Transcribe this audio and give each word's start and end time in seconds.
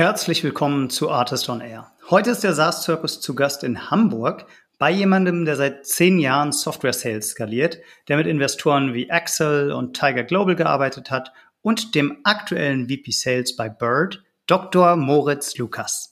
Herzlich 0.00 0.42
willkommen 0.42 0.88
zu 0.88 1.10
Artist 1.10 1.50
on 1.50 1.60
Air. 1.60 1.92
Heute 2.08 2.30
ist 2.30 2.42
der 2.42 2.54
SaaS 2.54 2.84
Circus 2.84 3.20
zu 3.20 3.34
Gast 3.34 3.62
in 3.62 3.90
Hamburg 3.90 4.46
bei 4.78 4.90
jemandem, 4.90 5.44
der 5.44 5.56
seit 5.56 5.84
zehn 5.86 6.18
Jahren 6.18 6.52
Software 6.52 6.94
Sales 6.94 7.32
skaliert, 7.32 7.80
der 8.08 8.16
mit 8.16 8.26
Investoren 8.26 8.94
wie 8.94 9.10
Axel 9.10 9.72
und 9.72 9.92
Tiger 9.92 10.24
Global 10.24 10.56
gearbeitet 10.56 11.10
hat 11.10 11.34
und 11.60 11.94
dem 11.94 12.16
aktuellen 12.24 12.88
VP 12.88 13.10
Sales 13.10 13.56
bei 13.56 13.68
Bird, 13.68 14.24
Dr. 14.46 14.96
Moritz 14.96 15.58
Lukas. 15.58 16.09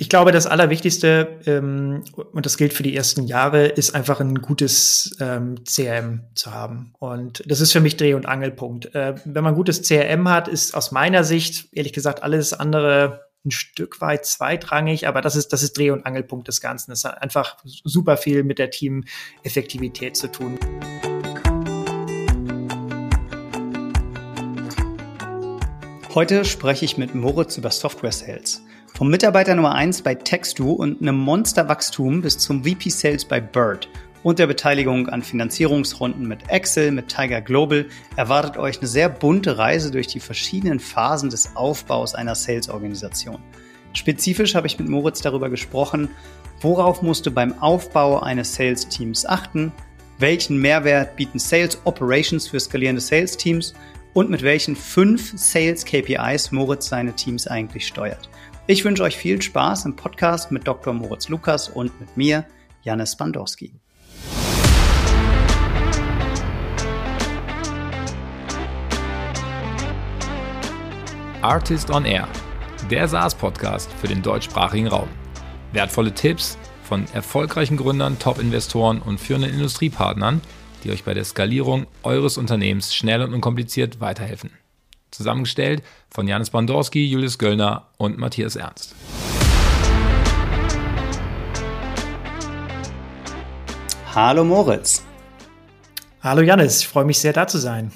Ich 0.00 0.08
glaube, 0.08 0.30
das 0.30 0.46
Allerwichtigste, 0.46 1.40
ähm, 1.46 2.04
und 2.14 2.46
das 2.46 2.56
gilt 2.56 2.72
für 2.72 2.84
die 2.84 2.94
ersten 2.94 3.24
Jahre, 3.24 3.66
ist 3.66 3.96
einfach 3.96 4.20
ein 4.20 4.36
gutes 4.36 5.16
ähm, 5.18 5.56
CRM 5.64 6.20
zu 6.36 6.54
haben. 6.54 6.92
Und 7.00 7.42
das 7.50 7.60
ist 7.60 7.72
für 7.72 7.80
mich 7.80 7.96
Dreh- 7.96 8.14
und 8.14 8.24
Angelpunkt. 8.24 8.94
Äh, 8.94 9.16
wenn 9.24 9.42
man 9.42 9.54
ein 9.54 9.56
gutes 9.56 9.82
CRM 9.82 10.28
hat, 10.28 10.46
ist 10.46 10.76
aus 10.76 10.92
meiner 10.92 11.24
Sicht, 11.24 11.66
ehrlich 11.72 11.92
gesagt, 11.92 12.22
alles 12.22 12.52
andere 12.52 13.26
ein 13.44 13.50
Stück 13.50 14.00
weit 14.00 14.24
zweitrangig, 14.24 15.08
aber 15.08 15.20
das 15.20 15.34
ist, 15.34 15.52
das 15.52 15.64
ist 15.64 15.76
Dreh- 15.76 15.90
und 15.90 16.06
Angelpunkt 16.06 16.46
des 16.46 16.60
Ganzen. 16.60 16.92
Das 16.92 17.02
hat 17.02 17.20
einfach 17.20 17.56
super 17.64 18.16
viel 18.16 18.44
mit 18.44 18.60
der 18.60 18.70
Teameffektivität 18.70 20.16
zu 20.16 20.30
tun. 20.30 20.60
Heute 26.14 26.44
spreche 26.44 26.84
ich 26.84 26.96
mit 26.98 27.16
Moritz 27.16 27.56
über 27.56 27.72
Software 27.72 28.12
Sales. 28.12 28.62
Vom 28.94 29.10
Mitarbeiter 29.10 29.54
Nummer 29.54 29.74
1 29.74 30.02
bei 30.02 30.14
Textu 30.14 30.72
und 30.72 31.00
einem 31.00 31.16
Monsterwachstum 31.16 32.20
bis 32.20 32.38
zum 32.38 32.64
VP 32.64 32.90
Sales 32.90 33.24
bei 33.24 33.40
Bird 33.40 33.88
und 34.24 34.38
der 34.38 34.46
Beteiligung 34.48 35.08
an 35.08 35.22
Finanzierungsrunden 35.22 36.26
mit 36.26 36.48
Excel, 36.48 36.90
mit 36.90 37.08
Tiger 37.08 37.40
Global 37.40 37.86
erwartet 38.16 38.56
euch 38.56 38.78
eine 38.78 38.88
sehr 38.88 39.08
bunte 39.08 39.56
Reise 39.56 39.90
durch 39.90 40.08
die 40.08 40.20
verschiedenen 40.20 40.80
Phasen 40.80 41.30
des 41.30 41.54
Aufbaus 41.54 42.14
einer 42.14 42.34
Sales-Organisation. 42.34 43.38
Spezifisch 43.92 44.54
habe 44.54 44.66
ich 44.66 44.78
mit 44.78 44.88
Moritz 44.88 45.20
darüber 45.20 45.48
gesprochen, 45.48 46.10
worauf 46.60 47.00
musst 47.00 47.24
du 47.26 47.30
beim 47.30 47.56
Aufbau 47.60 48.20
eines 48.20 48.54
Sales-Teams 48.54 49.26
achten, 49.26 49.72
welchen 50.18 50.58
Mehrwert 50.58 51.14
bieten 51.14 51.38
Sales 51.38 51.80
Operations 51.84 52.48
für 52.48 52.58
skalierende 52.58 53.00
Sales-Teams 53.00 53.74
und 54.12 54.30
mit 54.30 54.42
welchen 54.42 54.74
fünf 54.74 55.38
Sales 55.38 55.84
KPIs 55.84 56.50
Moritz 56.50 56.88
seine 56.88 57.12
Teams 57.14 57.46
eigentlich 57.46 57.86
steuert. 57.86 58.28
Ich 58.70 58.84
wünsche 58.84 59.02
euch 59.02 59.16
viel 59.16 59.40
Spaß 59.40 59.86
im 59.86 59.96
Podcast 59.96 60.52
mit 60.52 60.68
Dr. 60.68 60.92
Moritz 60.92 61.30
Lukas 61.30 61.70
und 61.70 61.98
mit 61.98 62.18
mir, 62.18 62.44
Janis 62.82 63.16
Bandorski. 63.16 63.72
Artist 71.40 71.90
on 71.90 72.04
Air, 72.04 72.28
der 72.90 73.08
SaaS-Podcast 73.08 73.90
für 73.90 74.06
den 74.06 74.20
deutschsprachigen 74.20 74.88
Raum. 74.88 75.08
Wertvolle 75.72 76.12
Tipps 76.12 76.58
von 76.82 77.06
erfolgreichen 77.14 77.78
Gründern, 77.78 78.18
Top-Investoren 78.18 79.00
und 79.00 79.18
führenden 79.18 79.54
Industriepartnern, 79.54 80.42
die 80.84 80.90
euch 80.90 81.04
bei 81.04 81.14
der 81.14 81.24
Skalierung 81.24 81.86
eures 82.02 82.36
Unternehmens 82.36 82.94
schnell 82.94 83.22
und 83.22 83.32
unkompliziert 83.32 84.02
weiterhelfen. 84.02 84.50
Zusammengestellt 85.10 85.82
von 86.10 86.26
Janis 86.28 86.50
Bandorski, 86.50 87.06
Julius 87.06 87.38
Göllner 87.38 87.88
und 87.96 88.18
Matthias 88.18 88.56
Ernst. 88.56 88.94
Hallo 94.14 94.44
Moritz. 94.44 95.04
Hallo 96.20 96.42
Janis, 96.42 96.80
ich 96.80 96.88
freue 96.88 97.04
mich 97.04 97.18
sehr 97.18 97.32
da 97.32 97.46
zu 97.46 97.58
sein. 97.58 97.92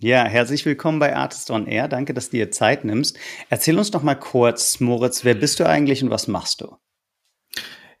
Ja, 0.00 0.24
herzlich 0.24 0.64
willkommen 0.64 0.98
bei 0.98 1.14
Artist 1.14 1.50
on 1.50 1.66
Air. 1.66 1.86
Danke, 1.86 2.14
dass 2.14 2.30
du 2.30 2.38
dir 2.38 2.50
Zeit 2.50 2.84
nimmst. 2.84 3.18
Erzähl 3.50 3.78
uns 3.78 3.90
doch 3.90 4.02
mal 4.02 4.14
kurz, 4.14 4.80
Moritz, 4.80 5.24
wer 5.24 5.34
bist 5.34 5.60
du 5.60 5.68
eigentlich 5.68 6.02
und 6.02 6.10
was 6.10 6.26
machst 6.26 6.62
du? 6.62 6.76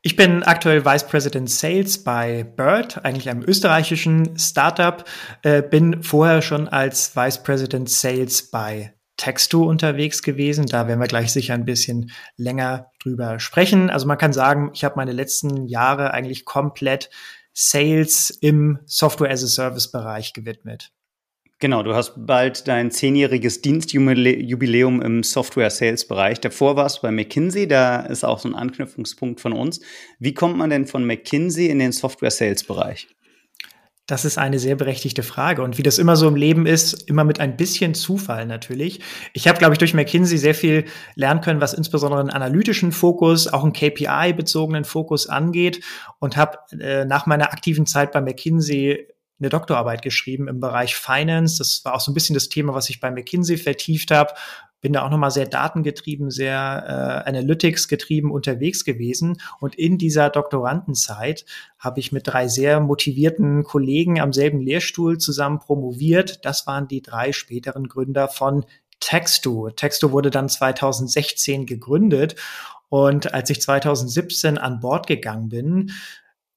Ich 0.02 0.16
bin 0.16 0.42
aktuell 0.42 0.86
Vice 0.86 1.06
President 1.06 1.50
Sales 1.50 2.02
bei 2.02 2.42
Bird, 2.42 3.04
eigentlich 3.04 3.28
einem 3.28 3.42
österreichischen 3.42 4.38
Startup. 4.38 5.04
Äh, 5.42 5.60
bin 5.60 6.02
vorher 6.02 6.40
schon 6.40 6.68
als 6.68 7.14
Vice 7.14 7.42
President 7.42 7.90
Sales 7.90 8.50
bei 8.50 8.94
Texto 9.18 9.62
unterwegs 9.62 10.22
gewesen. 10.22 10.64
Da 10.64 10.88
werden 10.88 11.00
wir 11.00 11.06
gleich 11.06 11.30
sicher 11.30 11.52
ein 11.52 11.66
bisschen 11.66 12.12
länger 12.38 12.90
drüber 13.02 13.38
sprechen. 13.40 13.90
Also 13.90 14.06
man 14.06 14.16
kann 14.16 14.32
sagen, 14.32 14.70
ich 14.72 14.84
habe 14.84 14.96
meine 14.96 15.12
letzten 15.12 15.66
Jahre 15.66 16.14
eigentlich 16.14 16.46
komplett 16.46 17.10
Sales 17.52 18.30
im 18.30 18.78
Software 18.86 19.30
as 19.30 19.44
a 19.44 19.48
Service 19.48 19.90
Bereich 19.90 20.32
gewidmet. 20.32 20.92
Genau, 21.60 21.82
du 21.82 21.94
hast 21.94 22.14
bald 22.16 22.68
dein 22.68 22.90
zehnjähriges 22.90 23.60
Dienstjubiläum 23.60 25.02
im 25.02 25.22
Software-Sales-Bereich. 25.22 26.40
Davor 26.40 26.76
warst 26.76 26.98
du 26.98 27.02
bei 27.02 27.10
McKinsey, 27.10 27.68
da 27.68 28.00
ist 28.00 28.24
auch 28.24 28.38
so 28.38 28.48
ein 28.48 28.54
Anknüpfungspunkt 28.54 29.42
von 29.42 29.52
uns. 29.52 29.80
Wie 30.18 30.32
kommt 30.32 30.56
man 30.56 30.70
denn 30.70 30.86
von 30.86 31.04
McKinsey 31.04 31.66
in 31.66 31.78
den 31.78 31.92
Software-Sales-Bereich? 31.92 33.08
Das 34.06 34.24
ist 34.24 34.38
eine 34.38 34.58
sehr 34.58 34.74
berechtigte 34.74 35.22
Frage. 35.22 35.62
Und 35.62 35.76
wie 35.76 35.82
das 35.82 35.98
immer 35.98 36.16
so 36.16 36.26
im 36.26 36.34
Leben 36.34 36.64
ist, 36.64 36.94
immer 37.08 37.24
mit 37.24 37.40
ein 37.40 37.58
bisschen 37.58 37.92
Zufall 37.92 38.46
natürlich. 38.46 39.00
Ich 39.34 39.46
habe, 39.46 39.58
glaube 39.58 39.74
ich, 39.74 39.78
durch 39.78 39.92
McKinsey 39.92 40.38
sehr 40.38 40.54
viel 40.54 40.86
lernen 41.14 41.42
können, 41.42 41.60
was 41.60 41.74
insbesondere 41.74 42.20
einen 42.20 42.30
analytischen 42.30 42.90
Fokus, 42.90 43.48
auch 43.48 43.64
einen 43.64 43.74
KPI-bezogenen 43.74 44.84
Fokus 44.84 45.28
angeht 45.28 45.84
und 46.20 46.38
habe 46.38 46.56
äh, 46.80 47.04
nach 47.04 47.26
meiner 47.26 47.52
aktiven 47.52 47.84
Zeit 47.84 48.12
bei 48.12 48.22
McKinsey 48.22 49.06
eine 49.40 49.48
Doktorarbeit 49.48 50.02
geschrieben 50.02 50.48
im 50.48 50.60
Bereich 50.60 50.94
Finance. 50.94 51.58
Das 51.58 51.84
war 51.84 51.94
auch 51.94 52.00
so 52.00 52.10
ein 52.10 52.14
bisschen 52.14 52.34
das 52.34 52.48
Thema, 52.48 52.74
was 52.74 52.90
ich 52.90 53.00
bei 53.00 53.10
McKinsey 53.10 53.56
vertieft 53.56 54.10
habe. 54.10 54.34
Bin 54.82 54.92
da 54.94 55.04
auch 55.04 55.10
nochmal 55.10 55.30
sehr 55.30 55.46
datengetrieben, 55.46 56.30
sehr 56.30 57.24
äh, 57.26 57.28
Analytics 57.28 57.88
getrieben 57.88 58.30
unterwegs 58.30 58.84
gewesen. 58.84 59.40
Und 59.60 59.74
in 59.74 59.98
dieser 59.98 60.30
Doktorandenzeit 60.30 61.44
habe 61.78 62.00
ich 62.00 62.12
mit 62.12 62.26
drei 62.26 62.48
sehr 62.48 62.80
motivierten 62.80 63.62
Kollegen 63.62 64.20
am 64.20 64.32
selben 64.32 64.60
Lehrstuhl 64.60 65.18
zusammen 65.18 65.58
promoviert. 65.58 66.44
Das 66.44 66.66
waren 66.66 66.88
die 66.88 67.02
drei 67.02 67.32
späteren 67.32 67.88
Gründer 67.88 68.28
von 68.28 68.64
Texto. 69.00 69.70
Texto 69.70 70.12
wurde 70.12 70.30
dann 70.30 70.48
2016 70.48 71.66
gegründet. 71.66 72.36
Und 72.88 73.32
als 73.34 73.50
ich 73.50 73.60
2017 73.60 74.58
an 74.58 74.80
Bord 74.80 75.06
gegangen 75.06 75.48
bin, 75.48 75.92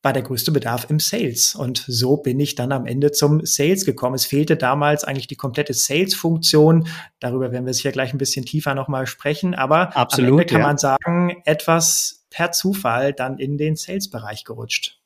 war 0.03 0.13
der 0.13 0.21
größte 0.21 0.51
Bedarf 0.51 0.89
im 0.89 0.99
Sales. 0.99 1.55
Und 1.55 1.83
so 1.87 2.17
bin 2.17 2.39
ich 2.39 2.55
dann 2.55 2.71
am 2.73 2.85
Ende 2.85 3.11
zum 3.11 3.45
Sales 3.45 3.85
gekommen. 3.85 4.15
Es 4.15 4.25
fehlte 4.25 4.57
damals 4.57 5.05
eigentlich 5.05 5.27
die 5.27 5.37
komplette 5.37 5.73
Sales-Funktion. 5.73 6.87
Darüber 7.19 7.51
werden 7.51 7.65
wir 7.65 7.73
sicher 7.73 7.93
gleich 7.93 8.13
ein 8.13 8.17
bisschen 8.17 8.45
tiefer 8.45 8.75
nochmal 8.75 9.07
sprechen. 9.07 9.55
Aber 9.55 9.95
Absolut, 9.95 10.31
am 10.31 10.39
Ende 10.39 10.45
kann 10.45 10.61
ja. 10.61 10.67
man 10.67 10.77
sagen, 10.77 11.41
etwas 11.45 12.25
per 12.29 12.51
Zufall 12.51 13.13
dann 13.13 13.39
in 13.39 13.57
den 13.57 13.77
Sales-Bereich 13.77 14.43
gerutscht. 14.43 14.99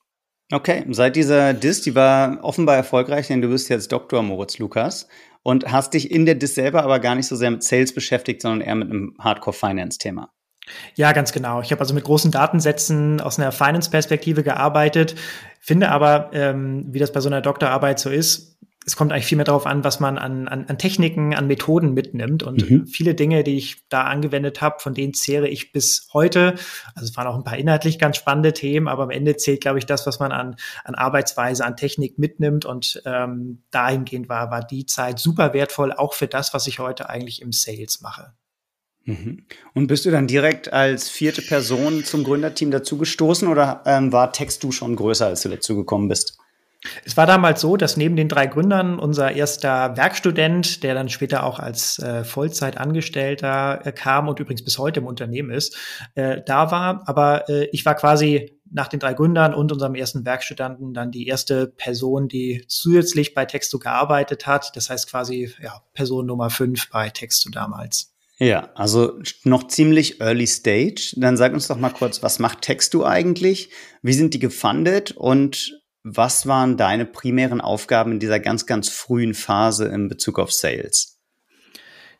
Okay, 0.51 0.85
seit 0.89 1.15
dieser 1.15 1.53
Dis, 1.53 1.81
die 1.81 1.93
war 1.93 2.43
offenbar 2.43 2.77
erfolgreich, 2.77 3.27
denn 3.27 3.41
du 3.41 3.49
bist 3.49 3.69
jetzt 3.69 3.91
Dr. 3.91 4.23
Moritz 4.23 4.57
Lukas 4.57 5.07
und 5.43 5.71
hast 5.71 5.93
dich 5.93 6.09
in 6.09 6.25
der 6.25 6.35
Dis 6.35 6.55
selber 6.55 6.83
aber 6.83 6.99
gar 6.99 7.15
nicht 7.15 7.27
so 7.27 7.35
sehr 7.35 7.51
mit 7.51 7.63
Sales 7.63 7.93
beschäftigt, 7.93 8.41
sondern 8.41 8.61
eher 8.61 8.75
mit 8.75 8.89
einem 8.89 9.13
Hardcore-Finance-Thema. 9.19 10.31
Ja, 10.95 11.11
ganz 11.11 11.31
genau. 11.31 11.61
Ich 11.61 11.71
habe 11.71 11.81
also 11.81 11.93
mit 11.93 12.03
großen 12.03 12.31
Datensätzen 12.31 13.21
aus 13.21 13.39
einer 13.39 13.51
Finance-Perspektive 13.51 14.43
gearbeitet, 14.43 15.15
finde 15.59 15.89
aber, 15.89 16.31
ähm, 16.33 16.85
wie 16.89 16.99
das 16.99 17.11
bei 17.11 17.19
so 17.19 17.29
einer 17.29 17.41
Doktorarbeit 17.41 17.99
so 17.99 18.09
ist, 18.09 18.57
es 18.87 18.95
kommt 18.95 19.11
eigentlich 19.11 19.25
viel 19.25 19.35
mehr 19.35 19.43
darauf 19.43 19.65
an, 19.65 19.83
was 19.83 19.99
man 19.99 20.17
an, 20.17 20.47
an, 20.47 20.65
an 20.69 20.77
Techniken, 20.77 21.35
an 21.35 21.47
Methoden 21.47 21.93
mitnimmt. 21.93 22.41
Und 22.41 22.69
mhm. 22.69 22.87
viele 22.87 23.15
Dinge, 23.15 23.43
die 23.43 23.57
ich 23.57 23.83
da 23.89 24.03
angewendet 24.03 24.61
habe, 24.61 24.79
von 24.79 24.93
denen 24.93 25.13
zehre 25.13 25.49
ich 25.49 25.73
bis 25.73 26.07
heute. 26.13 26.55
Also 26.95 27.09
es 27.09 27.17
waren 27.17 27.27
auch 27.27 27.35
ein 27.35 27.43
paar 27.43 27.57
inhaltlich 27.57 27.99
ganz 27.99 28.15
spannende 28.15 28.53
Themen, 28.53 28.87
aber 28.87 29.03
am 29.03 29.09
Ende 29.09 29.35
zählt, 29.35 29.59
glaube 29.59 29.77
ich, 29.77 29.85
das, 29.85 30.07
was 30.07 30.21
man 30.21 30.31
an, 30.31 30.55
an 30.85 30.95
Arbeitsweise, 30.95 31.65
an 31.65 31.75
Technik 31.75 32.17
mitnimmt. 32.17 32.63
Und 32.63 33.01
ähm, 33.05 33.61
dahingehend 33.71 34.29
war, 34.29 34.51
war 34.51 34.65
die 34.65 34.85
Zeit 34.85 35.19
super 35.19 35.53
wertvoll, 35.53 35.91
auch 35.91 36.13
für 36.13 36.27
das, 36.27 36.53
was 36.53 36.65
ich 36.65 36.79
heute 36.79 37.09
eigentlich 37.09 37.41
im 37.41 37.51
Sales 37.51 37.99
mache. 37.99 38.31
Mhm. 39.07 39.45
Und 39.73 39.87
bist 39.87 40.05
du 40.05 40.11
dann 40.11 40.27
direkt 40.27 40.73
als 40.73 41.09
vierte 41.09 41.41
Person 41.41 42.03
zum 42.03 42.25
Gründerteam 42.25 42.71
dazugestoßen 42.71 43.47
oder 43.47 43.81
ähm, 43.85 44.11
war 44.11 44.33
Textu 44.33 44.73
schon 44.73 44.97
größer, 44.97 45.27
als 45.27 45.43
du 45.43 45.49
dazugekommen 45.49 46.09
bist? 46.09 46.37
Es 47.05 47.15
war 47.15 47.25
damals 47.25 47.61
so, 47.61 47.77
dass 47.77 47.95
neben 47.95 48.17
den 48.17 48.27
drei 48.27 48.47
Gründern 48.47 48.99
unser 48.99 49.31
erster 49.31 49.95
Werkstudent, 49.95 50.83
der 50.83 50.93
dann 50.93 51.07
später 51.07 51.43
auch 51.43 51.59
als 51.59 51.99
äh, 51.99 52.25
Vollzeitangestellter 52.25 53.85
äh, 53.85 53.91
kam 53.93 54.27
und 54.27 54.41
übrigens 54.41 54.63
bis 54.63 54.77
heute 54.77 54.99
im 54.99 55.07
Unternehmen 55.07 55.51
ist, 55.51 55.77
äh, 56.15 56.41
da 56.45 56.69
war. 56.69 57.03
Aber 57.07 57.49
äh, 57.49 57.69
ich 57.71 57.85
war 57.85 57.95
quasi 57.95 58.59
nach 58.69 58.89
den 58.89 58.99
drei 58.99 59.13
Gründern 59.13 59.53
und 59.53 59.71
unserem 59.71 59.95
ersten 59.95 60.25
Werkstudenten 60.25 60.93
dann 60.93 61.11
die 61.11 61.27
erste 61.27 61.67
Person, 61.67 62.27
die 62.27 62.65
zusätzlich 62.67 63.33
bei 63.33 63.45
Texto 63.45 63.79
gearbeitet 63.79 64.45
hat. 64.45 64.75
Das 64.75 64.89
heißt 64.89 65.09
quasi 65.09 65.53
ja, 65.63 65.81
Person 65.93 66.25
Nummer 66.25 66.49
fünf 66.49 66.89
bei 66.89 67.09
Texto 67.09 67.49
damals. 67.49 68.16
Ja, 68.39 68.69
also 68.75 69.19
noch 69.43 69.67
ziemlich 69.67 70.21
early 70.21 70.45
stage. 70.45 71.13
Dann 71.17 71.37
sag 71.37 71.53
uns 71.53 71.67
doch 71.67 71.77
mal 71.77 71.89
kurz, 71.89 72.21
was 72.21 72.37
macht 72.37 72.61
Textu 72.61 73.03
eigentlich? 73.03 73.71
Wie 74.03 74.13
sind 74.13 74.33
die 74.33 74.39
gefundet 74.39 75.11
und 75.11 75.81
was 76.03 76.47
waren 76.47 76.77
deine 76.77 77.05
primären 77.05 77.61
Aufgaben 77.61 78.13
in 78.13 78.19
dieser 78.19 78.39
ganz, 78.39 78.65
ganz 78.65 78.89
frühen 78.89 79.33
Phase 79.33 79.87
in 79.87 80.07
Bezug 80.07 80.37
auf 80.37 80.51
Sales? 80.51 81.19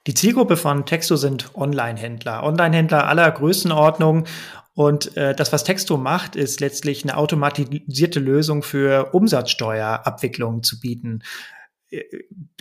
Die 0.07 0.13
Zielgruppe 0.13 0.57
von 0.57 0.85
Texto 0.85 1.17
sind 1.17 1.53
Online-Händler. 1.53 2.43
Online-Händler 2.43 3.07
aller 3.07 3.29
Größenordnung. 3.29 4.25
Und 4.73 5.15
äh, 5.17 5.35
das, 5.35 5.53
was 5.53 5.63
Texto 5.63 5.97
macht, 5.97 6.35
ist 6.35 6.59
letztlich 6.61 7.03
eine 7.03 7.17
automatisierte 7.17 8.19
Lösung 8.19 8.63
für 8.63 9.13
Umsatzsteuerabwicklungen 9.13 10.63
zu 10.63 10.79
bieten 10.79 11.23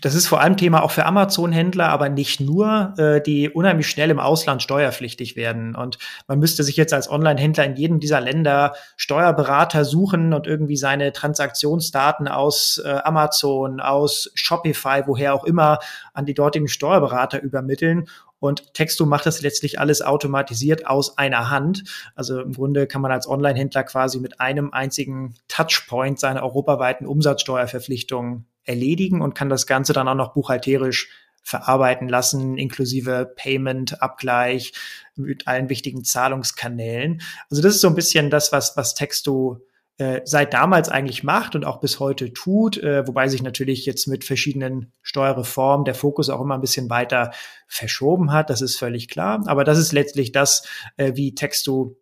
das 0.01 0.15
ist 0.15 0.29
vor 0.29 0.41
allem 0.41 0.57
Thema 0.57 0.83
auch 0.83 0.93
für 0.93 1.05
Amazon-Händler, 1.05 1.89
aber 1.89 2.09
nicht 2.09 2.39
nur, 2.41 2.95
äh, 2.97 3.21
die 3.21 3.51
unheimlich 3.51 3.89
schnell 3.89 4.11
im 4.11 4.21
Ausland 4.21 4.63
steuerpflichtig 4.63 5.35
werden. 5.35 5.75
Und 5.75 5.99
man 6.29 6.39
müsste 6.39 6.63
sich 6.63 6.77
jetzt 6.77 6.93
als 6.93 7.11
Online-Händler 7.11 7.65
in 7.65 7.77
jedem 7.77 7.99
dieser 7.99 8.21
Länder 8.21 8.75
Steuerberater 8.97 9.85
suchen 9.85 10.33
und 10.33 10.47
irgendwie 10.47 10.77
seine 10.77 11.13
Transaktionsdaten 11.13 12.29
aus 12.29 12.81
äh, 12.85 12.89
Amazon, 12.89 13.81
aus 13.81 14.31
Shopify, 14.35 15.03
woher 15.07 15.35
auch 15.35 15.45
immer, 15.45 15.81
an 16.13 16.25
die 16.25 16.35
dortigen 16.35 16.69
Steuerberater 16.69 17.43
übermitteln. 17.43 18.09
Und 18.39 18.75
Texto 18.75 19.07
macht 19.07 19.27
das 19.27 19.41
letztlich 19.41 19.81
alles 19.81 20.03
automatisiert 20.03 20.87
aus 20.87 21.19
einer 21.19 21.51
Hand. 21.51 21.83
Also 22.15 22.41
im 22.41 22.53
Grunde 22.53 22.87
kann 22.87 23.01
man 23.01 23.11
als 23.11 23.27
Online-Händler 23.27 23.83
quasi 23.85 24.21
mit 24.21 24.41
einem 24.41 24.73
einzigen 24.73 25.35
Touchpoint 25.49 26.21
seine 26.21 26.43
europaweiten 26.43 27.07
Umsatzsteuerverpflichtungen 27.07 28.47
erledigen 28.67 29.23
und 29.23 29.35
kann 29.35 29.49
das 29.49 29.67
Ganze 29.67 29.93
dann 29.93 30.09
auch 30.09 30.15
noch 30.15 30.35
buchhalterisch 30.35 31.09
verarbeiten 31.43 32.09
lassen, 32.09 32.59
inklusive 32.59 33.33
Payment, 33.37 34.03
Abgleich 34.03 34.73
mit 35.15 35.47
allen 35.47 35.69
wichtigen 35.69 36.03
Zahlungskanälen. 36.03 37.23
Also 37.49 37.63
das 37.63 37.77
ist 37.77 37.81
so 37.81 37.89
ein 37.89 37.95
bisschen 37.95 38.31
das, 38.31 38.51
was, 38.51 38.77
was 38.77 38.95
Texto 38.95 39.61
äh, 39.99 40.23
seit 40.25 40.53
damals 40.53 40.89
eigentlich 40.89 41.23
macht 41.23 41.55
und 41.55 41.65
auch 41.65 41.81
bis 41.81 42.01
heute 42.01 42.33
tut, 42.33 42.77
äh, 42.79 43.07
wobei 43.07 43.29
sich 43.29 43.43
natürlich 43.43 43.87
jetzt 43.87 44.09
mit 44.09 44.25
verschiedenen 44.25 44.93
Steuerreformen 45.03 45.85
der 45.85 45.95
Fokus 45.95 46.29
auch 46.31 46.41
immer 46.41 46.55
ein 46.55 46.61
bisschen 46.61 46.91
weiter 46.91 47.31
verschoben 47.69 48.33
hat, 48.33 48.51
das 48.51 48.61
ist 48.61 48.77
völlig 48.77 49.09
klar. 49.09 49.43
Aber 49.47 49.65
das 49.65 49.79
ist 49.79 49.93
letztlich 49.93 50.33
das, 50.33 50.69
äh, 50.97 51.13
wie 51.15 51.35
Texto 51.35 51.97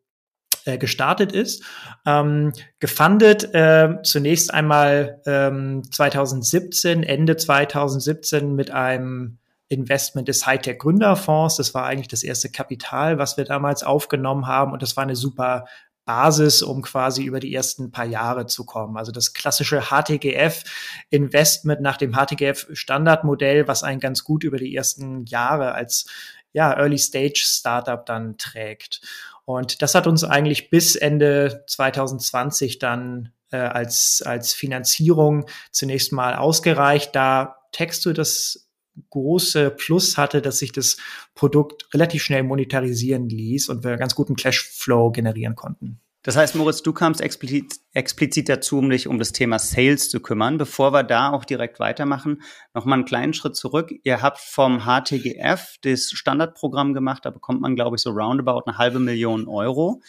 äh, 0.65 0.79
gestartet 0.79 1.33
ist. 1.33 1.63
Ähm, 2.07 2.53
gefundet 2.81 3.55
äh, 3.55 3.99
zunächst 4.03 4.53
einmal 4.53 5.21
ähm, 5.27 5.83
2017, 5.91 7.03
Ende 7.03 7.37
2017 7.37 8.55
mit 8.55 8.71
einem 8.71 9.39
Investment 9.69 10.29
des 10.29 10.47
Hightech 10.47 10.79
Gründerfonds. 10.79 11.57
Das 11.57 11.75
war 11.75 11.85
eigentlich 11.85 12.09
das 12.09 12.23
erste 12.23 12.51
Kapital, 12.51 13.19
was 13.19 13.37
wir 13.37 13.45
damals 13.45 13.83
aufgenommen 13.83 14.47
haben. 14.47 14.73
Und 14.73 14.83
das 14.83 14.97
war 14.97 15.03
eine 15.03 15.17
super 15.17 15.67
Basis, 16.05 16.63
um 16.63 16.83
quasi 16.83 17.25
über 17.25 17.41
die 17.41 17.55
ersten 17.55 17.91
paar 17.91 18.05
Jahre 18.05 18.47
zu 18.47 18.65
kommen. 18.65 18.97
Also 18.97 19.11
das 19.11 19.33
klassische 19.33 19.85
HTGF-Investment 19.91 21.81
nach 21.81 21.97
dem 21.97 22.13
HTGF-Standardmodell, 22.13 23.67
was 23.69 23.83
einen 23.83 24.01
ganz 24.01 24.23
gut 24.23 24.45
über 24.45 24.59
die 24.59 24.75
ersten 24.75 25.25
Jahre 25.25 25.73
als 25.73 26.07
ja, 26.53 26.73
Early 26.73 26.99
Stage 26.99 27.43
Startup 27.45 28.05
dann 28.05 28.37
trägt. 28.39 29.01
Und 29.45 29.83
das 29.83 29.95
hat 29.95 30.07
uns 30.07 30.25
eigentlich 30.25 30.71
bis 30.71 30.97
Ende 30.97 31.65
2020 31.67 32.79
dann 32.79 33.33
äh, 33.51 33.57
als, 33.59 34.23
als 34.25 34.55
Finanzierung 34.55 35.47
zunächst 35.71 36.13
mal 36.13 36.35
ausgereicht, 36.35 37.15
da 37.15 37.57
Texto 37.73 38.13
das 38.13 38.69
große 39.11 39.71
Plus 39.71 40.17
hatte, 40.17 40.41
dass 40.41 40.59
sich 40.59 40.73
das 40.73 40.97
Produkt 41.35 41.93
relativ 41.93 42.23
schnell 42.23 42.43
monetarisieren 42.43 43.29
ließ 43.29 43.69
und 43.69 43.85
wir 43.85 43.97
ganz 43.97 44.15
guten 44.15 44.37
Cashflow 44.37 45.11
generieren 45.11 45.57
konnten. 45.57 46.01
Das 46.25 46.37
heißt, 46.37 46.55
Moritz, 46.55 46.83
du 46.83 46.95
kamst 46.95 47.21
explizit, 47.21 47.81
explizit 47.93 48.49
dazu, 48.49 48.79
um 48.79 48.89
dich 48.89 49.09
um 49.09 49.19
das 49.19 49.33
Thema 49.33 49.59
Sales 49.59 50.09
zu 50.09 50.21
kümmern. 50.21 50.57
Bevor 50.57 50.91
wir 50.95 51.03
da 51.03 51.31
auch 51.31 51.45
direkt 51.45 51.79
weitermachen, 51.81 52.41
nochmal 52.73 53.01
einen 53.01 53.05
kleinen 53.05 53.35
Schritt 53.35 53.57
zurück. 53.57 53.93
Ihr 54.05 54.23
habt 54.23 54.39
vom 54.39 54.87
HTGF 54.87 55.77
das 55.83 56.11
Standardprogramm 56.13 56.95
gemacht. 56.95 57.27
Da 57.27 57.31
bekommt 57.31 57.61
man, 57.61 57.77
glaube 57.77 57.97
ich, 57.97 58.03
so 58.03 58.11
roundabout 58.11 58.63
eine 58.65 58.79
halbe 58.79 59.01
Million 59.01 59.47
Euro. 59.49 60.01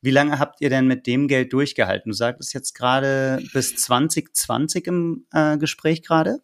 Wie 0.00 0.12
lange 0.12 0.38
habt 0.38 0.60
ihr 0.60 0.70
denn 0.70 0.86
mit 0.86 1.08
dem 1.08 1.26
Geld 1.26 1.52
durchgehalten? 1.52 2.12
Du 2.12 2.14
sagtest 2.14 2.54
jetzt 2.54 2.74
gerade 2.74 3.42
bis 3.52 3.74
2020 3.74 4.86
im 4.86 5.26
äh, 5.32 5.58
Gespräch 5.58 6.02
gerade. 6.02 6.38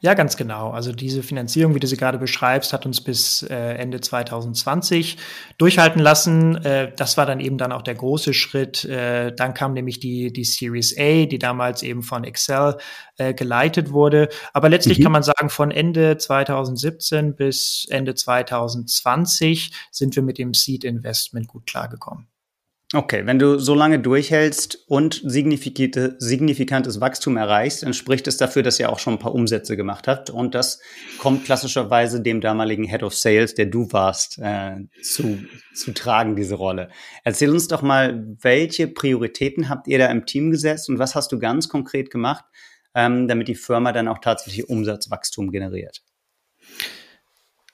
Ja, 0.00 0.14
ganz 0.14 0.36
genau. 0.36 0.70
Also 0.70 0.92
diese 0.92 1.22
Finanzierung, 1.22 1.74
wie 1.74 1.80
du 1.80 1.86
sie 1.86 1.96
gerade 1.96 2.18
beschreibst, 2.18 2.72
hat 2.72 2.86
uns 2.86 3.02
bis 3.02 3.42
äh, 3.42 3.54
Ende 3.54 4.00
2020 4.00 5.18
durchhalten 5.58 6.00
lassen. 6.00 6.56
Äh, 6.64 6.92
das 6.96 7.16
war 7.16 7.26
dann 7.26 7.40
eben 7.40 7.58
dann 7.58 7.72
auch 7.72 7.82
der 7.82 7.94
große 7.94 8.32
Schritt. 8.32 8.84
Äh, 8.84 9.34
dann 9.34 9.54
kam 9.54 9.74
nämlich 9.74 10.00
die, 10.00 10.32
die 10.32 10.44
Series 10.44 10.96
A, 10.98 11.26
die 11.26 11.38
damals 11.38 11.82
eben 11.82 12.02
von 12.02 12.24
Excel 12.24 12.76
äh, 13.18 13.34
geleitet 13.34 13.92
wurde. 13.92 14.28
Aber 14.52 14.68
letztlich 14.68 15.00
mhm. 15.00 15.02
kann 15.02 15.12
man 15.12 15.22
sagen, 15.22 15.50
von 15.50 15.70
Ende 15.70 16.16
2017 16.16 17.34
bis 17.34 17.86
Ende 17.90 18.14
2020 18.14 19.72
sind 19.90 20.16
wir 20.16 20.22
mit 20.22 20.38
dem 20.38 20.54
Seed 20.54 20.84
Investment 20.84 21.48
gut 21.48 21.66
klargekommen. 21.66 22.28
Okay, 22.94 23.26
wenn 23.26 23.38
du 23.38 23.58
so 23.58 23.74
lange 23.74 23.98
durchhältst 23.98 24.84
und 24.86 25.20
signifikantes 25.22 27.00
Wachstum 27.02 27.36
erreichst, 27.36 27.82
dann 27.82 27.92
spricht 27.92 28.26
es 28.26 28.38
dafür, 28.38 28.62
dass 28.62 28.80
ihr 28.80 28.90
auch 28.90 28.98
schon 28.98 29.14
ein 29.14 29.18
paar 29.18 29.34
Umsätze 29.34 29.76
gemacht 29.76 30.08
habt. 30.08 30.30
Und 30.30 30.54
das 30.54 30.80
kommt 31.18 31.44
klassischerweise 31.44 32.22
dem 32.22 32.40
damaligen 32.40 32.84
Head 32.84 33.02
of 33.02 33.14
Sales, 33.14 33.54
der 33.54 33.66
du 33.66 33.92
warst, 33.92 34.38
äh, 34.38 34.76
zu, 35.02 35.38
zu 35.74 35.92
tragen, 35.92 36.34
diese 36.34 36.54
Rolle. 36.54 36.88
Erzähl 37.24 37.50
uns 37.50 37.68
doch 37.68 37.82
mal, 37.82 38.24
welche 38.40 38.88
Prioritäten 38.88 39.68
habt 39.68 39.86
ihr 39.86 39.98
da 39.98 40.06
im 40.06 40.24
Team 40.24 40.50
gesetzt 40.50 40.88
und 40.88 40.98
was 40.98 41.14
hast 41.14 41.30
du 41.30 41.38
ganz 41.38 41.68
konkret 41.68 42.10
gemacht, 42.10 42.46
ähm, 42.94 43.28
damit 43.28 43.48
die 43.48 43.54
Firma 43.54 43.92
dann 43.92 44.08
auch 44.08 44.18
tatsächlich 44.18 44.70
Umsatzwachstum 44.70 45.50
generiert? 45.50 46.00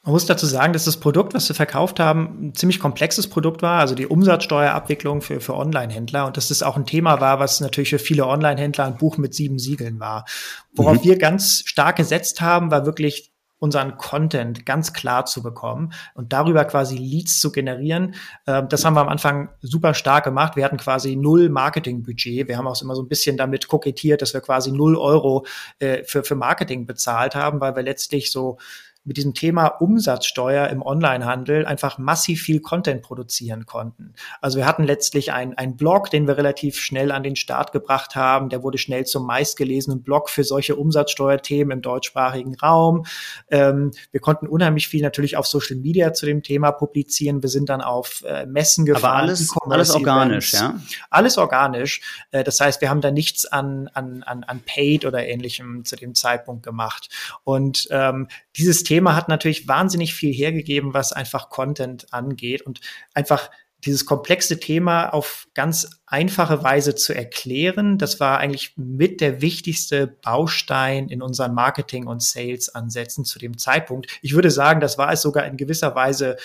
Man 0.05 0.12
muss 0.12 0.27
dazu 0.27 0.45
sagen, 0.45 0.75
dass 0.75 0.85
das 0.85 0.99
Produkt, 0.99 1.33
was 1.33 1.49
wir 1.49 1.56
verkauft 1.56 1.99
haben, 1.99 2.49
ein 2.49 2.55
ziemlich 2.55 2.79
komplexes 2.79 3.27
Produkt 3.27 3.62
war, 3.62 3.81
also 3.81 3.95
die 3.95 4.06
Umsatzsteuerabwicklung 4.06 5.23
für, 5.23 5.41
für 5.41 5.55
Online-Händler 5.55 6.27
und 6.27 6.37
dass 6.37 6.49
das 6.49 6.62
auch 6.62 6.77
ein 6.77 6.85
Thema 6.85 7.23
war, 7.23 7.41
was 7.41 7.61
natürlich 7.61 7.89
für 7.89 7.99
viele 7.99 8.27
Online-Händler 8.27 8.85
ein 8.85 8.99
Buch 8.99 9.17
mit 9.17 9.33
sieben 9.35 9.59
Siegeln 9.59 10.01
war. 10.01 10.27
Worauf 10.75 10.99
mhm. 10.99 11.05
wir 11.05 11.19
ganz 11.19 11.62
stark 11.65 11.97
gesetzt 11.97 12.43
haben, 12.43 12.71
war 12.71 12.85
wirklich 12.85 13.33
unseren 13.59 13.97
Content 13.97 14.67
ganz 14.67 14.93
klar 14.93 15.25
zu 15.25 15.43
bekommen 15.43 15.95
und 16.15 16.35
darüber 16.35 16.67
quasi 16.67 16.99
Leads 16.99 17.41
zu 17.41 17.51
generieren. 17.51 18.15
Ähm, 18.47 18.69
das 18.69 18.85
haben 18.85 18.95
wir 18.95 19.01
am 19.01 19.09
Anfang 19.09 19.49
super 19.62 19.95
stark 19.95 20.25
gemacht. 20.25 20.55
Wir 20.55 20.67
hatten 20.67 20.77
quasi 20.77 21.17
null 21.17 21.49
Marketingbudget. 21.49 22.47
Wir 22.47 22.59
haben 22.59 22.67
auch 22.67 22.81
immer 22.83 22.95
so 22.95 23.03
ein 23.03 23.09
bisschen 23.09 23.39
damit 23.39 23.69
kokettiert, 23.69 24.21
dass 24.21 24.35
wir 24.35 24.43
quasi 24.43 24.71
null 24.71 24.97
Euro 24.97 25.47
äh, 25.79 26.05
für, 26.05 26.25
für 26.25 26.35
Marketing 26.35 26.85
bezahlt 26.85 27.35
haben, 27.35 27.61
weil 27.61 27.75
wir 27.75 27.83
letztlich 27.83 28.31
so 28.31 28.58
mit 29.05 29.19
diesem 29.19 29.34
Thema 29.34 29.67
Umsatzsteuer 29.67 30.69
im 30.69 30.81
Onlinehandel 30.82 31.67
einfach 31.67 31.99
massiv 31.99 32.43
viel 32.43 32.61
Content 32.61 33.03
produzieren 33.03 33.67
konnten. 33.67 34.15
Also 34.41 34.58
wir 34.58 34.67
hatten 34.67 34.84
letztlich 34.84 35.32
einen 35.32 35.77
Blog, 35.77 36.11
den 36.11 36.27
wir 36.27 36.39
relativ 36.39 36.79
schnell 36.79 37.13
an 37.13 37.23
den 37.23 37.37
Start 37.37 37.73
gebracht 37.73 38.17
haben. 38.17 38.49
Der 38.49 38.63
wurde 38.63 38.79
schnell 38.79 39.05
zum 39.05 39.27
meistgelesenen 39.27 40.03
Blog 40.03 40.31
für 40.31 40.43
solche 40.43 40.77
Umsatzsteuerthemen 40.77 41.79
im 41.79 41.82
deutschsprachigen 41.82 42.55
Raum. 42.56 43.05
Ähm, 43.51 43.91
wir 44.11 44.20
konnten 44.20 44.46
unheimlich 44.46 44.89
viel 44.89 45.03
natürlich 45.03 45.37
auf 45.37 45.46
Social 45.46 45.77
Media 45.77 46.15
zu 46.15 46.25
dem 46.25 46.43
Thema 46.43 46.73
publizieren. 46.73 47.43
Wir 47.43 47.51
sind 47.51 47.69
dann 47.69 47.82
auf 47.82 48.23
äh, 48.27 48.46
Messen 48.46 48.87
gefahren. 48.87 49.05
Aber 49.05 49.23
alles, 49.23 49.55
alles 49.69 49.91
organisch, 49.91 50.53
ja? 50.55 50.81
Alles 51.11 51.37
organisch. 51.37 52.01
Äh, 52.31 52.43
das 52.43 52.58
heißt, 52.58 52.81
wir 52.81 52.89
haben 52.89 53.03
da 53.03 53.11
nichts 53.11 53.44
an, 53.44 53.89
an, 53.93 54.23
an, 54.23 54.44
an 54.44 54.61
Paid 54.65 55.05
oder 55.05 55.27
ähnlichem 55.27 55.84
zu 55.84 55.96
dem 55.96 56.15
Zeitpunkt 56.15 56.63
gemacht. 56.63 57.11
Und 57.44 57.87
ähm, 57.91 58.29
dieses 58.56 58.84
Thema 58.84 58.94
Thema 58.94 59.17
hat 59.17 59.29
natürlich 59.29 59.67
wahnsinnig 59.67 60.15
viel 60.15 60.32
hergegeben, 60.32 60.94
was 60.94 61.13
einfach 61.13 61.48
Content 61.48 62.06
angeht 62.13 62.63
und 62.63 62.81
einfach 63.13 63.51
dieses 63.84 64.06
komplexe 64.06 64.60
Thema 64.60 65.08
auf 65.08 65.48
ganz 65.53 66.01
einfache 66.06 66.63
Weise 66.63 66.94
zu 66.94 67.13
erklären, 67.13 67.98
das 67.98 68.20
war 68.20 68.39
eigentlich 68.39 68.74
mit 68.77 69.20
der 69.20 69.43
wichtigste 69.43 70.06
Baustein 70.06 71.08
in 71.08 71.22
unseren 71.22 71.55
Marketing- 71.55 72.06
und 72.06 72.22
Sales-Ansätzen 72.22 73.24
zu 73.24 73.41
dem 73.41 73.58
Zeitpunkt. 73.58 74.06
Ich 74.22 74.34
würde 74.34 74.53
sagen, 74.53 74.79
das 74.79 74.96
war 74.96 75.13
es 75.13 75.22
sogar 75.22 75.44
in 75.44 75.56
gewisser 75.56 75.96
Weise 75.96 76.36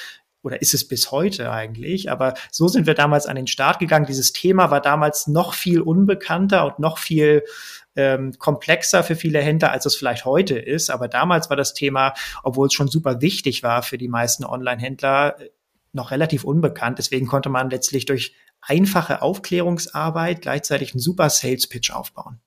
oder 0.41 0.61
ist 0.61 0.73
es 0.73 0.87
bis 0.87 1.11
heute 1.11 1.51
eigentlich? 1.51 2.09
Aber 2.11 2.33
so 2.51 2.67
sind 2.67 2.87
wir 2.87 2.93
damals 2.93 3.25
an 3.25 3.35
den 3.35 3.47
Start 3.47 3.79
gegangen. 3.79 4.05
Dieses 4.05 4.31
Thema 4.31 4.71
war 4.71 4.81
damals 4.81 5.27
noch 5.27 5.53
viel 5.53 5.81
unbekannter 5.81 6.65
und 6.65 6.79
noch 6.79 6.97
viel 6.97 7.43
ähm, 7.95 8.33
komplexer 8.37 9.03
für 9.03 9.15
viele 9.15 9.41
Händler, 9.41 9.71
als 9.71 9.85
es 9.85 9.95
vielleicht 9.95 10.25
heute 10.25 10.57
ist. 10.57 10.89
Aber 10.89 11.07
damals 11.07 11.49
war 11.49 11.57
das 11.57 11.73
Thema, 11.73 12.13
obwohl 12.43 12.67
es 12.67 12.73
schon 12.73 12.87
super 12.87 13.21
wichtig 13.21 13.63
war 13.63 13.83
für 13.83 13.97
die 13.97 14.07
meisten 14.07 14.45
Online-Händler, 14.45 15.37
noch 15.91 16.11
relativ 16.11 16.43
unbekannt. 16.43 16.99
Deswegen 16.99 17.27
konnte 17.27 17.49
man 17.49 17.69
letztlich 17.69 18.05
durch 18.05 18.33
einfache 18.61 19.21
Aufklärungsarbeit 19.21 20.41
gleichzeitig 20.41 20.93
einen 20.93 20.99
super 20.99 21.29
Sales-Pitch 21.29 21.91
aufbauen. 21.91 22.39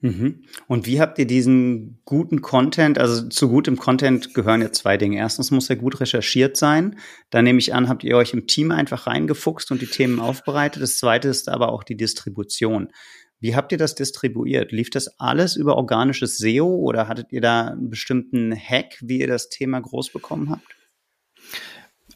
Mhm. 0.00 0.44
Und 0.68 0.86
wie 0.86 1.00
habt 1.00 1.18
ihr 1.18 1.26
diesen 1.26 2.00
guten 2.04 2.40
Content, 2.40 2.98
also 2.98 3.28
zu 3.28 3.48
gutem 3.48 3.76
Content 3.76 4.32
gehören 4.32 4.62
jetzt 4.62 4.78
zwei 4.78 4.96
Dinge. 4.96 5.18
Erstens 5.18 5.50
muss 5.50 5.68
er 5.68 5.76
gut 5.76 6.00
recherchiert 6.00 6.56
sein. 6.56 6.98
Da 7.30 7.42
nehme 7.42 7.58
ich 7.58 7.74
an, 7.74 7.88
habt 7.88 8.04
ihr 8.04 8.16
euch 8.16 8.32
im 8.32 8.46
Team 8.46 8.70
einfach 8.70 9.08
reingefuchst 9.08 9.72
und 9.72 9.82
die 9.82 9.86
Themen 9.86 10.20
aufbereitet. 10.20 10.82
Das 10.82 10.98
zweite 10.98 11.28
ist 11.28 11.48
aber 11.48 11.72
auch 11.72 11.82
die 11.82 11.96
Distribution. 11.96 12.92
Wie 13.40 13.56
habt 13.56 13.72
ihr 13.72 13.78
das 13.78 13.94
distribuiert? 13.94 14.72
Lief 14.72 14.90
das 14.90 15.18
alles 15.18 15.56
über 15.56 15.76
organisches 15.76 16.38
SEO 16.38 16.66
oder 16.66 17.08
hattet 17.08 17.32
ihr 17.32 17.40
da 17.40 17.68
einen 17.68 17.90
bestimmten 17.90 18.54
Hack, 18.54 18.98
wie 19.00 19.20
ihr 19.20 19.28
das 19.28 19.48
Thema 19.48 19.80
groß 19.80 20.12
bekommen 20.12 20.50
habt? 20.50 20.77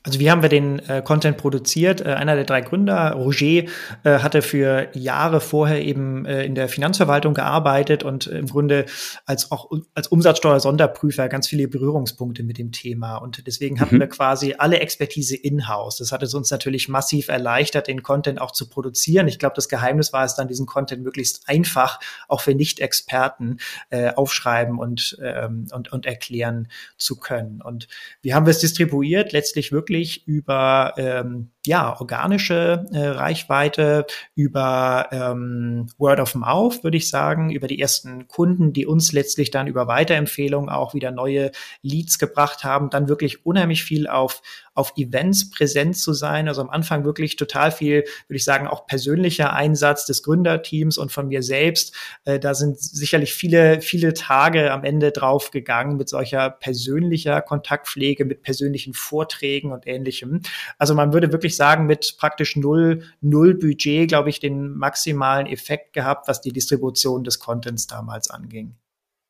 Also 0.05 0.19
wie 0.19 0.31
haben 0.31 0.43
wir 0.43 0.49
den 0.49 0.81
äh, 0.89 1.01
Content 1.01 1.37
produziert? 1.37 2.01
Äh, 2.01 2.15
einer 2.15 2.35
der 2.35 2.45
drei 2.45 2.61
Gründer, 2.61 3.13
Roger, 3.13 3.65
äh, 4.03 4.19
hatte 4.19 4.43
für 4.43 4.89
Jahre 4.95 5.41
vorher 5.41 5.81
eben 5.81 6.27
äh, 6.27 6.45
in 6.45 6.57
der 6.57 6.69
Finanzverwaltung 6.69 7.35
gearbeitet 7.35 8.03
und 8.03 8.27
im 8.27 8.47
Grunde 8.47 8.87
als 9.27 9.53
auch 9.53 9.71
als 9.95 10.09
Umsatzsteuer-Sonderprüfer 10.09 11.29
ganz 11.29 11.47
viele 11.47 11.69
Berührungspunkte 11.69 12.43
mit 12.43 12.59
dem 12.59 12.73
Thema. 12.73 13.17
Und 13.19 13.47
deswegen 13.47 13.81
hatten 13.81 13.97
mhm. 13.97 14.01
wir 14.01 14.09
quasi 14.09 14.57
alle 14.59 14.81
Expertise 14.81 15.37
in-house. 15.37 15.99
Das 15.99 16.11
hat 16.11 16.23
es 16.25 16.35
uns 16.35 16.51
natürlich 16.51 16.89
massiv 16.89 17.29
erleichtert, 17.29 17.87
den 17.87 18.03
Content 18.03 18.41
auch 18.41 18.51
zu 18.51 18.69
produzieren. 18.69 19.29
Ich 19.29 19.39
glaube, 19.39 19.55
das 19.55 19.69
Geheimnis 19.69 20.13
war 20.13 20.25
es 20.25 20.35
dann, 20.35 20.49
diesen 20.49 20.67
Content 20.67 21.05
möglichst 21.05 21.49
einfach 21.49 22.01
auch 22.27 22.41
für 22.41 22.57
Nicht-Experten 22.57 23.59
äh, 23.91 24.13
aufschreiben 24.15 24.81
und, 24.81 25.17
ähm, 25.23 25.67
und, 25.73 25.93
und 25.93 26.07
erklären 26.07 26.67
zu 26.97 27.21
können. 27.21 27.63
Und 27.63 27.87
wie 28.21 28.35
haben 28.35 28.47
wir 28.47 28.51
es 28.51 28.59
distribuiert? 28.59 29.31
Letztlich 29.31 29.71
wirklich 29.71 29.92
wirklich 29.93 30.27
über 30.27 30.95
ähm, 30.97 31.52
ja, 31.65 31.99
organische 32.01 32.87
äh, 32.93 33.07
Reichweite, 33.07 34.07
über 34.35 35.09
ähm, 35.13 35.87
Word 35.97 36.19
of 36.19 36.35
Mouth, 36.35 36.83
würde 36.83 36.97
ich 36.97 37.09
sagen, 37.09 37.51
über 37.51 37.69
die 37.69 37.81
ersten 37.81 38.27
Kunden, 38.27 38.73
die 38.73 38.85
uns 38.85 39.13
letztlich 39.13 39.53
dann 39.53 39.69
über 39.69 39.87
Weiterempfehlungen 39.87 40.69
auch 40.69 40.95
wieder 40.95 41.13
neue 41.13 41.53
Leads 41.83 42.19
gebracht 42.19 42.65
haben, 42.65 42.91
dann 42.91 43.09
wirklich 43.09 43.47
unheimlich 43.47 43.85
viel 43.85 44.09
auf, 44.09 44.43
auf 44.75 44.95
Events 44.97 45.51
präsent 45.51 45.97
zu 45.97 46.13
sein. 46.15 46.49
Also 46.49 46.63
am 46.63 46.71
Anfang 46.71 47.05
wirklich 47.05 47.37
total 47.37 47.71
viel, 47.71 48.05
würde 48.27 48.37
ich 48.37 48.45
sagen, 48.45 48.67
auch 48.67 48.87
persönlicher 48.87 49.53
Einsatz 49.53 50.05
des 50.05 50.25
Gründerteams 50.25 50.99
und 50.99 51.13
von 51.13 51.29
mir 51.29 51.45
selbst. 51.45 51.95
Äh, 52.25 52.41
da 52.41 52.55
sind 52.55 52.81
sicherlich 52.81 53.35
viele, 53.35 53.81
viele 53.81 54.15
Tage 54.15 54.73
am 54.73 54.83
Ende 54.83 55.13
drauf 55.13 55.53
gegangen 55.53 55.97
mit 55.97 56.09
solcher 56.09 56.51
persönlicher 56.51 57.41
Kontaktpflege, 57.41 58.25
mit 58.25 58.43
persönlichen 58.43 58.95
Vorträgen 58.95 59.71
und 59.71 59.87
ähnlichem. 59.87 60.41
Also 60.79 60.95
man 60.95 61.13
würde 61.13 61.31
wirklich 61.31 61.52
ich 61.53 61.57
sagen, 61.57 61.87
mit 61.87 62.17
praktisch 62.19 62.57
null, 62.57 63.03
null 63.21 63.55
Budget, 63.55 64.09
glaube 64.09 64.31
ich, 64.31 64.41
den 64.41 64.77
maximalen 64.77 65.47
Effekt 65.47 65.93
gehabt, 65.93 66.29
was 66.29 66.41
die 66.41 66.53
Distribution 66.53 67.25
des 67.25 67.39
Contents 67.39 67.87
damals 67.87 68.31
anging. 68.31 68.75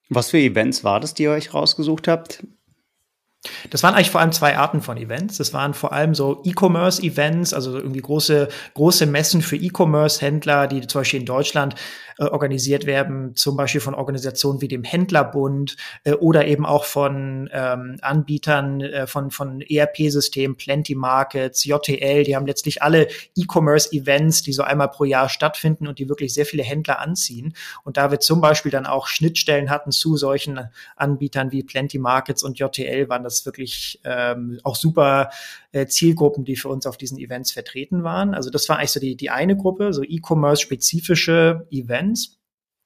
Was 0.09 0.31
für 0.31 0.39
Events 0.39 0.85
war 0.85 1.01
das, 1.01 1.15
die 1.15 1.25
ihr 1.25 1.31
euch 1.31 1.55
rausgesucht 1.55 2.09
habt? 2.09 2.45
Das 3.71 3.83
waren 3.83 3.95
eigentlich 3.95 4.11
vor 4.11 4.21
allem 4.21 4.31
zwei 4.31 4.57
Arten 4.57 4.81
von 4.81 4.97
Events. 4.97 5.39
Das 5.39 5.53
waren 5.53 5.75
vor 5.75 5.93
allem 5.93 6.15
so 6.15 6.43
E-Commerce-Events, 6.45 7.53
also 7.53 7.77
irgendwie 7.77 8.01
große, 8.01 8.49
große 8.75 9.07
Messen 9.07 9.43
für 9.43 9.57
E-Commerce-Händler, 9.57 10.69
die 10.69 10.87
zum 10.87 11.01
Beispiel 11.01 11.21
in 11.21 11.27
Deutschland 11.27 11.75
äh, 12.19 12.25
organisiert 12.25 12.87
werden, 12.87 13.35
zum 13.37 13.57
Beispiel 13.57 13.81
von 13.81 13.95
Organisationen 13.95 14.61
wie 14.61 14.69
dem 14.69 14.85
Händlerbund 14.85 15.77
äh, 16.05 16.13
oder 16.13 16.47
eben 16.47 16.67
auch 16.67 16.85
von 16.85 17.49
ähm, 17.53 17.99
Anbietern 18.03 18.81
äh, 18.81 19.07
von, 19.07 19.31
von 19.31 19.61
ERP-Systemen, 19.61 20.57
Plenty 20.57 20.95
Markets, 20.95 21.65
JTL, 21.65 22.25
die 22.25 22.37
haben 22.37 22.47
letztlich 22.47 22.83
alle 22.83 23.09
E-Commerce-Events, 23.37 24.43
die 24.43 24.53
so 24.53 24.63
einmal 24.63 24.89
pro 24.89 25.05
Jahr 25.05 25.29
stattfinden 25.29 25.87
und 25.87 25.99
die 25.99 26.09
wirklich 26.09 26.35
sehr 26.35 26.47
viele 26.47 26.63
Händler 26.63 27.01
anziehen. 27.01 27.55
Und 27.85 27.97
da 27.97 28.11
wir 28.11 28.21
zum 28.21 28.41
Beispiel 28.41 28.71
dann 28.71 28.87
auch 28.87 29.07
Schnittstellen 29.07 29.71
hatten 29.71 29.93
zu 29.93 30.17
solchen 30.17 30.61
Anbietern 30.97 31.53
wie 31.53 31.63
Plenty 31.63 31.99
Markets 31.99 32.43
und 32.43 32.59
JTL, 32.59 33.09
waren 33.09 33.25
das 33.25 33.47
wirklich 33.47 34.01
ähm, 34.05 34.61
auch 34.63 34.77
super 34.77 35.31
äh, 35.73 35.87
Zielgruppen, 35.87 36.45
die 36.45 36.57
für 36.57 36.69
uns 36.69 36.87
auf 36.87 36.97
diesen 36.97 37.19
Events 37.19 37.53
vertreten 37.53 38.05
waren. 38.05 38.35
Also 38.35 38.51
das 38.51 38.69
war 38.69 38.79
eigentlich 38.79 38.93
so 38.93 39.01
die, 39.01 39.17
die 39.17 39.31
eine 39.31 39.57
Gruppe, 39.57 39.93
so 39.93 40.03
E-Commerce-spezifische 40.03 41.67
Events. 41.71 42.02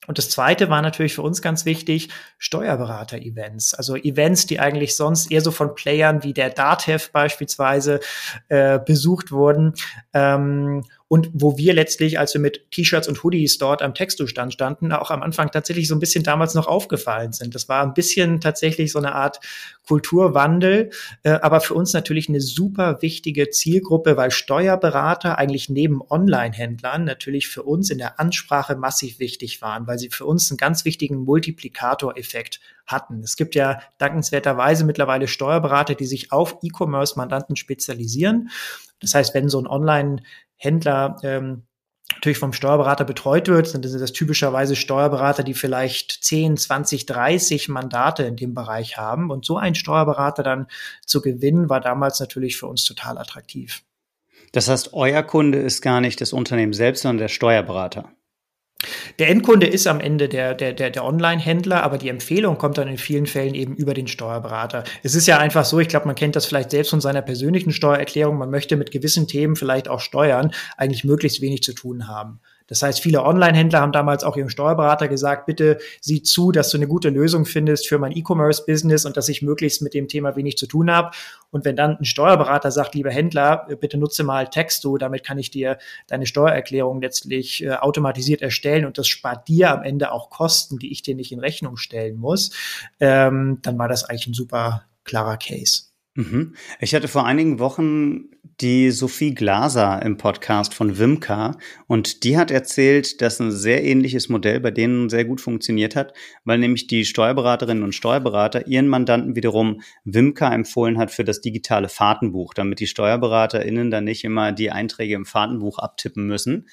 Und 0.06 0.18
das 0.18 0.30
zweite 0.30 0.70
war 0.70 0.82
natürlich 0.82 1.14
für 1.14 1.22
uns 1.22 1.42
ganz 1.42 1.64
wichtig, 1.64 2.10
Steuerberater-Events. 2.38 3.74
Also 3.74 3.96
Events, 3.96 4.46
die 4.46 4.60
eigentlich 4.60 4.94
sonst 4.94 5.30
eher 5.30 5.40
so 5.40 5.50
von 5.50 5.74
Playern 5.74 6.22
wie 6.22 6.32
der 6.32 6.50
DATEV 6.50 7.10
beispielsweise 7.12 8.00
äh, 8.48 8.78
besucht 8.78 9.32
wurden. 9.32 9.74
Ähm, 10.12 10.84
und 11.08 11.30
wo 11.32 11.56
wir 11.56 11.72
letztlich, 11.72 12.18
als 12.18 12.34
wir 12.34 12.40
mit 12.40 12.70
T-Shirts 12.72 13.06
und 13.06 13.22
Hoodies 13.22 13.58
dort 13.58 13.80
am 13.80 13.94
Textostand 13.94 14.52
standen, 14.52 14.90
auch 14.92 15.12
am 15.12 15.22
Anfang 15.22 15.50
tatsächlich 15.52 15.86
so 15.86 15.94
ein 15.94 16.00
bisschen 16.00 16.24
damals 16.24 16.54
noch 16.54 16.66
aufgefallen 16.66 17.32
sind. 17.32 17.54
Das 17.54 17.68
war 17.68 17.84
ein 17.84 17.94
bisschen 17.94 18.40
tatsächlich 18.40 18.90
so 18.90 18.98
eine 18.98 19.14
Art 19.14 19.38
Kulturwandel, 19.86 20.90
äh, 21.22 21.30
aber 21.30 21.60
für 21.60 21.74
uns 21.74 21.92
natürlich 21.92 22.28
eine 22.28 22.40
super 22.40 23.02
wichtige 23.02 23.50
Zielgruppe, 23.50 24.16
weil 24.16 24.32
Steuerberater 24.32 25.38
eigentlich 25.38 25.68
neben 25.68 26.02
Online-Händlern 26.02 27.04
natürlich 27.04 27.46
für 27.46 27.62
uns 27.62 27.90
in 27.90 27.98
der 27.98 28.18
Ansprache 28.18 28.74
massiv 28.74 29.20
wichtig 29.20 29.62
waren, 29.62 29.86
weil 29.86 30.00
sie 30.00 30.10
für 30.10 30.24
uns 30.24 30.50
einen 30.50 30.58
ganz 30.58 30.84
wichtigen 30.84 31.18
Multiplikatoreffekt 31.18 32.58
hatten. 32.84 33.20
Es 33.20 33.36
gibt 33.36 33.54
ja 33.54 33.80
dankenswerterweise 33.98 34.84
mittlerweile 34.84 35.28
Steuerberater, 35.28 35.94
die 35.94 36.06
sich 36.06 36.32
auf 36.32 36.58
E-Commerce-Mandanten 36.62 37.54
spezialisieren. 37.54 38.50
Das 39.00 39.14
heißt, 39.14 39.34
wenn 39.34 39.48
so 39.48 39.60
ein 39.60 39.66
Online 39.66 40.22
Händler 40.56 41.16
ähm, 41.22 41.66
natürlich 42.14 42.38
vom 42.38 42.52
Steuerberater 42.52 43.04
betreut 43.04 43.48
wird, 43.48 43.66
sind 43.66 43.84
das 43.84 44.12
typischerweise 44.12 44.76
Steuerberater, 44.76 45.42
die 45.42 45.54
vielleicht 45.54 46.12
10, 46.24 46.56
20, 46.56 47.06
30 47.06 47.68
Mandate 47.68 48.22
in 48.24 48.36
dem 48.36 48.54
Bereich 48.54 48.96
haben. 48.96 49.30
Und 49.30 49.44
so 49.44 49.56
einen 49.56 49.74
Steuerberater 49.74 50.42
dann 50.42 50.66
zu 51.04 51.20
gewinnen, 51.20 51.68
war 51.68 51.80
damals 51.80 52.20
natürlich 52.20 52.56
für 52.56 52.66
uns 52.66 52.84
total 52.84 53.18
attraktiv. 53.18 53.82
Das 54.52 54.68
heißt, 54.68 54.94
euer 54.94 55.22
Kunde 55.22 55.58
ist 55.58 55.82
gar 55.82 56.00
nicht 56.00 56.20
das 56.20 56.32
Unternehmen 56.32 56.72
selbst, 56.72 57.02
sondern 57.02 57.18
der 57.18 57.28
Steuerberater. 57.28 58.10
Der 59.18 59.28
Endkunde 59.30 59.66
ist 59.66 59.86
am 59.86 60.00
Ende 60.00 60.28
der, 60.28 60.54
der, 60.54 60.72
der, 60.72 60.90
der 60.90 61.04
Online-Händler, 61.04 61.82
aber 61.82 61.96
die 61.96 62.10
Empfehlung 62.10 62.58
kommt 62.58 62.76
dann 62.76 62.88
in 62.88 62.98
vielen 62.98 63.26
Fällen 63.26 63.54
eben 63.54 63.74
über 63.74 63.94
den 63.94 64.06
Steuerberater. 64.06 64.84
Es 65.02 65.14
ist 65.14 65.26
ja 65.26 65.38
einfach 65.38 65.64
so, 65.64 65.80
ich 65.80 65.88
glaube, 65.88 66.06
man 66.06 66.14
kennt 66.14 66.36
das 66.36 66.46
vielleicht 66.46 66.70
selbst 66.70 66.90
von 66.90 67.00
seiner 67.00 67.22
persönlichen 67.22 67.72
Steuererklärung, 67.72 68.36
man 68.36 68.50
möchte 68.50 68.76
mit 68.76 68.90
gewissen 68.90 69.26
Themen 69.26 69.56
vielleicht 69.56 69.88
auch 69.88 70.00
Steuern 70.00 70.52
eigentlich 70.76 71.04
möglichst 71.04 71.40
wenig 71.40 71.62
zu 71.62 71.72
tun 71.72 72.06
haben. 72.08 72.40
Das 72.66 72.82
heißt, 72.82 73.00
viele 73.00 73.22
Online-Händler 73.22 73.80
haben 73.80 73.92
damals 73.92 74.24
auch 74.24 74.36
ihrem 74.36 74.48
Steuerberater 74.48 75.08
gesagt, 75.08 75.46
bitte 75.46 75.78
sieh 76.00 76.22
zu, 76.22 76.52
dass 76.52 76.70
du 76.70 76.76
eine 76.76 76.88
gute 76.88 77.10
Lösung 77.10 77.44
findest 77.44 77.88
für 77.88 77.98
mein 77.98 78.12
E-Commerce-Business 78.12 79.04
und 79.04 79.16
dass 79.16 79.28
ich 79.28 79.42
möglichst 79.42 79.82
mit 79.82 79.94
dem 79.94 80.08
Thema 80.08 80.36
wenig 80.36 80.56
zu 80.56 80.66
tun 80.66 80.90
habe. 80.90 81.10
Und 81.50 81.64
wenn 81.64 81.76
dann 81.76 81.96
ein 81.98 82.04
Steuerberater 82.04 82.70
sagt, 82.70 82.94
lieber 82.94 83.10
Händler, 83.10 83.66
bitte 83.80 83.98
nutze 83.98 84.24
mal 84.24 84.48
Texto, 84.48 84.98
damit 84.98 85.24
kann 85.24 85.38
ich 85.38 85.50
dir 85.50 85.78
deine 86.06 86.26
Steuererklärung 86.26 87.00
letztlich 87.00 87.62
äh, 87.62 87.74
automatisiert 87.74 88.42
erstellen 88.42 88.84
und 88.84 88.98
das 88.98 89.08
spart 89.08 89.48
dir 89.48 89.70
am 89.70 89.82
Ende 89.82 90.12
auch 90.12 90.30
Kosten, 90.30 90.78
die 90.78 90.92
ich 90.92 91.02
dir 91.02 91.14
nicht 91.14 91.32
in 91.32 91.40
Rechnung 91.40 91.76
stellen 91.76 92.16
muss, 92.16 92.50
ähm, 93.00 93.58
dann 93.62 93.78
war 93.78 93.88
das 93.88 94.04
eigentlich 94.04 94.26
ein 94.26 94.34
super 94.34 94.84
klarer 95.04 95.36
Case. 95.36 95.84
Mhm. 96.16 96.54
Ich 96.80 96.94
hatte 96.94 97.08
vor 97.08 97.26
einigen 97.26 97.58
Wochen 97.58 98.30
die 98.60 98.90
Sophie 98.90 99.34
Glaser 99.34 100.00
im 100.02 100.16
Podcast 100.16 100.74
von 100.74 100.98
Wimka 100.98 101.58
und 101.86 102.24
die 102.24 102.38
hat 102.38 102.50
erzählt, 102.50 103.20
dass 103.20 103.40
ein 103.40 103.52
sehr 103.52 103.84
ähnliches 103.84 104.28
Modell 104.28 104.60
bei 104.60 104.70
denen 104.70 105.08
sehr 105.08 105.24
gut 105.24 105.40
funktioniert 105.40 105.94
hat, 105.94 106.14
weil 106.44 106.58
nämlich 106.58 106.86
die 106.86 107.04
Steuerberaterinnen 107.04 107.84
und 107.84 107.94
Steuerberater 107.94 108.66
ihren 108.66 108.88
Mandanten 108.88 109.36
wiederum 109.36 109.82
Wimka 110.04 110.52
empfohlen 110.52 110.98
hat 110.98 111.10
für 111.10 111.24
das 111.24 111.40
digitale 111.40 111.88
Fahrtenbuch, 111.88 112.54
damit 112.54 112.80
die 112.80 112.86
SteuerberaterInnen 112.86 113.90
dann 113.90 114.04
nicht 114.04 114.24
immer 114.24 114.52
die 114.52 114.70
Einträge 114.70 115.14
im 115.14 115.26
Fahrtenbuch 115.26 115.78
abtippen 115.78 116.26
müssen, 116.26 116.66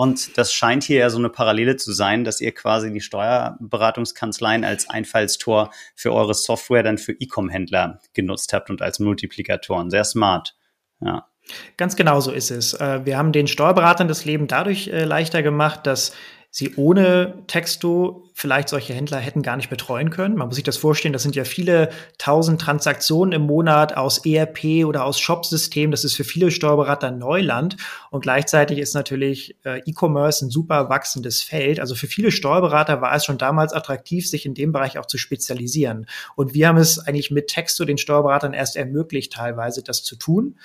und 0.00 0.38
das 0.38 0.54
scheint 0.54 0.84
hier 0.84 1.00
ja 1.00 1.10
so 1.10 1.18
eine 1.18 1.28
Parallele 1.28 1.76
zu 1.76 1.92
sein, 1.92 2.24
dass 2.24 2.40
ihr 2.40 2.54
quasi 2.54 2.90
die 2.90 3.02
Steuerberatungskanzleien 3.02 4.64
als 4.64 4.88
Einfallstor 4.88 5.70
für 5.94 6.14
eure 6.14 6.32
Software 6.32 6.82
dann 6.82 6.96
für 6.96 7.12
E-Com-Händler 7.12 8.00
genutzt 8.14 8.54
habt 8.54 8.70
und 8.70 8.80
als 8.80 8.98
Multiplikatoren. 8.98 9.90
Sehr 9.90 10.04
smart. 10.04 10.56
Ja. 11.02 11.29
Ganz 11.76 11.96
genau 11.96 12.20
so 12.20 12.32
ist 12.32 12.50
es. 12.50 12.74
Äh, 12.74 13.00
wir 13.04 13.18
haben 13.18 13.32
den 13.32 13.46
Steuerberatern 13.46 14.08
das 14.08 14.24
Leben 14.24 14.46
dadurch 14.46 14.88
äh, 14.88 15.04
leichter 15.04 15.42
gemacht, 15.42 15.86
dass 15.86 16.12
sie 16.52 16.74
ohne 16.74 17.44
Texto 17.46 18.24
vielleicht 18.34 18.68
solche 18.70 18.92
Händler 18.92 19.18
hätten 19.18 19.42
gar 19.42 19.56
nicht 19.56 19.70
betreuen 19.70 20.10
können. 20.10 20.34
Man 20.34 20.48
muss 20.48 20.56
sich 20.56 20.64
das 20.64 20.76
vorstellen, 20.76 21.12
das 21.12 21.22
sind 21.22 21.36
ja 21.36 21.44
viele 21.44 21.90
tausend 22.18 22.60
Transaktionen 22.60 23.32
im 23.32 23.42
Monat 23.42 23.96
aus 23.96 24.24
ERP 24.24 24.84
oder 24.84 25.04
aus 25.04 25.20
Shopsystemen. 25.20 25.92
Das 25.92 26.04
ist 26.04 26.16
für 26.16 26.24
viele 26.24 26.50
Steuerberater 26.50 27.12
Neuland. 27.12 27.76
Und 28.10 28.22
gleichzeitig 28.22 28.78
ist 28.78 28.94
natürlich 28.94 29.56
äh, 29.64 29.80
E-Commerce 29.86 30.44
ein 30.44 30.50
super 30.50 30.88
wachsendes 30.88 31.40
Feld. 31.40 31.78
Also 31.78 31.94
für 31.94 32.08
viele 32.08 32.32
Steuerberater 32.32 33.00
war 33.00 33.14
es 33.14 33.24
schon 33.24 33.38
damals 33.38 33.72
attraktiv, 33.72 34.28
sich 34.28 34.44
in 34.44 34.54
dem 34.54 34.72
Bereich 34.72 34.98
auch 34.98 35.06
zu 35.06 35.18
spezialisieren. 35.18 36.06
Und 36.34 36.52
wir 36.52 36.66
haben 36.66 36.78
es 36.78 36.98
eigentlich 36.98 37.30
mit 37.30 37.46
Texto 37.46 37.84
den 37.84 37.98
Steuerberatern 37.98 38.54
erst 38.54 38.74
ermöglicht, 38.74 39.34
teilweise 39.34 39.84
das 39.84 40.02
zu 40.02 40.16
tun. 40.16 40.56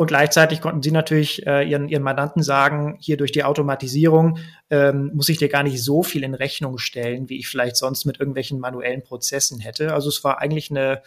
Und 0.00 0.06
gleichzeitig 0.06 0.62
konnten 0.62 0.82
sie 0.82 0.92
natürlich 0.92 1.46
äh, 1.46 1.62
ihren, 1.62 1.86
ihren 1.90 2.02
Mandanten 2.02 2.42
sagen, 2.42 2.96
hier 3.00 3.18
durch 3.18 3.32
die 3.32 3.44
Automatisierung 3.44 4.38
ähm, 4.70 5.10
muss 5.12 5.28
ich 5.28 5.36
dir 5.36 5.50
gar 5.50 5.62
nicht 5.62 5.84
so 5.84 6.02
viel 6.02 6.24
in 6.24 6.32
Rechnung 6.32 6.78
stellen, 6.78 7.28
wie 7.28 7.38
ich 7.38 7.48
vielleicht 7.48 7.76
sonst 7.76 8.06
mit 8.06 8.18
irgendwelchen 8.18 8.60
manuellen 8.60 9.02
Prozessen 9.02 9.60
hätte. 9.60 9.92
Also 9.92 10.08
es 10.08 10.24
war 10.24 10.40
eigentlich 10.40 10.70
eine 10.70 11.02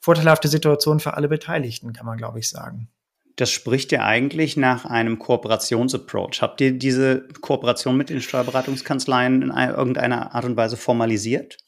vorteilhafte 0.00 0.48
Situation 0.48 0.98
für 0.98 1.12
alle 1.12 1.28
Beteiligten, 1.28 1.92
kann 1.92 2.06
man, 2.06 2.16
glaube 2.16 2.38
ich, 2.38 2.48
sagen. 2.48 2.88
Das 3.36 3.50
spricht 3.50 3.92
ja 3.92 4.06
eigentlich 4.06 4.56
nach 4.56 4.86
einem 4.86 5.18
Kooperationsapproach. 5.18 6.40
Habt 6.40 6.62
ihr 6.62 6.72
diese 6.72 7.28
Kooperation 7.42 7.98
mit 7.98 8.08
den 8.08 8.22
Steuerberatungskanzleien 8.22 9.42
in 9.42 9.50
irgendeiner 9.50 10.34
Art 10.34 10.46
und 10.46 10.56
Weise 10.56 10.78
formalisiert? 10.78 11.58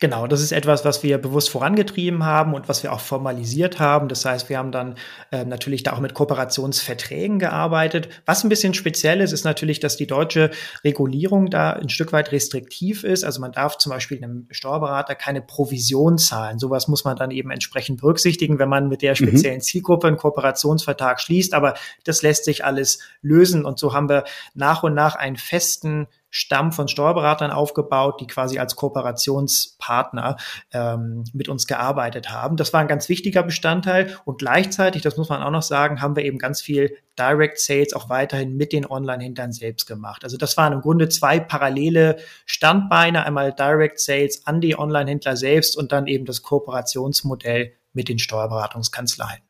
Genau, 0.00 0.26
das 0.26 0.40
ist 0.40 0.52
etwas, 0.52 0.84
was 0.84 1.02
wir 1.02 1.18
bewusst 1.18 1.50
vorangetrieben 1.50 2.24
haben 2.24 2.54
und 2.54 2.68
was 2.68 2.82
wir 2.82 2.92
auch 2.92 3.00
formalisiert 3.00 3.78
haben. 3.78 4.08
Das 4.08 4.24
heißt, 4.24 4.48
wir 4.48 4.58
haben 4.58 4.72
dann 4.72 4.94
äh, 5.30 5.44
natürlich 5.44 5.82
da 5.82 5.92
auch 5.92 6.00
mit 6.00 6.14
Kooperationsverträgen 6.14 7.38
gearbeitet. 7.38 8.08
Was 8.26 8.44
ein 8.44 8.48
bisschen 8.48 8.74
speziell 8.74 9.20
ist, 9.20 9.32
ist 9.32 9.44
natürlich, 9.44 9.80
dass 9.80 9.96
die 9.96 10.06
deutsche 10.06 10.50
Regulierung 10.84 11.50
da 11.50 11.72
ein 11.72 11.88
Stück 11.88 12.12
weit 12.12 12.32
restriktiv 12.32 13.04
ist. 13.04 13.24
Also 13.24 13.40
man 13.40 13.52
darf 13.52 13.78
zum 13.78 13.90
Beispiel 13.90 14.18
einem 14.18 14.46
Steuerberater 14.50 15.14
keine 15.14 15.42
Provision 15.42 16.18
zahlen. 16.18 16.58
Sowas 16.58 16.88
muss 16.88 17.04
man 17.04 17.16
dann 17.16 17.30
eben 17.30 17.50
entsprechend 17.50 18.00
berücksichtigen, 18.00 18.58
wenn 18.58 18.68
man 18.68 18.88
mit 18.88 19.02
der 19.02 19.12
mhm. 19.12 19.16
speziellen 19.16 19.60
Zielgruppe 19.60 20.06
einen 20.06 20.16
Kooperationsvertrag 20.16 21.20
schließt. 21.20 21.54
Aber 21.54 21.74
das 22.04 22.22
lässt 22.22 22.44
sich 22.44 22.64
alles 22.64 23.00
lösen. 23.22 23.64
Und 23.64 23.78
so 23.78 23.94
haben 23.94 24.08
wir 24.08 24.24
nach 24.54 24.82
und 24.82 24.94
nach 24.94 25.16
einen 25.16 25.36
festen 25.36 26.06
Stamm 26.30 26.72
von 26.72 26.88
Steuerberatern 26.88 27.50
aufgebaut, 27.50 28.20
die 28.20 28.26
quasi 28.26 28.58
als 28.58 28.76
Kooperationspartner 28.76 30.36
ähm, 30.72 31.24
mit 31.32 31.48
uns 31.48 31.66
gearbeitet 31.66 32.30
haben. 32.30 32.56
Das 32.56 32.72
war 32.72 32.80
ein 32.80 32.88
ganz 32.88 33.08
wichtiger 33.08 33.42
Bestandteil 33.42 34.16
und 34.24 34.38
gleichzeitig, 34.38 35.02
das 35.02 35.16
muss 35.16 35.28
man 35.28 35.42
auch 35.42 35.50
noch 35.50 35.62
sagen, 35.62 36.02
haben 36.02 36.16
wir 36.16 36.24
eben 36.24 36.38
ganz 36.38 36.60
viel 36.60 36.96
Direct 37.18 37.58
Sales 37.58 37.92
auch 37.94 38.08
weiterhin 38.08 38.56
mit 38.56 38.72
den 38.72 38.86
Online-Hintern 38.86 39.52
selbst 39.52 39.86
gemacht. 39.86 40.24
Also 40.24 40.36
das 40.36 40.56
waren 40.56 40.72
im 40.72 40.80
Grunde 40.80 41.08
zwei 41.08 41.40
parallele 41.40 42.16
Standbeine, 42.46 43.26
einmal 43.26 43.52
Direct 43.52 43.98
Sales 43.98 44.46
an 44.46 44.60
die 44.60 44.78
Online-Händler 44.78 45.36
selbst 45.36 45.76
und 45.76 45.92
dann 45.92 46.06
eben 46.06 46.24
das 46.24 46.42
Kooperationsmodell 46.42 47.72
mit 47.92 48.08
den 48.08 48.18
Steuerberatungskanzleien. 48.18 49.40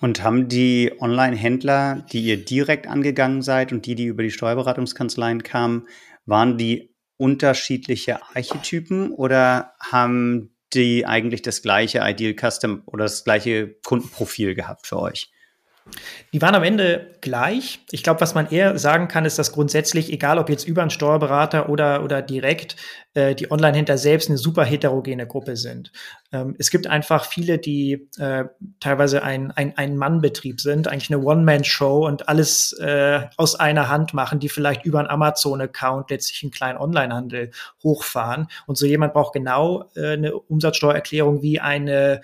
Und 0.00 0.22
haben 0.22 0.48
die 0.48 0.92
Online-Händler, 0.98 2.06
die 2.10 2.22
ihr 2.22 2.42
direkt 2.42 2.86
angegangen 2.86 3.42
seid 3.42 3.70
und 3.70 3.84
die, 3.84 3.94
die 3.94 4.06
über 4.06 4.22
die 4.22 4.30
Steuerberatungskanzleien 4.30 5.42
kamen, 5.42 5.86
waren 6.26 6.58
die 6.58 6.94
unterschiedliche 7.16 8.22
Archetypen 8.34 9.12
oder 9.12 9.74
haben 9.80 10.56
die 10.72 11.04
eigentlich 11.04 11.42
das 11.42 11.62
gleiche 11.62 12.00
Ideal 12.02 12.34
Custom 12.34 12.82
oder 12.86 13.04
das 13.04 13.24
gleiche 13.24 13.76
Kundenprofil 13.84 14.54
gehabt 14.54 14.86
für 14.86 14.98
euch? 14.98 15.30
Die 16.32 16.40
waren 16.40 16.54
am 16.54 16.62
Ende 16.62 17.10
gleich. 17.20 17.80
Ich 17.90 18.02
glaube, 18.02 18.20
was 18.20 18.34
man 18.34 18.50
eher 18.50 18.78
sagen 18.78 19.08
kann, 19.08 19.24
ist, 19.24 19.38
dass 19.38 19.52
grundsätzlich, 19.52 20.12
egal 20.12 20.38
ob 20.38 20.48
jetzt 20.48 20.66
über 20.66 20.82
einen 20.82 20.90
Steuerberater 20.90 21.68
oder, 21.68 22.04
oder 22.04 22.22
direkt, 22.22 22.76
äh, 23.14 23.34
die 23.34 23.50
Online-Händler 23.50 23.98
selbst 23.98 24.28
eine 24.28 24.38
super 24.38 24.64
heterogene 24.64 25.26
Gruppe 25.26 25.56
sind. 25.56 25.90
Ähm, 26.32 26.54
es 26.58 26.70
gibt 26.70 26.86
einfach 26.86 27.24
viele, 27.24 27.58
die 27.58 28.08
äh, 28.18 28.44
teilweise 28.78 29.22
ein, 29.22 29.50
ein, 29.50 29.76
ein 29.76 29.96
Mann-Betrieb 29.96 30.60
sind, 30.60 30.86
eigentlich 30.86 31.12
eine 31.12 31.24
One-Man-Show 31.24 32.06
und 32.06 32.28
alles 32.28 32.72
äh, 32.74 33.26
aus 33.36 33.56
einer 33.56 33.88
Hand 33.88 34.14
machen, 34.14 34.38
die 34.38 34.48
vielleicht 34.48 34.84
über 34.84 35.00
einen 35.00 35.08
Amazon-Account 35.08 36.10
letztlich 36.10 36.42
einen 36.44 36.52
kleinen 36.52 36.78
Online-Handel 36.78 37.50
hochfahren. 37.82 38.46
Und 38.66 38.78
so 38.78 38.86
jemand 38.86 39.12
braucht 39.12 39.32
genau 39.32 39.90
äh, 39.96 40.12
eine 40.12 40.36
Umsatzsteuererklärung 40.36 41.42
wie 41.42 41.58
eine 41.58 42.20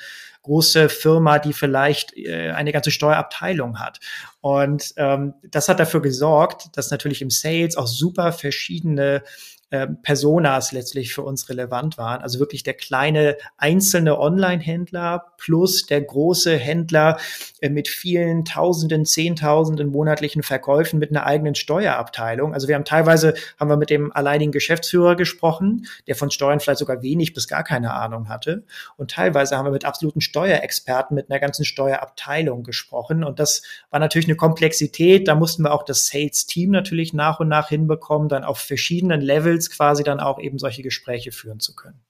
große 0.47 0.89
Firma, 0.89 1.41
die 1.41 1.53
vielleicht 1.53 2.17
äh, 2.17 2.53
eine 2.53 2.73
ganze 2.73 2.93
Steuerabteilung 2.93 3.81
hat. 3.81 3.99
Und 4.41 4.95
ähm, 4.97 5.35
das 5.43 5.69
hat 5.69 5.81
dafür 5.81 6.01
gesorgt, 6.01 6.69
dass 6.77 6.93
natürlich 6.93 7.21
im 7.21 7.31
Sales 7.31 7.77
auch 7.77 7.89
super 7.89 8.33
verschiedene 8.33 9.23
äh, 9.71 9.89
Personas 9.89 10.71
letztlich 10.71 11.13
für 11.13 11.23
uns 11.23 11.49
relevant 11.49 11.99
waren. 11.99 12.23
Also 12.23 12.39
wirklich 12.39 12.63
der 12.63 12.75
kleine 12.75 13.37
einzelne 13.57 14.17
Online-Händler 14.17 15.33
plus 15.39 15.87
der 15.87 16.03
große 16.03 16.57
Händler 16.57 17.19
äh, 17.61 17.69
mit 17.69 17.89
vielen 17.89 18.45
Tausenden, 18.45 19.05
Zehntausenden 19.05 19.89
monatlichen 19.89 20.45
Verkäufen 20.45 21.01
mit 21.01 21.11
einer 21.11 21.27
eigenen 21.27 21.57
Steuerabteilung. 21.57 22.55
Also 22.55 22.69
wir 22.69 22.77
haben 22.77 22.85
teilweise, 22.85 23.35
haben 23.59 23.69
wir 23.69 23.77
mit 23.77 23.91
dem 23.91 24.13
alleinigen 24.13 24.53
Geschäftsführer 24.53 25.17
gesprochen, 25.17 25.89
der 26.07 26.15
von 26.15 26.31
Steuern 26.31 26.61
vielleicht 26.61 26.79
sogar 26.79 27.03
wenig 27.03 27.35
bis 27.35 27.49
gar 27.49 27.65
keine 27.65 27.93
Ahnung 27.93 28.29
hatte. 28.29 28.63
Und 28.97 29.11
teilweise 29.11 29.57
haben 29.57 29.65
wir 29.67 29.73
mit 29.73 29.85
absoluten 29.85 30.21
Steuerexperten, 30.21 31.17
mit 31.17 31.29
einer 31.29 31.41
ganzen 31.41 31.65
Steuerabteilung 31.65 32.63
gesprochen. 32.63 33.25
Und 33.25 33.41
das 33.41 33.63
war 33.91 33.99
natürlich 33.99 34.29
eine 34.29 34.37
Komplexität. 34.37 35.27
Da 35.27 35.35
mussten 35.35 35.65
wir 35.65 35.73
auch 35.73 35.83
das 35.83 36.07
Sales-Team 36.07 36.71
natürlich 36.71 37.13
nach 37.15 37.41
und 37.41 37.49
nach 37.49 37.69
hinbekommen, 37.69 38.29
dann 38.29 38.45
auf 38.45 38.59
verschiedenen 38.59 39.21
Levels 39.21 39.56
Skills 39.61 39.71
quasi 39.71 40.05
dann 40.05 40.21
auch 40.21 40.41
eben 40.41 40.59
solche 40.59 40.83
Gespräche 40.83 41.33
führen 41.33 41.61
zu 41.61 41.75
können. 41.75 42.01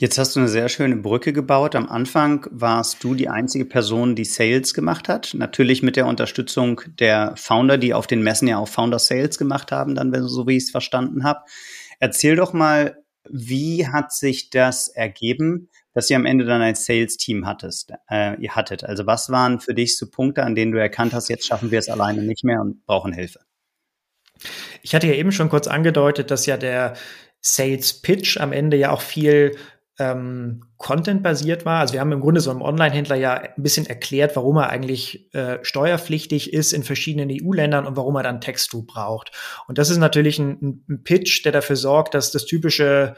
Jetzt 0.00 0.16
hast 0.16 0.36
du 0.36 0.40
eine 0.40 0.48
sehr 0.48 0.68
schöne 0.68 0.94
Brücke 0.94 1.32
gebaut. 1.32 1.74
Am 1.74 1.88
Anfang 1.88 2.46
warst 2.52 3.02
du 3.02 3.14
die 3.14 3.28
einzige 3.28 3.64
Person, 3.64 4.14
die 4.14 4.24
Sales 4.24 4.72
gemacht 4.72 5.08
hat. 5.08 5.34
Natürlich 5.34 5.82
mit 5.82 5.96
der 5.96 6.06
Unterstützung 6.06 6.80
der 7.00 7.34
Founder, 7.36 7.78
die 7.78 7.94
auf 7.94 8.06
den 8.06 8.22
Messen 8.22 8.46
ja 8.46 8.58
auch 8.58 8.68
Founder 8.68 9.00
Sales 9.00 9.38
gemacht 9.38 9.72
haben, 9.72 9.96
dann, 9.96 10.14
so 10.28 10.46
wie 10.46 10.56
ich 10.56 10.64
es 10.64 10.70
verstanden 10.70 11.24
habe. 11.24 11.40
Erzähl 11.98 12.36
doch 12.36 12.52
mal, 12.52 12.96
wie 13.28 13.88
hat 13.88 14.12
sich 14.12 14.50
das 14.50 14.86
ergeben, 14.86 15.68
dass 15.94 16.08
ihr 16.08 16.16
am 16.16 16.26
Ende 16.26 16.44
dann 16.44 16.62
ein 16.62 16.76
Sales-Team 16.76 17.44
hattest, 17.44 17.92
äh, 18.08 18.40
ihr 18.40 18.54
hattet? 18.54 18.84
Also 18.84 19.04
was 19.04 19.30
waren 19.30 19.58
für 19.58 19.74
dich 19.74 19.98
so 19.98 20.08
Punkte, 20.08 20.44
an 20.44 20.54
denen 20.54 20.70
du 20.70 20.78
erkannt 20.80 21.12
hast, 21.12 21.28
jetzt 21.28 21.44
schaffen 21.44 21.72
wir 21.72 21.80
es 21.80 21.88
alleine 21.88 22.22
nicht 22.22 22.44
mehr 22.44 22.60
und 22.60 22.86
brauchen 22.86 23.12
Hilfe? 23.12 23.40
Ich 24.82 24.94
hatte 24.94 25.06
ja 25.06 25.14
eben 25.14 25.32
schon 25.32 25.48
kurz 25.48 25.66
angedeutet, 25.66 26.30
dass 26.30 26.46
ja 26.46 26.56
der 26.56 26.94
Sales 27.40 28.00
Pitch 28.02 28.38
am 28.38 28.52
Ende 28.52 28.76
ja 28.76 28.90
auch 28.90 29.00
viel 29.00 29.56
ähm, 29.98 30.62
Content-basiert 30.76 31.64
war. 31.64 31.80
Also 31.80 31.92
wir 31.92 32.00
haben 32.00 32.12
im 32.12 32.20
Grunde 32.20 32.40
so 32.40 32.50
einem 32.50 32.62
Online-Händler 32.62 33.16
ja 33.16 33.34
ein 33.34 33.62
bisschen 33.62 33.86
erklärt, 33.86 34.36
warum 34.36 34.56
er 34.56 34.70
eigentlich 34.70 35.32
äh, 35.34 35.58
steuerpflichtig 35.62 36.52
ist 36.52 36.72
in 36.72 36.84
verschiedenen 36.84 37.30
EU-Ländern 37.30 37.86
und 37.86 37.96
warum 37.96 38.14
er 38.16 38.22
dann 38.22 38.40
Text-to 38.40 38.82
braucht. 38.82 39.32
Und 39.66 39.78
das 39.78 39.90
ist 39.90 39.98
natürlich 39.98 40.38
ein, 40.38 40.84
ein 40.88 41.02
Pitch, 41.02 41.44
der 41.44 41.52
dafür 41.52 41.76
sorgt, 41.76 42.14
dass 42.14 42.30
das 42.30 42.44
typische 42.44 43.14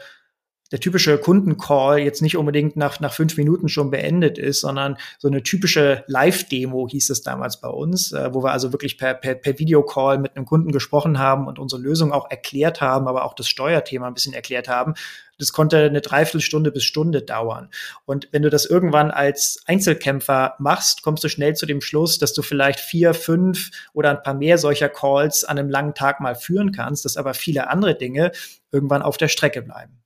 der 0.71 0.79
typische 0.79 1.17
Kundencall 1.17 1.99
jetzt 1.99 2.21
nicht 2.21 2.37
unbedingt 2.37 2.75
nach, 2.75 2.99
nach 2.99 3.13
fünf 3.13 3.35
Minuten 3.37 3.67
schon 3.67 3.91
beendet 3.91 4.37
ist, 4.37 4.61
sondern 4.61 4.97
so 5.19 5.27
eine 5.27 5.43
typische 5.43 6.03
Live-Demo 6.07 6.87
hieß 6.87 7.09
es 7.09 7.21
damals 7.21 7.59
bei 7.59 7.67
uns, 7.67 8.11
äh, 8.13 8.33
wo 8.33 8.43
wir 8.43 8.51
also 8.51 8.71
wirklich 8.71 8.97
per, 8.97 9.13
per, 9.13 9.35
per 9.35 9.59
Videocall 9.59 10.17
mit 10.17 10.35
einem 10.35 10.45
Kunden 10.45 10.71
gesprochen 10.71 11.19
haben 11.19 11.47
und 11.47 11.59
unsere 11.59 11.81
Lösung 11.81 12.13
auch 12.13 12.29
erklärt 12.29 12.81
haben, 12.81 13.07
aber 13.07 13.25
auch 13.25 13.33
das 13.33 13.47
Steuerthema 13.47 14.07
ein 14.07 14.13
bisschen 14.13 14.33
erklärt 14.33 14.69
haben. 14.69 14.93
Das 15.37 15.53
konnte 15.53 15.77
eine 15.77 16.01
Dreiviertelstunde 16.01 16.71
bis 16.71 16.83
Stunde 16.83 17.23
dauern. 17.23 17.69
Und 18.05 18.29
wenn 18.31 18.43
du 18.43 18.51
das 18.51 18.65
irgendwann 18.65 19.09
als 19.09 19.63
Einzelkämpfer 19.65 20.53
machst, 20.59 21.01
kommst 21.01 21.23
du 21.23 21.29
schnell 21.29 21.55
zu 21.55 21.65
dem 21.65 21.81
Schluss, 21.81 22.19
dass 22.19 22.33
du 22.33 22.43
vielleicht 22.43 22.79
vier, 22.79 23.15
fünf 23.15 23.71
oder 23.93 24.11
ein 24.11 24.21
paar 24.21 24.35
mehr 24.35 24.59
solcher 24.59 24.87
Calls 24.87 25.43
an 25.43 25.57
einem 25.57 25.69
langen 25.69 25.95
Tag 25.95 26.19
mal 26.19 26.35
führen 26.35 26.71
kannst, 26.71 27.05
dass 27.05 27.17
aber 27.17 27.33
viele 27.33 27.69
andere 27.69 27.95
Dinge 27.95 28.31
irgendwann 28.71 29.01
auf 29.01 29.17
der 29.17 29.29
Strecke 29.29 29.63
bleiben. 29.63 30.00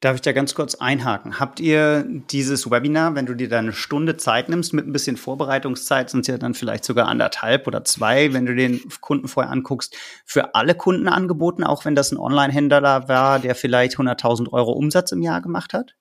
Darf 0.00 0.14
ich 0.14 0.22
da 0.22 0.32
ganz 0.32 0.54
kurz 0.54 0.76
einhaken? 0.76 1.38
Habt 1.38 1.60
ihr 1.60 2.06
dieses 2.08 2.70
Webinar, 2.70 3.14
wenn 3.14 3.26
du 3.26 3.34
dir 3.34 3.50
da 3.50 3.58
eine 3.58 3.74
Stunde 3.74 4.16
Zeit 4.16 4.48
nimmst, 4.48 4.72
mit 4.72 4.86
ein 4.86 4.92
bisschen 4.94 5.18
Vorbereitungszeit, 5.18 6.08
sind 6.08 6.22
es 6.22 6.26
ja 6.26 6.38
dann 6.38 6.54
vielleicht 6.54 6.86
sogar 6.86 7.06
anderthalb 7.06 7.66
oder 7.66 7.84
zwei, 7.84 8.32
wenn 8.32 8.46
du 8.46 8.54
den 8.54 8.80
Kunden 9.02 9.28
vorher 9.28 9.52
anguckst, 9.52 9.94
für 10.24 10.54
alle 10.54 10.74
Kunden 10.74 11.06
angeboten, 11.06 11.64
auch 11.64 11.84
wenn 11.84 11.94
das 11.94 12.12
ein 12.12 12.16
Online-Händler 12.16 13.08
war, 13.08 13.40
der 13.40 13.54
vielleicht 13.54 13.98
100.000 13.98 14.50
Euro 14.54 14.72
Umsatz 14.72 15.12
im 15.12 15.20
Jahr 15.20 15.42
gemacht 15.42 15.74
hat? 15.74 15.94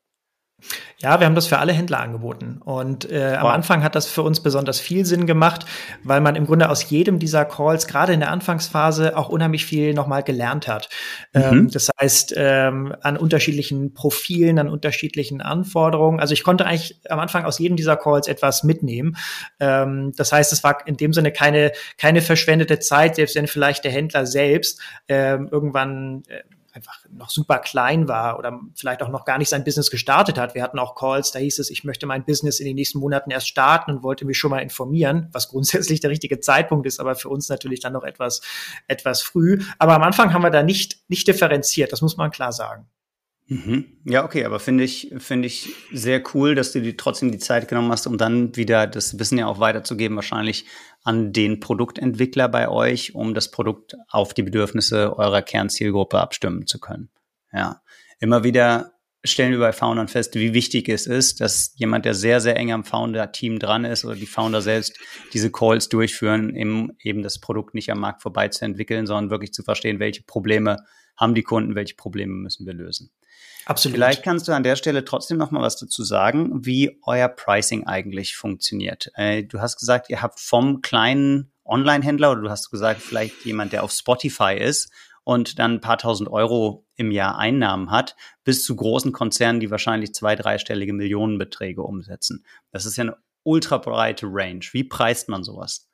Ja, 1.02 1.20
wir 1.20 1.28
haben 1.28 1.36
das 1.36 1.48
für 1.48 1.60
alle 1.60 1.72
Händler 1.72 2.02
angeboten. 2.02 2.60
Und 2.64 3.10
äh, 3.10 3.32
wow. 3.32 3.40
am 3.40 3.48
Anfang 3.48 3.84
hat 3.84 3.96
das 3.96 4.08
für 4.08 4.22
uns 4.22 4.42
besonders 4.42 4.80
viel 4.80 5.06
Sinn 5.06 5.26
gemacht, 5.26 5.66
weil 6.04 6.20
man 6.20 6.36
im 6.36 6.46
Grunde 6.46 6.70
aus 6.70 6.90
jedem 6.90 7.20
dieser 7.20 7.46
Calls, 7.46 7.88
gerade 7.88 8.12
in 8.12 8.20
der 8.20 8.32
Anfangsphase, 8.32 9.16
auch 9.16 9.30
unheimlich 9.30 9.66
viel 9.66 9.94
nochmal 9.94 10.24
gelernt 10.24 10.68
hat. 10.68 10.90
Mhm. 11.34 11.42
Ähm, 11.42 11.70
das 11.72 11.90
heißt, 12.00 12.34
ähm, 12.36 12.94
an 13.02 13.16
unterschiedlichen 13.16 13.94
Profilen, 13.94 14.60
an 14.60 14.68
unterschiedlichen 14.68 15.42
Anforderungen. 15.42 16.20
Also 16.20 16.34
ich 16.34 16.44
konnte 16.44 16.66
eigentlich 16.66 17.00
am 17.10 17.20
Anfang 17.20 17.46
aus 17.46 17.60
jedem 17.60 17.78
dieser 17.78 17.96
Calls 17.96 18.28
etwas 18.28 18.64
mitnehmen. 18.64 19.16
Ähm, 19.62 20.12
das 20.18 20.34
heißt, 20.34 20.52
es 20.52 20.64
war 20.64 20.86
in 20.86 20.98
dem 20.98 21.14
Sinne 21.14 21.32
keine, 21.32 21.72
keine 21.98 22.22
verschwendete 22.22 22.80
Zeit, 22.80 23.16
selbst 23.16 23.36
wenn 23.36 23.48
vielleicht 23.48 23.86
der 23.86 23.92
Händler 23.92 24.26
selbst 24.26 24.82
ähm, 25.08 25.48
irgendwann 25.50 26.24
äh, 26.28 26.42
einfach 26.74 27.00
noch 27.12 27.30
super 27.30 27.60
klein 27.60 28.08
war 28.08 28.38
oder 28.38 28.60
vielleicht 28.76 29.02
auch 29.02 29.10
noch 29.10 29.26
gar 29.26 29.38
nicht 29.38 29.50
sein 29.50 29.64
Business 29.64 29.90
gestartet 29.90 30.38
hat. 30.38 30.56
Wir 30.56 30.64
hatten 30.64 30.80
auch 30.80 30.96
Calls, 30.96 31.32
da 31.32 31.40
hieß 31.40 31.60
es, 31.60 31.70
ich 31.70 31.84
möchte 31.84 32.06
mein 32.06 32.26
Business 32.26 32.60
in 32.60 32.66
den 32.66 32.76
nächsten 32.76 33.00
Monaten 33.00 33.32
erst 33.32 33.48
starten 33.48 33.92
und 33.92 34.04
wollte 34.04 34.26
mich 34.26 34.38
schon 34.38 34.52
mal 34.52 34.60
informieren, 34.60 35.30
was 35.32 35.50
grundsätzlich 35.50 36.00
der 36.00 36.10
richtige 36.10 36.40
Zeitpunkt 36.40 36.86
ist, 36.86 37.00
aber 37.00 37.16
für 37.16 37.30
uns 37.30 37.50
natürlich 37.50 37.80
dann 37.80 37.94
noch 37.94 38.04
etwas, 38.04 38.42
etwas 38.88 39.22
früh. 39.22 39.60
Aber 39.78 39.94
am 39.96 40.04
Anfang 40.04 40.34
haben 40.34 40.44
wir 40.44 40.52
da 40.52 40.64
nicht, 40.64 41.00
nicht 41.08 41.28
differenziert, 41.28 41.92
das 41.92 42.02
muss 42.02 42.18
man 42.18 42.32
klar 42.32 42.52
sagen. 42.52 42.88
Mhm. 43.50 43.86
Ja, 44.06 44.24
okay, 44.26 44.46
aber 44.46 44.60
finde 44.60 44.84
ich, 44.84 45.12
finde 45.18 45.48
ich 45.48 45.74
sehr 45.92 46.22
cool, 46.34 46.54
dass 46.54 46.72
du 46.72 46.82
dir 46.82 46.96
trotzdem 46.96 47.32
die 47.32 47.40
Zeit 47.40 47.68
genommen 47.68 47.92
hast, 47.92 48.06
um 48.06 48.20
dann 48.20 48.56
wieder 48.56 48.86
das 48.86 49.18
Wissen 49.18 49.40
ja 49.40 49.48
auch 49.48 49.60
weiterzugeben, 49.60 50.16
wahrscheinlich 50.16 50.66
an 51.04 51.34
den 51.34 51.60
Produktentwickler 51.60 52.48
bei 52.48 52.70
euch, 52.70 53.16
um 53.16 53.34
das 53.34 53.50
Produkt 53.50 53.96
auf 54.08 54.36
die 54.36 54.44
Bedürfnisse 54.44 55.18
eurer 55.18 55.42
Kernzielgruppe 55.42 56.20
abstimmen 56.20 56.68
zu 56.68 56.80
können. 56.80 57.10
Ja, 57.52 57.82
immer 58.20 58.44
wieder 58.44 58.92
stellen 59.24 59.52
wir 59.52 59.60
bei 59.60 59.74
Foundern 59.74 60.08
fest, 60.08 60.36
wie 60.36 60.54
wichtig 60.54 60.88
es 60.88 61.08
ist, 61.08 61.42
dass 61.42 61.74
jemand, 61.76 62.06
der 62.06 62.14
sehr, 62.14 62.42
sehr 62.42 62.56
eng 62.56 62.72
am 62.72 62.84
Founder-Team 62.84 63.58
dran 63.58 63.84
ist 63.84 64.06
oder 64.06 64.16
die 64.16 64.28
Founder 64.28 64.62
selbst 64.62 64.98
diese 65.34 65.52
Calls 65.52 65.90
durchführen, 65.90 66.56
um 66.56 66.92
eben 67.02 67.24
das 67.24 67.40
Produkt 67.40 67.74
nicht 67.74 67.92
am 67.92 68.00
Markt 68.00 68.22
vorbei 68.22 68.48
zu 68.50 68.64
entwickeln, 68.64 69.08
sondern 69.08 69.32
wirklich 69.32 69.54
zu 69.54 69.64
verstehen, 69.64 70.00
welche 70.00 70.22
Probleme 70.22 70.78
haben 71.18 71.34
die 71.34 71.44
Kunden, 71.44 71.76
welche 71.76 71.96
Probleme 71.96 72.34
müssen 72.34 72.66
wir 72.66 72.74
lösen. 72.74 73.12
Absolut. 73.70 73.98
Vielleicht 73.98 74.24
kannst 74.24 74.48
du 74.48 74.52
an 74.52 74.64
der 74.64 74.76
Stelle 74.76 75.06
trotzdem 75.06 75.38
noch 75.38 75.52
mal 75.52 75.62
was 75.62 75.78
dazu 75.78 76.04
sagen, 76.04 76.66
wie 76.66 77.00
euer 77.04 77.28
Pricing 77.28 77.86
eigentlich 77.86 78.36
funktioniert. 78.36 79.12
Äh, 79.14 79.44
du 79.44 79.62
hast 79.62 79.78
gesagt, 79.78 80.10
ihr 80.10 80.24
habt 80.24 80.40
vom 80.40 80.82
kleinen 80.82 81.52
Online-Händler 81.66 82.32
oder 82.32 82.42
du 82.42 82.50
hast 82.50 82.72
gesagt, 82.72 83.00
vielleicht 83.00 83.46
jemand, 83.46 83.72
der 83.72 83.84
auf 83.84 83.92
Spotify 83.92 84.56
ist 84.56 84.92
und 85.24 85.60
dann 85.60 85.74
ein 85.74 85.82
paar 85.82 86.00
tausend 86.00 86.30
Euro 86.30 86.88
im 86.96 87.12
Jahr 87.12 87.38
Einnahmen 87.38 87.92
hat, 87.92 88.16
bis 88.44 88.64
zu 88.64 88.76
großen 88.76 89.12
Konzernen, 89.12 89.60
die 89.60 89.70
wahrscheinlich 89.70 90.16
zwei, 90.16 90.36
dreistellige 90.36 90.94
Millionenbeträge 90.94 91.84
umsetzen. 91.84 92.44
Das 92.72 92.88
ist 92.88 92.98
ja 92.98 93.04
eine 93.04 93.18
ultra 93.44 93.78
breite 93.78 94.26
Range. 94.28 94.66
Wie 94.72 94.84
preist 94.84 95.30
man 95.30 95.44
sowas? 95.44 95.89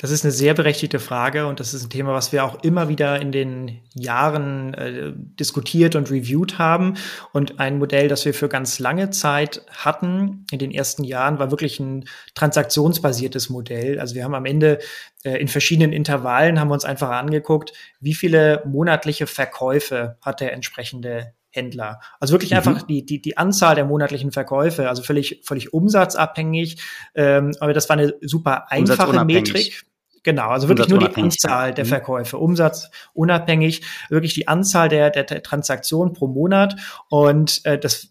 Das 0.00 0.10
ist 0.10 0.24
eine 0.24 0.32
sehr 0.32 0.54
berechtigte 0.54 0.98
Frage 0.98 1.46
und 1.46 1.60
das 1.60 1.74
ist 1.74 1.84
ein 1.84 1.90
Thema, 1.90 2.14
was 2.14 2.32
wir 2.32 2.42
auch 2.42 2.62
immer 2.62 2.88
wieder 2.88 3.20
in 3.20 3.32
den 3.32 3.80
Jahren 3.94 4.72
äh, 4.72 5.12
diskutiert 5.14 5.94
und 5.94 6.10
reviewed 6.10 6.58
haben. 6.58 6.94
Und 7.34 7.60
ein 7.60 7.78
Modell, 7.78 8.08
das 8.08 8.24
wir 8.24 8.32
für 8.32 8.48
ganz 8.48 8.78
lange 8.78 9.10
Zeit 9.10 9.62
hatten 9.70 10.46
in 10.50 10.58
den 10.58 10.70
ersten 10.70 11.04
Jahren, 11.04 11.38
war 11.38 11.50
wirklich 11.50 11.80
ein 11.80 12.06
transaktionsbasiertes 12.34 13.50
Modell. 13.50 14.00
Also 14.00 14.14
wir 14.14 14.24
haben 14.24 14.34
am 14.34 14.46
Ende 14.46 14.78
äh, 15.22 15.36
in 15.36 15.48
verschiedenen 15.48 15.92
Intervallen 15.92 16.58
haben 16.58 16.68
wir 16.68 16.74
uns 16.74 16.86
einfach 16.86 17.10
angeguckt, 17.10 17.74
wie 18.00 18.14
viele 18.14 18.62
monatliche 18.64 19.26
Verkäufe 19.26 20.16
hat 20.22 20.40
der 20.40 20.54
entsprechende 20.54 21.34
Händler. 21.50 22.00
Also 22.18 22.32
wirklich 22.32 22.52
mhm. 22.52 22.56
einfach 22.58 22.82
die, 22.82 23.04
die, 23.04 23.20
die 23.20 23.36
Anzahl 23.36 23.74
der 23.74 23.84
monatlichen 23.84 24.32
Verkäufe, 24.32 24.88
also 24.88 25.02
völlig, 25.02 25.42
völlig 25.44 25.72
umsatzabhängig. 25.72 26.82
Ähm, 27.14 27.52
aber 27.60 27.72
das 27.72 27.88
war 27.88 27.96
eine 27.96 28.14
super 28.20 28.70
einfache 28.70 29.24
Metrik. 29.24 29.84
Genau, 30.22 30.48
also 30.48 30.68
wirklich 30.68 30.88
nur 30.88 30.98
die 30.98 31.14
Anzahl 31.16 31.72
der 31.72 31.84
mhm. 31.84 31.88
Verkäufe, 31.88 32.36
Umsatz 32.36 32.90
unabhängig, 33.14 33.82
wirklich 34.10 34.34
die 34.34 34.48
Anzahl 34.48 34.88
der, 34.90 35.10
der, 35.10 35.24
der 35.24 35.42
Transaktionen 35.42 36.12
pro 36.12 36.26
Monat. 36.26 36.76
Und 37.08 37.64
äh, 37.64 37.78
das 37.78 38.10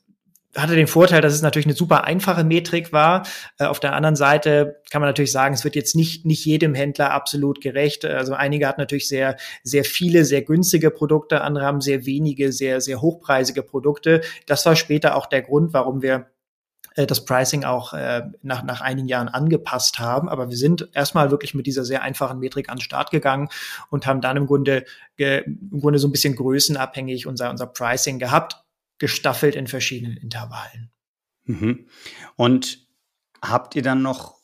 hatte 0.55 0.75
den 0.75 0.87
Vorteil, 0.87 1.21
dass 1.21 1.33
es 1.33 1.41
natürlich 1.41 1.67
eine 1.67 1.75
super 1.75 2.05
einfache 2.05 2.43
Metrik 2.43 2.91
war. 2.91 3.25
Äh, 3.57 3.65
auf 3.65 3.79
der 3.79 3.93
anderen 3.93 4.15
Seite 4.15 4.81
kann 4.89 5.01
man 5.01 5.09
natürlich 5.09 5.31
sagen, 5.31 5.53
es 5.53 5.63
wird 5.63 5.75
jetzt 5.75 5.95
nicht, 5.95 6.25
nicht 6.25 6.43
jedem 6.45 6.73
Händler 6.73 7.11
absolut 7.11 7.61
gerecht. 7.61 8.03
Also 8.05 8.33
einige 8.33 8.67
hatten 8.67 8.81
natürlich 8.81 9.07
sehr, 9.07 9.37
sehr 9.63 9.83
viele, 9.83 10.25
sehr 10.25 10.41
günstige 10.41 10.89
Produkte, 10.89 11.41
andere 11.41 11.65
haben 11.65 11.81
sehr 11.81 12.05
wenige, 12.05 12.51
sehr, 12.51 12.81
sehr 12.81 13.01
hochpreisige 13.01 13.61
Produkte. 13.61 14.21
Das 14.47 14.65
war 14.65 14.75
später 14.75 15.15
auch 15.15 15.27
der 15.27 15.43
Grund, 15.43 15.73
warum 15.73 16.01
wir 16.01 16.27
äh, 16.95 17.05
das 17.05 17.25
Pricing 17.25 17.63
auch 17.63 17.93
äh, 17.93 18.23
nach, 18.41 18.63
nach 18.63 18.81
einigen 18.81 19.07
Jahren 19.07 19.27
angepasst 19.27 19.99
haben. 19.99 20.29
Aber 20.29 20.49
wir 20.49 20.57
sind 20.57 20.89
erstmal 20.93 21.29
wirklich 21.29 21.53
mit 21.53 21.67
dieser 21.67 21.85
sehr 21.85 22.01
einfachen 22.01 22.39
Metrik 22.39 22.69
an 22.69 22.77
den 22.77 22.81
Start 22.81 23.11
gegangen 23.11 23.49
und 23.91 24.07
haben 24.07 24.21
dann 24.21 24.37
im 24.37 24.47
Grunde, 24.47 24.85
im 25.17 25.79
Grunde 25.79 25.99
so 25.99 26.07
ein 26.07 26.11
bisschen 26.11 26.35
größenabhängig 26.35 27.27
unser, 27.27 27.51
unser 27.51 27.67
Pricing 27.67 28.17
gehabt 28.17 28.63
gestaffelt 28.99 29.55
in 29.55 29.67
verschiedenen 29.67 30.17
Intervallen. 30.17 30.91
Mhm. 31.45 31.87
Und 32.35 32.87
habt 33.41 33.75
ihr 33.75 33.81
dann 33.81 34.01
noch 34.01 34.39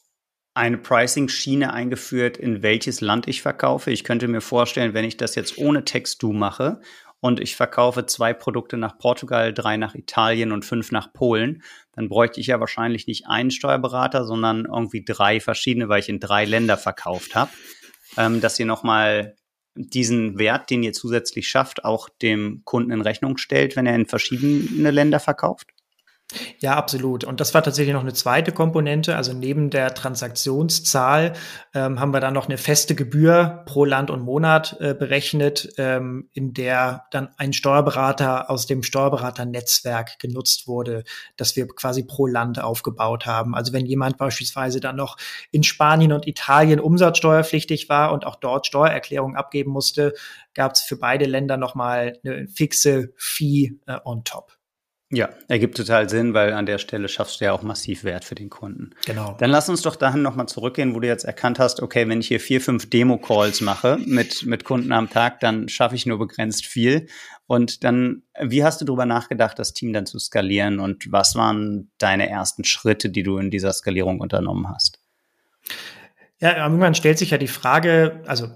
eine 0.55 0.77
Pricing-Schiene 0.77 1.73
eingeführt, 1.73 2.37
in 2.37 2.63
welches 2.63 3.01
Land 3.01 3.27
ich 3.27 3.41
verkaufe? 3.41 3.91
Ich 3.91 4.05
könnte 4.05 4.27
mir 4.27 4.41
vorstellen, 4.41 4.93
wenn 4.93 5.05
ich 5.05 5.17
das 5.17 5.35
jetzt 5.35 5.57
ohne 5.57 5.83
Text-Do 5.83 6.31
mache 6.31 6.79
und 7.19 7.41
ich 7.41 7.57
verkaufe 7.57 8.05
zwei 8.05 8.33
Produkte 8.33 8.77
nach 8.77 8.97
Portugal, 8.97 9.53
drei 9.53 9.75
nach 9.75 9.95
Italien 9.95 10.53
und 10.53 10.63
fünf 10.63 10.91
nach 10.91 11.11
Polen, 11.11 11.61
dann 11.91 12.07
bräuchte 12.07 12.39
ich 12.39 12.47
ja 12.47 12.59
wahrscheinlich 12.61 13.05
nicht 13.05 13.27
einen 13.27 13.51
Steuerberater, 13.51 14.25
sondern 14.25 14.65
irgendwie 14.65 15.03
drei 15.03 15.41
verschiedene, 15.41 15.89
weil 15.89 15.99
ich 15.99 16.09
in 16.09 16.21
drei 16.21 16.45
Länder 16.45 16.77
verkauft 16.77 17.35
habe, 17.35 17.51
ähm, 18.15 18.39
dass 18.39 18.57
ihr 18.57 18.65
nochmal 18.65 19.35
diesen 19.75 20.39
Wert, 20.39 20.69
den 20.69 20.83
ihr 20.83 20.93
zusätzlich 20.93 21.47
schafft, 21.47 21.85
auch 21.85 22.09
dem 22.09 22.61
Kunden 22.63 22.91
in 22.91 23.01
Rechnung 23.01 23.37
stellt, 23.37 23.75
wenn 23.75 23.85
er 23.85 23.95
in 23.95 24.05
verschiedene 24.05 24.91
Länder 24.91 25.19
verkauft? 25.19 25.74
Ja, 26.59 26.75
absolut. 26.75 27.23
Und 27.23 27.39
das 27.39 27.53
war 27.53 27.61
tatsächlich 27.61 27.93
noch 27.93 28.01
eine 28.01 28.13
zweite 28.13 28.51
Komponente. 28.51 29.15
Also 29.15 29.33
neben 29.33 29.69
der 29.69 29.93
Transaktionszahl 29.93 31.33
ähm, 31.75 31.99
haben 31.99 32.13
wir 32.13 32.19
dann 32.19 32.33
noch 32.33 32.47
eine 32.47 32.57
feste 32.57 32.95
Gebühr 32.95 33.63
pro 33.67 33.85
Land 33.85 34.09
und 34.09 34.23
Monat 34.23 34.75
äh, 34.79 34.95
berechnet, 34.95 35.73
ähm, 35.77 36.29
in 36.33 36.53
der 36.53 37.05
dann 37.11 37.29
ein 37.37 37.53
Steuerberater 37.53 38.49
aus 38.49 38.65
dem 38.65 38.81
Steuerberaternetzwerk 38.81 40.17
genutzt 40.17 40.67
wurde, 40.67 41.03
das 41.37 41.55
wir 41.55 41.67
quasi 41.67 42.03
pro 42.03 42.25
Land 42.25 42.59
aufgebaut 42.59 43.27
haben. 43.27 43.53
Also 43.53 43.71
wenn 43.71 43.85
jemand 43.85 44.17
beispielsweise 44.17 44.79
dann 44.79 44.95
noch 44.95 45.17
in 45.51 45.61
Spanien 45.61 46.11
und 46.11 46.25
Italien 46.25 46.79
umsatzsteuerpflichtig 46.79 47.87
war 47.87 48.11
und 48.11 48.25
auch 48.25 48.37
dort 48.37 48.65
Steuererklärung 48.65 49.35
abgeben 49.35 49.69
musste, 49.69 50.13
gab 50.55 50.71
es 50.71 50.81
für 50.81 50.97
beide 50.97 51.25
Länder 51.25 51.57
nochmal 51.57 52.17
eine 52.25 52.47
fixe 52.47 53.13
Fee 53.15 53.77
äh, 53.85 53.99
on 54.03 54.23
top. 54.23 54.54
Ja, 55.11 55.29
ergibt 55.47 55.77
total 55.77 56.09
Sinn, 56.09 56.33
weil 56.33 56.53
an 56.53 56.65
der 56.65 56.79
Stelle 56.79 57.07
schaffst 57.07 57.39
du 57.39 57.45
ja 57.45 57.51
auch 57.53 57.61
massiv 57.61 58.03
Wert 58.03 58.25
für 58.25 58.33
den 58.33 58.49
Kunden. 58.49 58.89
Genau. 59.05 59.35
Dann 59.37 59.51
lass 59.51 59.69
uns 59.69 59.83
doch 59.83 59.95
dahin 59.95 60.23
nochmal 60.23 60.47
zurückgehen, 60.47 60.95
wo 60.95 60.99
du 60.99 61.07
jetzt 61.07 61.25
erkannt 61.25 61.59
hast, 61.59 61.79
okay, 61.79 62.07
wenn 62.07 62.21
ich 62.21 62.27
hier 62.27 62.39
vier, 62.39 62.59
fünf 62.59 62.89
Demo-Calls 62.89 63.61
mache 63.61 63.99
mit, 64.03 64.45
mit 64.47 64.63
Kunden 64.63 64.91
am 64.91 65.09
Tag, 65.09 65.41
dann 65.41 65.69
schaffe 65.69 65.93
ich 65.93 66.07
nur 66.07 66.17
begrenzt 66.17 66.65
viel. 66.65 67.07
Und 67.45 67.83
dann, 67.83 68.23
wie 68.41 68.63
hast 68.63 68.81
du 68.81 68.85
darüber 68.85 69.05
nachgedacht, 69.05 69.59
das 69.59 69.73
Team 69.73 69.93
dann 69.93 70.07
zu 70.07 70.17
skalieren 70.17 70.79
und 70.79 71.11
was 71.11 71.35
waren 71.35 71.91
deine 71.99 72.27
ersten 72.27 72.63
Schritte, 72.63 73.11
die 73.11 73.21
du 73.21 73.37
in 73.37 73.51
dieser 73.51 73.73
Skalierung 73.73 74.19
unternommen 74.19 74.67
hast? 74.73 74.99
Ja, 76.39 76.63
irgendwann 76.63 76.95
stellt 76.95 77.19
sich 77.19 77.29
ja 77.29 77.37
die 77.37 77.47
Frage, 77.47 78.23
also 78.25 78.49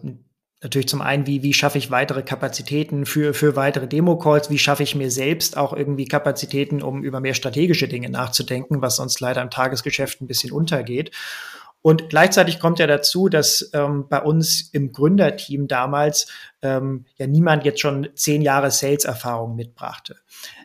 Natürlich 0.62 0.90
zum 0.90 1.02
einen, 1.02 1.26
wie, 1.26 1.42
wie 1.42 1.54
schaffe 1.54 1.78
ich 1.78 1.90
weitere 1.90 2.22
Kapazitäten 2.22 3.06
für, 3.06 3.34
für 3.34 3.56
weitere 3.56 3.88
Demo-Calls? 3.88 4.50
Wie 4.50 4.58
schaffe 4.58 4.84
ich 4.84 4.94
mir 4.94 5.10
selbst 5.10 5.56
auch 5.56 5.72
irgendwie 5.72 6.06
Kapazitäten, 6.06 6.82
um 6.82 7.02
über 7.04 7.22
mehr 7.22 7.34
strategische 7.34 7.88
Dinge 7.88 8.10
nachzudenken, 8.10 8.82
was 8.82 8.98
sonst 8.98 9.22
leider 9.22 9.42
im 9.42 9.50
Tagesgeschäft 9.50 10.22
ein 10.22 10.28
bisschen 10.28 10.52
untergeht? 10.52 11.12
Und 11.82 12.10
gleichzeitig 12.10 12.60
kommt 12.60 12.80
ja 12.80 12.88
dazu, 12.88 13.30
dass 13.30 13.70
ähm, 13.74 14.08
bei 14.10 14.22
uns 14.22 14.70
im 14.74 14.92
Gründerteam 14.92 15.70
damals 15.70 16.28
ähm, 16.62 17.06
ja 17.16 17.26
niemand 17.26 17.64
jetzt 17.64 17.80
schon 17.80 18.10
zehn 18.16 18.42
Jahre 18.42 18.70
Sales-Erfahrung 18.70 19.56
mitbrachte. 19.56 20.18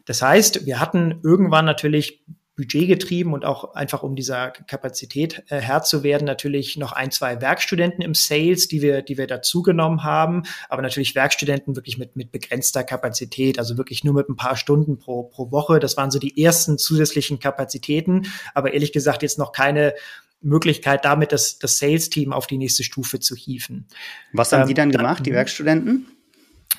Das 0.07 0.22
heißt, 0.22 0.66
wir 0.66 0.80
hatten 0.80 1.20
irgendwann 1.22 1.66
natürlich 1.66 2.24
budgetgetrieben 2.56 3.32
und 3.32 3.44
auch 3.44 3.74
einfach 3.74 4.02
um 4.02 4.14
dieser 4.14 4.50
Kapazität 4.50 5.42
äh, 5.48 5.58
Herr 5.58 5.82
zu 5.82 6.02
werden, 6.02 6.24
natürlich 6.24 6.76
noch 6.76 6.92
ein, 6.92 7.10
zwei 7.10 7.40
Werkstudenten 7.40 8.02
im 8.02 8.14
Sales, 8.14 8.68
die 8.68 8.80
wir, 8.80 9.02
die 9.02 9.18
wir 9.18 9.26
dazugenommen 9.26 10.04
haben, 10.04 10.44
aber 10.68 10.82
natürlich 10.82 11.14
Werkstudenten 11.14 11.74
wirklich 11.74 11.98
mit, 11.98 12.14
mit 12.14 12.30
begrenzter 12.30 12.84
Kapazität, 12.84 13.58
also 13.58 13.76
wirklich 13.76 14.04
nur 14.04 14.14
mit 14.14 14.28
ein 14.28 14.36
paar 14.36 14.56
Stunden 14.56 14.98
pro, 14.98 15.24
pro 15.24 15.50
Woche. 15.50 15.80
Das 15.80 15.96
waren 15.96 16.10
so 16.10 16.18
die 16.18 16.42
ersten 16.42 16.78
zusätzlichen 16.78 17.40
Kapazitäten, 17.40 18.26
aber 18.54 18.72
ehrlich 18.72 18.92
gesagt 18.92 19.22
jetzt 19.22 19.38
noch 19.38 19.52
keine 19.52 19.94
Möglichkeit, 20.40 21.04
damit 21.04 21.32
das, 21.32 21.58
das 21.58 21.78
Sales-Team 21.78 22.32
auf 22.32 22.46
die 22.46 22.58
nächste 22.58 22.84
Stufe 22.84 23.18
zu 23.18 23.34
hieven. 23.34 23.86
Was 24.32 24.52
haben 24.52 24.62
ähm, 24.62 24.68
die 24.68 24.74
dann 24.74 24.92
gemacht, 24.92 25.26
die 25.26 25.32
Werkstudenten? 25.32 26.06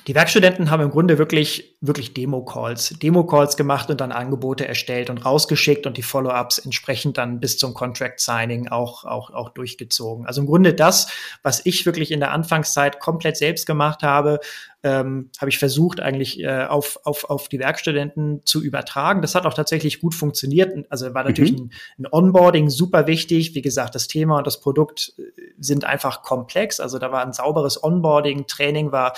Die 0.06 0.14
Werkstudenten 0.14 0.70
haben 0.70 0.84
im 0.84 0.90
Grunde 0.90 1.18
wirklich, 1.18 1.76
wirklich 1.80 2.14
Demo-Calls, 2.14 2.90
Demo-Calls 3.02 3.56
gemacht 3.56 3.90
und 3.90 4.00
dann 4.00 4.12
Angebote 4.12 4.66
erstellt 4.66 5.10
und 5.10 5.18
rausgeschickt 5.18 5.84
und 5.84 5.96
die 5.96 6.02
Follow-ups 6.02 6.58
entsprechend 6.58 7.18
dann 7.18 7.40
bis 7.40 7.58
zum 7.58 7.74
Contract-Signing 7.74 8.68
auch, 8.68 9.04
auch, 9.04 9.30
auch 9.30 9.48
durchgezogen. 9.48 10.24
Also 10.24 10.42
im 10.42 10.46
Grunde 10.46 10.74
das, 10.74 11.08
was 11.42 11.66
ich 11.66 11.86
wirklich 11.86 12.12
in 12.12 12.20
der 12.20 12.30
Anfangszeit 12.30 13.00
komplett 13.00 13.36
selbst 13.36 13.66
gemacht 13.66 14.04
habe, 14.04 14.38
ähm, 14.84 15.30
habe 15.40 15.48
ich 15.48 15.58
versucht 15.58 15.98
eigentlich 15.98 16.38
äh, 16.38 16.66
auf, 16.66 17.00
auf, 17.02 17.24
auf 17.24 17.48
die 17.48 17.58
Werkstudenten 17.58 18.42
zu 18.44 18.62
übertragen. 18.62 19.22
Das 19.22 19.34
hat 19.34 19.44
auch 19.44 19.54
tatsächlich 19.54 20.00
gut 20.00 20.14
funktioniert. 20.14 20.72
Also 20.88 21.12
war 21.14 21.24
natürlich 21.24 21.52
mhm. 21.54 21.70
ein, 21.98 22.04
ein 22.04 22.12
Onboarding 22.12 22.70
super 22.70 23.08
wichtig. 23.08 23.56
Wie 23.56 23.62
gesagt, 23.62 23.96
das 23.96 24.06
Thema 24.06 24.38
und 24.38 24.46
das 24.46 24.60
Produkt 24.60 25.14
äh, 25.18 25.22
sind 25.58 25.84
einfach 25.84 26.22
komplex. 26.22 26.78
Also 26.78 27.00
da 27.00 27.10
war 27.10 27.24
ein 27.24 27.32
sauberes 27.32 27.82
Onboarding, 27.82 28.46
Training 28.46 28.92
war 28.92 29.14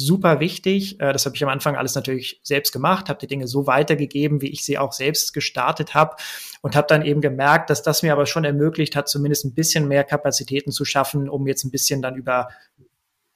super 0.00 0.40
wichtig. 0.40 1.00
Äh, 1.00 1.12
das 1.12 1.26
habe 1.26 1.36
ich 1.36 1.42
am 1.42 1.48
Anfang 1.48 1.76
alles 1.76 1.94
natürlich 1.94 2.40
selbst 2.42 2.72
gemacht, 2.72 3.08
habe 3.08 3.18
die 3.18 3.26
Dinge 3.26 3.46
so 3.46 3.66
weitergegeben, 3.66 4.40
wie 4.40 4.48
ich 4.48 4.64
sie 4.64 4.78
auch 4.78 4.92
selbst 4.92 5.32
gestartet 5.32 5.94
habe 5.94 6.16
und 6.62 6.76
habe 6.76 6.86
dann 6.88 7.02
eben 7.02 7.20
gemerkt, 7.20 7.70
dass 7.70 7.82
das 7.82 8.02
mir 8.02 8.12
aber 8.12 8.26
schon 8.26 8.44
ermöglicht 8.44 8.96
hat, 8.96 9.08
zumindest 9.08 9.44
ein 9.44 9.54
bisschen 9.54 9.88
mehr 9.88 10.04
Kapazitäten 10.04 10.72
zu 10.72 10.84
schaffen, 10.84 11.28
um 11.28 11.46
jetzt 11.46 11.64
ein 11.64 11.70
bisschen 11.70 12.02
dann 12.02 12.16
über 12.16 12.48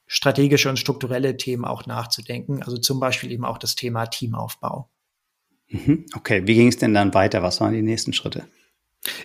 strategische 0.07 0.69
und 0.69 0.77
strukturelle 0.77 1.37
Themen 1.37 1.65
auch 1.65 1.85
nachzudenken. 1.85 2.61
Also 2.63 2.77
zum 2.77 2.99
Beispiel 2.99 3.31
eben 3.31 3.45
auch 3.45 3.57
das 3.57 3.75
Thema 3.75 4.05
Teamaufbau. 4.05 4.89
Mhm. 5.67 6.05
Okay, 6.15 6.45
wie 6.45 6.55
ging 6.55 6.67
es 6.67 6.77
denn 6.77 6.93
dann 6.93 7.13
weiter? 7.13 7.41
Was 7.41 7.59
waren 7.61 7.73
die 7.73 7.81
nächsten 7.81 8.13
Schritte? 8.13 8.45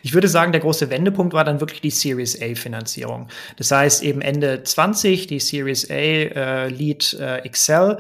Ich 0.03 0.15
würde 0.15 0.29
sagen, 0.29 0.53
der 0.53 0.61
große 0.61 0.91
Wendepunkt 0.91 1.33
war 1.33 1.45
dann 1.45 1.61
wirklich 1.61 1.81
die 1.81 1.91
Series 1.91 2.41
A 2.41 2.55
Finanzierung. 2.55 3.29
Das 3.57 3.71
heißt 3.71 4.03
eben 4.03 4.21
Ende 4.21 4.63
20 4.63 5.27
die 5.27 5.41
Series 5.41 5.91
A 5.91 5.95
äh, 5.95 6.69
Lead 6.69 7.15
äh, 7.15 7.39
Excel. 7.39 7.99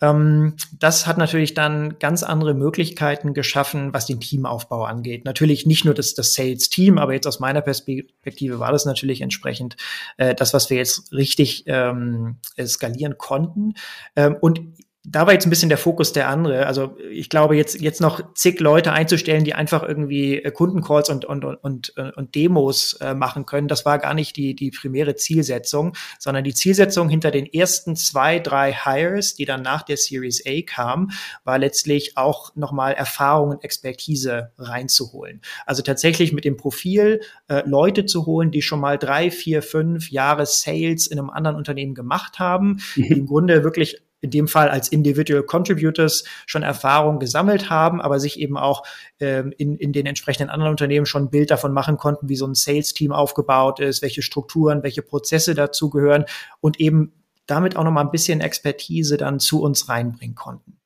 Ähm, 0.00 0.54
das 0.78 1.06
hat 1.06 1.18
natürlich 1.18 1.54
dann 1.54 1.98
ganz 1.98 2.22
andere 2.22 2.54
Möglichkeiten 2.54 3.34
geschaffen, 3.34 3.92
was 3.92 4.06
den 4.06 4.20
Teamaufbau 4.20 4.84
angeht. 4.84 5.24
Natürlich 5.24 5.66
nicht 5.66 5.84
nur 5.84 5.94
das, 5.94 6.14
das 6.14 6.34
Sales-Team, 6.34 6.98
aber 6.98 7.12
jetzt 7.12 7.26
aus 7.26 7.40
meiner 7.40 7.60
Perspektive 7.60 8.58
war 8.58 8.72
das 8.72 8.86
natürlich 8.86 9.20
entsprechend 9.20 9.76
äh, 10.16 10.34
das, 10.34 10.54
was 10.54 10.70
wir 10.70 10.78
jetzt 10.78 11.12
richtig 11.12 11.64
ähm, 11.66 12.36
skalieren 12.64 13.18
konnten. 13.18 13.74
Ähm, 14.16 14.36
und 14.40 14.60
da 15.04 15.26
war 15.26 15.32
jetzt 15.32 15.46
ein 15.46 15.50
bisschen 15.50 15.70
der 15.70 15.78
Fokus 15.78 16.12
der 16.12 16.28
andere. 16.28 16.66
Also 16.66 16.96
ich 17.10 17.30
glaube, 17.30 17.56
jetzt, 17.56 17.80
jetzt 17.80 18.02
noch 18.02 18.34
zig 18.34 18.60
Leute 18.60 18.92
einzustellen, 18.92 19.44
die 19.44 19.54
einfach 19.54 19.82
irgendwie 19.82 20.42
äh, 20.42 20.50
Kundencalls 20.50 21.08
und, 21.08 21.24
und, 21.24 21.44
und, 21.44 21.94
und 21.96 22.34
Demos 22.34 22.94
äh, 23.00 23.14
machen 23.14 23.46
können, 23.46 23.66
das 23.66 23.86
war 23.86 23.98
gar 23.98 24.12
nicht 24.12 24.36
die, 24.36 24.54
die 24.54 24.70
primäre 24.70 25.14
Zielsetzung, 25.14 25.94
sondern 26.18 26.44
die 26.44 26.52
Zielsetzung 26.52 27.08
hinter 27.08 27.30
den 27.30 27.46
ersten 27.46 27.96
zwei, 27.96 28.38
drei 28.40 28.74
Hires, 28.74 29.34
die 29.34 29.46
dann 29.46 29.62
nach 29.62 29.82
der 29.82 29.96
Series 29.96 30.44
A 30.46 30.60
kamen, 30.66 31.12
war 31.44 31.58
letztlich 31.58 32.18
auch 32.18 32.54
nochmal 32.54 32.92
Erfahrung 32.92 33.50
und 33.50 33.64
Expertise 33.64 34.52
reinzuholen. 34.58 35.40
Also 35.64 35.82
tatsächlich 35.82 36.32
mit 36.32 36.44
dem 36.44 36.58
Profil 36.58 37.20
äh, 37.48 37.62
Leute 37.66 38.04
zu 38.04 38.26
holen, 38.26 38.50
die 38.50 38.60
schon 38.60 38.80
mal 38.80 38.98
drei, 38.98 39.30
vier, 39.30 39.62
fünf 39.62 40.10
Jahre 40.10 40.44
Sales 40.44 41.06
in 41.06 41.18
einem 41.18 41.30
anderen 41.30 41.56
Unternehmen 41.56 41.94
gemacht 41.94 42.38
haben, 42.38 42.80
mhm. 42.96 43.02
die 43.02 43.12
im 43.12 43.26
Grunde 43.26 43.64
wirklich 43.64 44.02
in 44.20 44.30
dem 44.30 44.48
Fall 44.48 44.68
als 44.68 44.88
Individual 44.88 45.42
Contributors 45.42 46.24
schon 46.46 46.62
Erfahrung 46.62 47.18
gesammelt 47.18 47.70
haben, 47.70 48.00
aber 48.00 48.20
sich 48.20 48.38
eben 48.38 48.56
auch 48.56 48.84
ähm, 49.18 49.52
in, 49.56 49.76
in 49.76 49.92
den 49.92 50.06
entsprechenden 50.06 50.50
anderen 50.50 50.72
Unternehmen 50.72 51.06
schon 51.06 51.24
ein 51.24 51.30
Bild 51.30 51.50
davon 51.50 51.72
machen 51.72 51.96
konnten, 51.96 52.28
wie 52.28 52.36
so 52.36 52.46
ein 52.46 52.54
Sales-Team 52.54 53.12
aufgebaut 53.12 53.80
ist, 53.80 54.02
welche 54.02 54.22
Strukturen, 54.22 54.82
welche 54.82 55.02
Prozesse 55.02 55.54
dazugehören 55.54 56.24
und 56.60 56.80
eben 56.80 57.12
damit 57.46 57.76
auch 57.76 57.84
nochmal 57.84 58.04
ein 58.04 58.10
bisschen 58.10 58.40
Expertise 58.40 59.16
dann 59.16 59.40
zu 59.40 59.62
uns 59.62 59.88
reinbringen 59.88 60.36
konnten. 60.36 60.76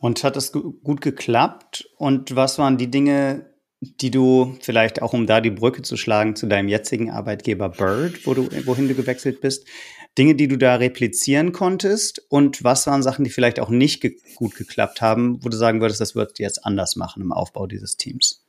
Und 0.00 0.22
hat 0.24 0.36
das 0.36 0.52
gut 0.52 1.00
geklappt? 1.00 1.88
Und 1.96 2.36
was 2.36 2.58
waren 2.58 2.78
die 2.78 2.90
Dinge, 2.90 3.46
die 3.80 4.10
du 4.10 4.56
vielleicht 4.60 5.02
auch, 5.02 5.12
um 5.12 5.26
da 5.26 5.40
die 5.40 5.50
Brücke 5.50 5.82
zu 5.82 5.96
schlagen 5.96 6.36
zu 6.36 6.46
deinem 6.46 6.68
jetzigen 6.68 7.10
Arbeitgeber 7.10 7.68
Bird, 7.68 8.26
wo 8.26 8.34
du, 8.34 8.48
wohin 8.66 8.88
du 8.88 8.94
gewechselt 8.94 9.40
bist, 9.40 9.66
Dinge, 10.18 10.34
die 10.34 10.48
du 10.48 10.56
da 10.56 10.76
replizieren 10.76 11.52
konntest 11.52 12.24
und 12.28 12.64
was 12.64 12.86
waren 12.86 13.02
Sachen, 13.02 13.24
die 13.24 13.30
vielleicht 13.30 13.60
auch 13.60 13.68
nicht 13.68 14.00
ge 14.00 14.16
gut 14.36 14.54
geklappt 14.54 15.00
haben, 15.00 15.42
wo 15.44 15.48
du 15.48 15.56
sagen 15.56 15.80
würdest, 15.80 16.00
das 16.00 16.14
wird 16.14 16.38
jetzt 16.38 16.64
anders 16.64 16.96
machen 16.96 17.22
im 17.22 17.32
Aufbau 17.32 17.66
dieses 17.66 17.96
Teams? 17.96 18.46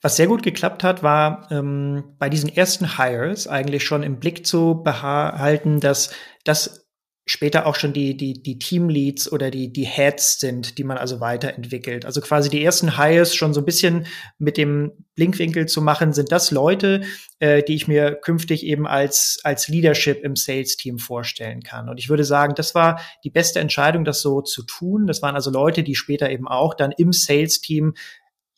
Was 0.00 0.14
sehr 0.16 0.28
gut 0.28 0.44
geklappt 0.44 0.84
hat, 0.84 1.02
war 1.02 1.48
ähm, 1.50 2.04
bei 2.18 2.28
diesen 2.28 2.48
ersten 2.48 2.98
Hires 2.98 3.48
eigentlich 3.48 3.84
schon 3.84 4.04
im 4.04 4.20
Blick 4.20 4.46
zu 4.46 4.82
behalten, 4.84 5.80
dass 5.80 6.10
das 6.44 6.87
später 7.30 7.66
auch 7.66 7.76
schon 7.76 7.92
die, 7.92 8.16
die, 8.16 8.42
die 8.42 8.58
Teamleads 8.58 9.30
oder 9.30 9.50
die, 9.50 9.72
die 9.72 9.84
Heads 9.84 10.40
sind, 10.40 10.78
die 10.78 10.84
man 10.84 10.98
also 10.98 11.20
weiterentwickelt. 11.20 12.04
Also 12.04 12.20
quasi 12.20 12.48
die 12.48 12.64
ersten 12.64 12.96
Hires 12.96 13.34
schon 13.34 13.54
so 13.54 13.60
ein 13.60 13.64
bisschen 13.64 14.06
mit 14.38 14.56
dem 14.56 14.92
Blinkwinkel 15.14 15.66
zu 15.66 15.82
machen, 15.82 16.12
sind 16.12 16.32
das 16.32 16.50
Leute, 16.50 17.02
äh, 17.38 17.62
die 17.62 17.74
ich 17.74 17.88
mir 17.88 18.14
künftig 18.14 18.64
eben 18.64 18.86
als, 18.86 19.40
als 19.44 19.68
Leadership 19.68 20.22
im 20.24 20.36
Sales-Team 20.36 20.98
vorstellen 20.98 21.62
kann. 21.62 21.88
Und 21.88 21.98
ich 21.98 22.08
würde 22.08 22.24
sagen, 22.24 22.54
das 22.54 22.74
war 22.74 23.00
die 23.24 23.30
beste 23.30 23.60
Entscheidung, 23.60 24.04
das 24.04 24.22
so 24.22 24.40
zu 24.40 24.62
tun. 24.62 25.06
Das 25.06 25.22
waren 25.22 25.34
also 25.34 25.50
Leute, 25.50 25.82
die 25.82 25.94
später 25.94 26.30
eben 26.30 26.48
auch 26.48 26.74
dann 26.74 26.92
im 26.96 27.12
Sales-Team 27.12 27.94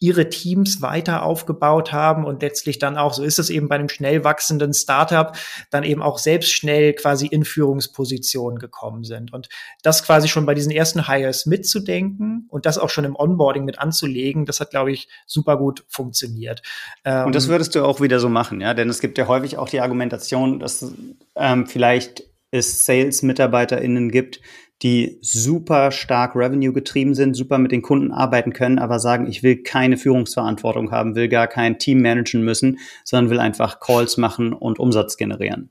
ihre 0.00 0.30
Teams 0.30 0.80
weiter 0.80 1.22
aufgebaut 1.22 1.92
haben 1.92 2.24
und 2.24 2.42
letztlich 2.42 2.78
dann 2.78 2.96
auch, 2.96 3.12
so 3.12 3.22
ist 3.22 3.38
es 3.38 3.50
eben 3.50 3.68
bei 3.68 3.74
einem 3.74 3.90
schnell 3.90 4.24
wachsenden 4.24 4.72
Startup, 4.72 5.36
dann 5.70 5.84
eben 5.84 6.02
auch 6.02 6.18
selbst 6.18 6.52
schnell 6.52 6.94
quasi 6.94 7.26
in 7.26 7.44
Führungspositionen 7.44 8.58
gekommen 8.58 9.04
sind. 9.04 9.32
Und 9.32 9.50
das 9.82 10.02
quasi 10.02 10.28
schon 10.28 10.46
bei 10.46 10.54
diesen 10.54 10.72
ersten 10.72 11.06
Hires 11.06 11.44
mitzudenken 11.44 12.46
und 12.48 12.64
das 12.64 12.78
auch 12.78 12.88
schon 12.88 13.04
im 13.04 13.14
Onboarding 13.14 13.66
mit 13.66 13.78
anzulegen, 13.78 14.46
das 14.46 14.58
hat, 14.60 14.70
glaube 14.70 14.90
ich, 14.90 15.08
super 15.26 15.58
gut 15.58 15.84
funktioniert. 15.88 16.62
und 17.04 17.34
das 17.34 17.44
ähm, 17.44 17.50
würdest 17.50 17.74
du 17.74 17.84
auch 17.84 18.00
wieder 18.00 18.20
so 18.20 18.30
machen, 18.30 18.62
ja? 18.62 18.72
Denn 18.72 18.88
es 18.88 19.00
gibt 19.00 19.18
ja 19.18 19.28
häufig 19.28 19.58
auch 19.58 19.68
die 19.68 19.80
Argumentation, 19.80 20.60
dass 20.60 20.92
ähm, 21.36 21.66
vielleicht 21.66 22.24
es 22.50 22.84
Sales-MitarbeiterInnen 22.84 24.10
gibt, 24.10 24.40
die 24.82 25.18
super 25.20 25.90
stark 25.90 26.34
Revenue 26.34 26.72
getrieben 26.72 27.14
sind, 27.14 27.34
super 27.34 27.58
mit 27.58 27.72
den 27.72 27.82
Kunden 27.82 28.12
arbeiten 28.12 28.52
können, 28.52 28.78
aber 28.78 28.98
sagen, 28.98 29.26
ich 29.26 29.42
will 29.42 29.62
keine 29.62 29.96
Führungsverantwortung 29.96 30.90
haben, 30.90 31.14
will 31.14 31.28
gar 31.28 31.46
kein 31.46 31.78
Team 31.78 32.00
managen 32.00 32.42
müssen, 32.42 32.78
sondern 33.04 33.30
will 33.30 33.40
einfach 33.40 33.80
Calls 33.80 34.16
machen 34.16 34.52
und 34.52 34.78
Umsatz 34.78 35.16
generieren. 35.16 35.70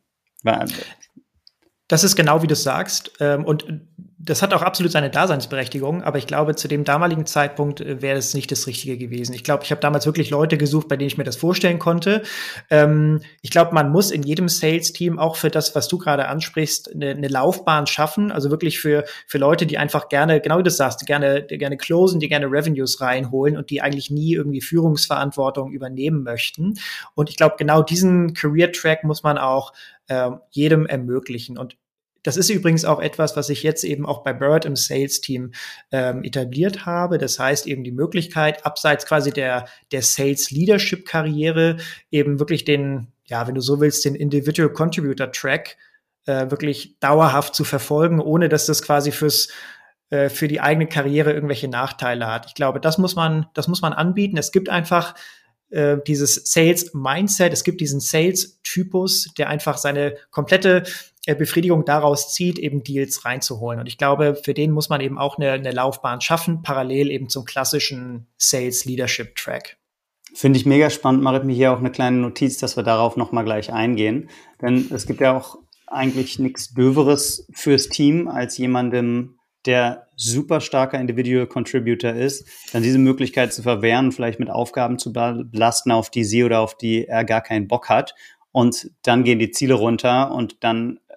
Das 1.88 2.04
ist 2.04 2.16
genau 2.16 2.44
wie 2.44 2.48
du 2.48 2.56
sagst. 2.56 3.14
Ähm, 3.20 3.46
und 3.46 3.66
das 4.22 4.42
hat 4.42 4.54
auch 4.54 4.62
absolut 4.62 4.92
seine 4.92 5.10
Daseinsberechtigung, 5.10 6.04
aber 6.04 6.18
ich 6.18 6.28
glaube, 6.28 6.54
zu 6.56 6.68
dem 6.68 6.84
damaligen 6.84 7.26
Zeitpunkt 7.26 7.80
äh, 7.80 8.02
wäre 8.02 8.18
es 8.18 8.34
nicht 8.34 8.52
das 8.52 8.68
Richtige 8.68 8.98
gewesen. 8.98 9.34
Ich 9.34 9.46
glaube, 9.46 9.64
ich 9.64 9.72
habe 9.72 9.80
damals 9.80 10.06
wirklich 10.06 10.30
Leute 10.30 10.58
gesucht, 10.58 10.90
bei 10.90 10.98
denen 10.98 11.08
ich 11.08 11.18
mir 11.18 11.24
das 11.24 11.38
vorstellen 11.38 11.80
konnte. 11.80 12.24
Ähm, 12.70 13.22
ich 13.42 13.50
glaube, 13.50 13.74
man 13.74 13.92
muss 13.92 14.12
in 14.12 14.24
jedem 14.24 14.50
Sales-Team 14.50 15.18
auch 15.18 15.38
für 15.38 15.50
das, 15.50 15.74
was 15.74 15.88
du 15.88 15.98
gerade 15.98 16.28
ansprichst, 16.28 16.94
eine, 16.94 17.12
eine, 17.12 17.30
Laufbahn 17.30 17.88
schaffen. 17.88 18.30
Also 18.32 18.52
wirklich 18.52 18.80
für, 18.80 19.06
für 19.26 19.38
Leute, 19.38 19.66
die 19.66 19.78
einfach 19.78 20.10
gerne, 20.10 20.42
genau 20.42 20.58
wie 20.58 20.64
du 20.64 20.72
sagst, 20.72 21.06
gerne, 21.06 21.44
gerne 21.44 21.78
closen, 21.78 22.20
die 22.20 22.28
gerne 22.28 22.48
Revenues 22.48 23.00
reinholen 23.00 23.56
und 23.56 23.70
die 23.70 23.82
eigentlich 23.82 24.12
nie 24.12 24.34
irgendwie 24.34 24.62
Führungsverantwortung 24.62 25.72
übernehmen 25.72 26.24
möchten. 26.24 26.74
Und 27.16 27.30
ich 27.30 27.38
glaube, 27.38 27.56
genau 27.58 27.84
diesen 27.84 28.34
Career-Track 28.34 29.06
muss 29.06 29.24
man 29.24 29.38
auch 29.38 29.72
äh, 30.08 30.30
jedem 30.52 30.86
ermöglichen. 30.88 31.58
Und 31.58 31.78
das 32.24 32.38
ist 32.38 32.50
übrigens 32.50 32.86
auch 32.86 33.00
etwas, 33.00 33.36
was 33.36 33.50
ich 33.50 33.64
jetzt 33.64 33.84
eben 33.84 34.06
auch 34.06 34.24
bei 34.24 34.34
Bird 34.34 34.66
im 34.66 34.76
Sales-Team 34.76 35.52
ähm, 35.92 36.24
etabliert 36.24 36.86
habe. 36.86 37.18
Das 37.18 37.40
heißt 37.40 37.68
eben 37.68 37.84
die 37.84 37.92
Möglichkeit, 37.92 38.66
abseits 38.66 39.06
quasi 39.06 39.32
der, 39.32 39.66
der 39.92 40.02
Sales-Leadership-Karriere 40.02 41.78
eben 42.12 42.40
wirklich 42.40 42.66
den, 42.66 43.08
ja, 43.26 43.48
wenn 43.48 43.56
du 43.56 43.62
so 43.62 43.80
willst, 43.80 44.06
den 44.06 44.16
Individual 44.16 44.72
Contributor-Track 44.72 45.78
äh, 46.26 46.52
wirklich 46.52 47.00
dauerhaft 47.00 47.56
zu 47.56 47.64
verfolgen, 47.64 48.20
ohne 48.20 48.50
dass 48.50 48.66
das 48.66 48.82
quasi 48.82 49.12
fürs 49.12 49.50
äh, 50.10 50.30
für 50.30 50.48
die 50.48 50.60
eigene 50.60 50.88
Karriere 50.88 51.34
irgendwelche 51.34 51.68
Nachteile 51.68 52.28
hat. 52.28 52.48
Ich 52.48 52.56
glaube, 52.56 52.80
das 52.80 52.98
muss 52.98 53.16
man, 53.16 53.46
das 53.54 53.68
muss 53.68 53.82
man 53.82 53.94
anbieten. 53.94 54.38
Es 54.38 54.52
gibt 54.52 54.68
einfach 54.68 55.14
äh, 55.70 55.98
dieses 56.08 56.52
Sales-Mindset, 56.52 57.54
es 57.54 57.64
gibt 57.64 57.80
diesen 57.80 58.00
Sales-Typus, 58.00 59.34
der 59.38 59.50
einfach 59.50 59.78
seine 59.78 60.16
komplette 60.32 60.84
Befriedigung 61.26 61.86
daraus 61.86 62.34
zieht, 62.34 62.58
eben 62.58 62.84
Deals 62.84 63.26
reinzuholen. 63.26 63.80
Und 63.80 63.88
ich 63.88 63.98
glaube, 63.98 64.36
für 64.36 64.54
den 64.54 64.72
muss 64.72 64.90
man 64.90 65.02
eben 65.02 65.18
auch 65.18 65.38
eine, 65.38 65.52
eine 65.52 65.72
Laufbahn 65.72 66.22
schaffen, 66.22 66.62
parallel 66.62 67.12
eben 67.12 67.30
zum 67.30 67.46
klassischen 67.46 68.28
Sales 68.38 68.86
Leadership 68.86 69.36
Track. 69.36 69.78
Finde 70.34 70.60
ich 70.60 70.66
mega 70.66 70.90
spannend. 70.90 71.24
Mache 71.24 71.44
mir 71.44 71.54
hier 71.54 71.74
auch 71.74 71.80
eine 71.80 71.92
kleine 71.92 72.18
Notiz, 72.18 72.58
dass 72.58 72.78
wir 72.78 72.84
darauf 72.84 73.18
nochmal 73.18 73.44
gleich 73.44 73.74
eingehen. 73.74 74.30
Denn 74.62 74.90
es 74.94 75.06
gibt 75.06 75.22
ja 75.22 75.36
auch 75.36 75.58
eigentlich 75.88 76.40
nichts 76.40 76.74
Döveres 76.74 77.48
fürs 77.54 77.90
Team, 77.90 78.28
als 78.28 78.58
jemandem 78.58 79.40
der 79.66 80.08
super 80.16 80.62
starker 80.62 81.00
Individual 81.00 81.48
Contributor 81.48 82.14
ist, 82.14 82.48
dann 82.72 82.84
diese 82.84 82.98
Möglichkeit 82.98 83.54
zu 83.54 83.62
verwehren, 83.62 84.12
vielleicht 84.12 84.40
mit 84.40 84.50
Aufgaben 84.50 84.98
zu 84.98 85.12
belasten, 85.12 85.92
auf 85.92 86.10
die 86.10 86.24
sie 86.24 86.44
oder 86.44 86.62
auf 86.62 86.78
die 86.78 87.06
er 87.06 87.26
gar 87.26 87.42
keinen 87.42 87.68
Bock 87.68 87.90
hat. 87.90 88.16
Und 88.52 88.92
dann 89.04 89.24
gehen 89.24 89.40
die 89.40 89.52
Ziele 89.52 89.76
runter 89.76 90.32
und 90.32 90.64
dann 90.64 91.00
äh, 91.08 91.09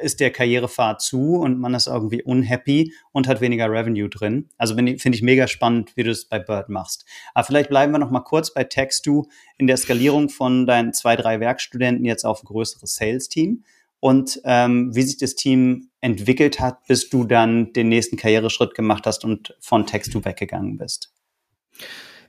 ist 0.00 0.20
der 0.20 0.30
Karrierepfad 0.30 1.00
zu 1.00 1.36
und 1.36 1.58
man 1.58 1.74
ist 1.74 1.86
irgendwie 1.86 2.22
unhappy 2.22 2.92
und 3.12 3.28
hat 3.28 3.40
weniger 3.40 3.70
Revenue 3.70 4.08
drin. 4.08 4.48
Also 4.58 4.74
finde 4.74 4.96
ich 4.96 5.22
mega 5.22 5.46
spannend, 5.46 5.96
wie 5.96 6.02
du 6.02 6.10
es 6.10 6.26
bei 6.26 6.38
Bird 6.38 6.68
machst. 6.68 7.04
Aber 7.34 7.46
vielleicht 7.46 7.70
bleiben 7.70 7.92
wir 7.92 7.98
noch 7.98 8.10
mal 8.10 8.20
kurz 8.20 8.52
bei 8.52 8.64
Textu 8.64 9.24
in 9.58 9.66
der 9.66 9.76
Skalierung 9.76 10.28
von 10.28 10.66
deinen 10.66 10.92
zwei, 10.92 11.16
drei 11.16 11.40
Werkstudenten 11.40 12.04
jetzt 12.04 12.24
auf 12.24 12.42
ein 12.42 12.46
größeres 12.46 12.96
Sales-Team 12.96 13.64
und 14.00 14.40
ähm, 14.44 14.94
wie 14.94 15.02
sich 15.02 15.18
das 15.18 15.34
Team 15.34 15.90
entwickelt 16.00 16.58
hat, 16.58 16.86
bis 16.86 17.10
du 17.10 17.24
dann 17.24 17.72
den 17.72 17.88
nächsten 17.88 18.16
Karriereschritt 18.16 18.74
gemacht 18.74 19.06
hast 19.06 19.24
und 19.24 19.54
von 19.60 19.86
Textu 19.86 20.24
weggegangen 20.24 20.78
bist. 20.78 21.12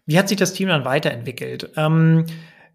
Wie 0.05 0.17
hat 0.17 0.27
sich 0.27 0.37
das 0.37 0.53
Team 0.53 0.67
dann 0.67 0.83
weiterentwickelt? 0.83 1.71
Ähm, 1.77 2.25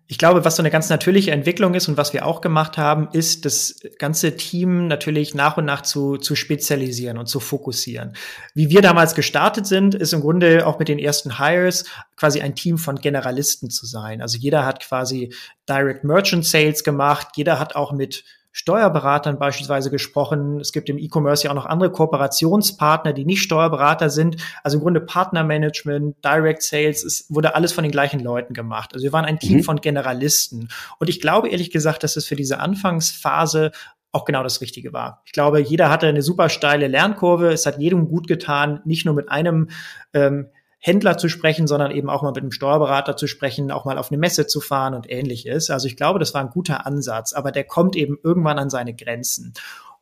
ich 0.08 0.18
glaube, 0.18 0.44
was 0.44 0.56
so 0.56 0.62
eine 0.62 0.70
ganz 0.70 0.88
natürliche 0.88 1.32
Entwicklung 1.32 1.74
ist 1.74 1.88
und 1.88 1.96
was 1.96 2.12
wir 2.12 2.24
auch 2.26 2.40
gemacht 2.40 2.78
haben, 2.78 3.08
ist, 3.12 3.44
das 3.44 3.80
ganze 3.98 4.36
Team 4.36 4.86
natürlich 4.86 5.34
nach 5.34 5.56
und 5.56 5.64
nach 5.64 5.82
zu, 5.82 6.16
zu 6.16 6.36
spezialisieren 6.36 7.18
und 7.18 7.26
zu 7.26 7.40
fokussieren. 7.40 8.12
Wie 8.54 8.70
wir 8.70 8.82
damals 8.82 9.16
gestartet 9.16 9.66
sind, 9.66 9.96
ist 9.96 10.12
im 10.12 10.20
Grunde 10.20 10.64
auch 10.66 10.78
mit 10.78 10.88
den 10.88 11.00
ersten 11.00 11.38
Hires 11.38 11.86
quasi 12.16 12.40
ein 12.40 12.54
Team 12.54 12.78
von 12.78 12.96
Generalisten 12.96 13.68
zu 13.68 13.84
sein. 13.84 14.22
Also 14.22 14.38
jeder 14.38 14.64
hat 14.64 14.80
quasi 14.80 15.34
Direct 15.68 16.04
Merchant 16.04 16.46
Sales 16.46 16.84
gemacht, 16.84 17.28
jeder 17.34 17.58
hat 17.58 17.74
auch 17.74 17.92
mit 17.92 18.22
Steuerberatern 18.58 19.38
beispielsweise 19.38 19.90
gesprochen. 19.90 20.60
Es 20.60 20.72
gibt 20.72 20.88
im 20.88 20.96
E-Commerce 20.96 21.44
ja 21.44 21.50
auch 21.50 21.54
noch 21.54 21.66
andere 21.66 21.92
Kooperationspartner, 21.92 23.12
die 23.12 23.26
nicht 23.26 23.42
Steuerberater 23.42 24.08
sind. 24.08 24.42
Also 24.64 24.78
im 24.78 24.82
Grunde 24.82 25.02
Partnermanagement, 25.02 26.24
Direct 26.24 26.62
Sales, 26.62 27.04
es 27.04 27.26
wurde 27.28 27.54
alles 27.54 27.74
von 27.74 27.84
den 27.84 27.90
gleichen 27.90 28.18
Leuten 28.18 28.54
gemacht. 28.54 28.94
Also 28.94 29.04
wir 29.04 29.12
waren 29.12 29.26
ein 29.26 29.38
Team 29.38 29.58
mhm. 29.58 29.62
von 29.62 29.82
Generalisten. 29.82 30.70
Und 30.98 31.10
ich 31.10 31.20
glaube 31.20 31.50
ehrlich 31.50 31.70
gesagt, 31.70 32.02
dass 32.02 32.16
es 32.16 32.24
für 32.24 32.34
diese 32.34 32.58
Anfangsphase 32.58 33.72
auch 34.12 34.24
genau 34.24 34.42
das 34.42 34.62
Richtige 34.62 34.94
war. 34.94 35.20
Ich 35.26 35.32
glaube, 35.32 35.60
jeder 35.60 35.90
hatte 35.90 36.06
eine 36.06 36.22
super 36.22 36.48
steile 36.48 36.88
Lernkurve. 36.88 37.52
Es 37.52 37.66
hat 37.66 37.78
jedem 37.78 38.08
gut 38.08 38.26
getan, 38.26 38.80
nicht 38.86 39.04
nur 39.04 39.14
mit 39.14 39.28
einem 39.28 39.68
ähm, 40.14 40.48
Händler 40.86 41.18
zu 41.18 41.28
sprechen, 41.28 41.66
sondern 41.66 41.90
eben 41.90 42.08
auch 42.08 42.22
mal 42.22 42.30
mit 42.30 42.38
einem 42.38 42.52
Steuerberater 42.52 43.16
zu 43.16 43.26
sprechen, 43.26 43.72
auch 43.72 43.84
mal 43.84 43.98
auf 43.98 44.12
eine 44.12 44.18
Messe 44.18 44.46
zu 44.46 44.60
fahren 44.60 44.94
und 44.94 45.10
ähnliches. 45.10 45.68
Also 45.68 45.88
ich 45.88 45.96
glaube, 45.96 46.20
das 46.20 46.32
war 46.32 46.40
ein 46.42 46.50
guter 46.50 46.86
Ansatz, 46.86 47.32
aber 47.32 47.50
der 47.50 47.64
kommt 47.64 47.96
eben 47.96 48.16
irgendwann 48.22 48.60
an 48.60 48.70
seine 48.70 48.94
Grenzen. 48.94 49.52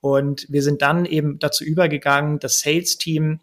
Und 0.02 0.46
wir 0.50 0.62
sind 0.62 0.82
dann 0.82 1.06
eben 1.06 1.38
dazu 1.38 1.64
übergegangen, 1.64 2.38
das 2.38 2.60
Sales-Team 2.60 3.40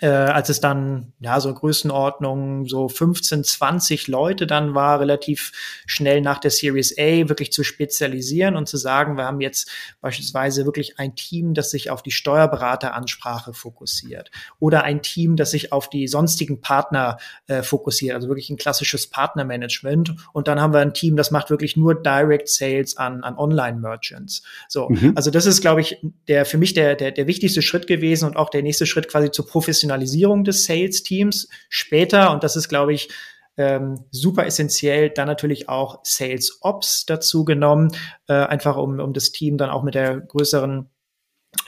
äh, 0.00 0.06
als 0.06 0.48
es 0.48 0.60
dann 0.60 1.12
ja 1.20 1.40
so 1.40 1.52
Größenordnung 1.52 2.66
so 2.66 2.88
15, 2.88 3.44
20 3.44 4.08
Leute 4.08 4.46
dann 4.46 4.74
war, 4.74 5.00
relativ 5.00 5.52
schnell 5.86 6.20
nach 6.20 6.38
der 6.38 6.50
Series 6.50 6.96
A 6.98 7.28
wirklich 7.28 7.52
zu 7.52 7.64
spezialisieren 7.64 8.56
und 8.56 8.68
zu 8.68 8.76
sagen, 8.76 9.16
wir 9.16 9.24
haben 9.24 9.40
jetzt 9.40 9.70
beispielsweise 10.00 10.64
wirklich 10.64 10.98
ein 10.98 11.14
Team, 11.14 11.54
das 11.54 11.70
sich 11.70 11.90
auf 11.90 12.02
die 12.02 12.10
Steuerberateransprache 12.10 13.54
fokussiert 13.54 14.30
oder 14.58 14.84
ein 14.84 15.02
Team, 15.02 15.36
das 15.36 15.52
sich 15.52 15.72
auf 15.72 15.88
die 15.88 16.08
sonstigen 16.08 16.60
Partner 16.60 17.18
äh, 17.46 17.62
fokussiert, 17.62 18.14
also 18.14 18.28
wirklich 18.28 18.50
ein 18.50 18.56
klassisches 18.56 19.06
Partnermanagement 19.06 20.14
und 20.32 20.48
dann 20.48 20.60
haben 20.60 20.74
wir 20.74 20.80
ein 20.80 20.94
Team, 20.94 21.16
das 21.16 21.30
macht 21.30 21.50
wirklich 21.50 21.76
nur 21.76 21.94
Direct 21.94 22.48
Sales 22.48 22.96
an, 22.96 23.22
an 23.22 23.38
Online-Merchants. 23.38 24.42
So, 24.68 24.88
mhm. 24.88 25.12
also 25.14 25.30
das 25.30 25.46
ist, 25.46 25.60
glaube 25.60 25.80
ich, 25.80 26.04
der 26.28 26.44
für 26.44 26.58
mich 26.58 26.74
der, 26.74 26.94
der, 26.94 27.12
der 27.12 27.26
wichtigste 27.26 27.62
Schritt 27.62 27.86
gewesen 27.86 28.26
und 28.26 28.36
auch 28.36 28.50
der 28.50 28.62
nächste 28.62 28.86
Schritt 28.86 29.08
quasi 29.08 29.30
zur 29.30 29.46
Professionalisierung 29.46 29.83
Professionalisierung 29.84 30.44
des 30.44 30.64
Sales-Teams 30.64 31.48
später, 31.68 32.32
und 32.32 32.42
das 32.42 32.56
ist, 32.56 32.68
glaube 32.68 32.94
ich, 32.94 33.08
ähm, 33.56 34.04
super 34.10 34.46
essentiell, 34.46 35.10
dann 35.10 35.28
natürlich 35.28 35.68
auch 35.68 36.00
Sales 36.02 36.58
Ops 36.62 37.06
dazu 37.06 37.44
genommen, 37.44 37.92
äh, 38.26 38.32
einfach 38.32 38.76
um, 38.76 38.98
um 38.98 39.12
das 39.12 39.30
Team 39.30 39.58
dann 39.58 39.70
auch 39.70 39.82
mit 39.82 39.94
der 39.94 40.20
größeren 40.20 40.90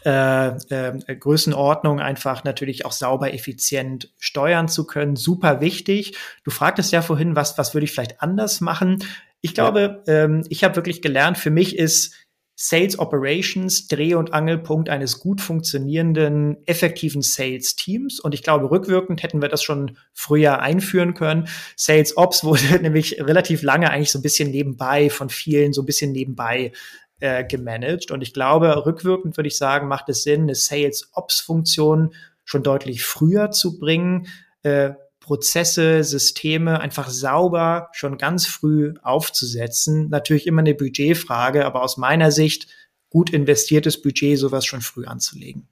äh, 0.05 0.49
äh, 0.49 1.17
Größenordnung 1.17 2.01
einfach 2.01 2.43
natürlich 2.43 2.85
auch 2.85 2.93
sauber, 2.93 3.33
effizient 3.33 4.13
steuern 4.19 4.67
zu 4.67 4.85
können. 4.85 5.15
Super 5.15 5.61
wichtig. 5.61 6.17
Du 6.43 6.51
fragtest 6.51 6.93
ja 6.93 7.03
vorhin, 7.03 7.37
was, 7.37 7.57
was 7.57 7.73
würde 7.73 7.85
ich 7.85 7.93
vielleicht 7.93 8.21
anders 8.21 8.61
machen? 8.61 9.05
Ich 9.43 9.55
glaube, 9.55 10.03
ja. 10.09 10.25
ähm, 10.25 10.43
ich 10.49 10.65
habe 10.65 10.75
wirklich 10.75 11.03
gelernt, 11.03 11.39
für 11.39 11.51
mich 11.51 11.79
ist 11.79 12.15
Sales 12.59 12.99
Operations 12.99 13.87
Dreh- 13.87 14.15
und 14.15 14.33
Angelpunkt 14.33 14.89
eines 14.89 15.21
gut 15.21 15.43
funktionierenden, 15.43 16.57
effektiven 16.67 17.21
Sales 17.21 17.77
Teams. 17.77 18.19
Und 18.19 18.33
ich 18.33 18.43
glaube, 18.43 18.71
rückwirkend 18.71 19.23
hätten 19.23 19.43
wir 19.43 19.51
das 19.51 19.63
schon 19.63 19.99
früher 20.15 20.61
einführen 20.61 21.13
können. 21.13 21.49
Sales 21.77 22.17
Ops 22.17 22.45
wurde 22.45 22.81
nämlich 22.81 23.21
relativ 23.21 23.63
lange 23.63 23.91
eigentlich 23.91 24.11
so 24.11 24.19
ein 24.19 24.23
bisschen 24.23 24.51
nebenbei 24.51 25.11
von 25.11 25.29
vielen 25.29 25.75
so 25.75 25.83
ein 25.83 25.87
bisschen 25.87 26.13
nebenbei 26.13 26.73
äh, 27.21 27.45
gemanagt. 27.45 28.11
Und 28.11 28.23
ich 28.23 28.33
glaube, 28.33 28.87
rückwirkend 28.87 29.37
würde 29.37 29.49
ich 29.49 29.59
sagen, 29.59 29.87
macht 29.87 30.09
es 30.09 30.23
Sinn, 30.23 30.43
eine 30.43 30.55
Sales 30.55 31.11
Ops 31.13 31.41
Funktion 31.41 32.15
schon 32.45 32.63
deutlich 32.63 33.05
früher 33.05 33.51
zu 33.51 33.79
bringen. 33.79 34.29
Äh, 34.63 34.93
Prozesse, 35.27 36.05
Systeme 36.05 36.79
einfach 36.79 37.11
sauber 37.11 37.89
schon 37.93 38.17
ganz 38.17 38.47
früh 38.47 38.95
aufzusetzen. 39.03 40.09
Natürlich 40.09 40.47
immer 40.47 40.61
eine 40.61 40.77
Budgetfrage, 40.77 41.67
aber 41.67 41.83
aus 41.83 41.97
meiner 41.97 42.31
Sicht 42.31 42.69
gut 43.11 43.31
investiertes 43.31 44.01
Budget, 44.01 44.39
sowas 44.39 44.65
schon 44.65 44.83
früh 44.83 45.05
anzulegen. 45.05 45.69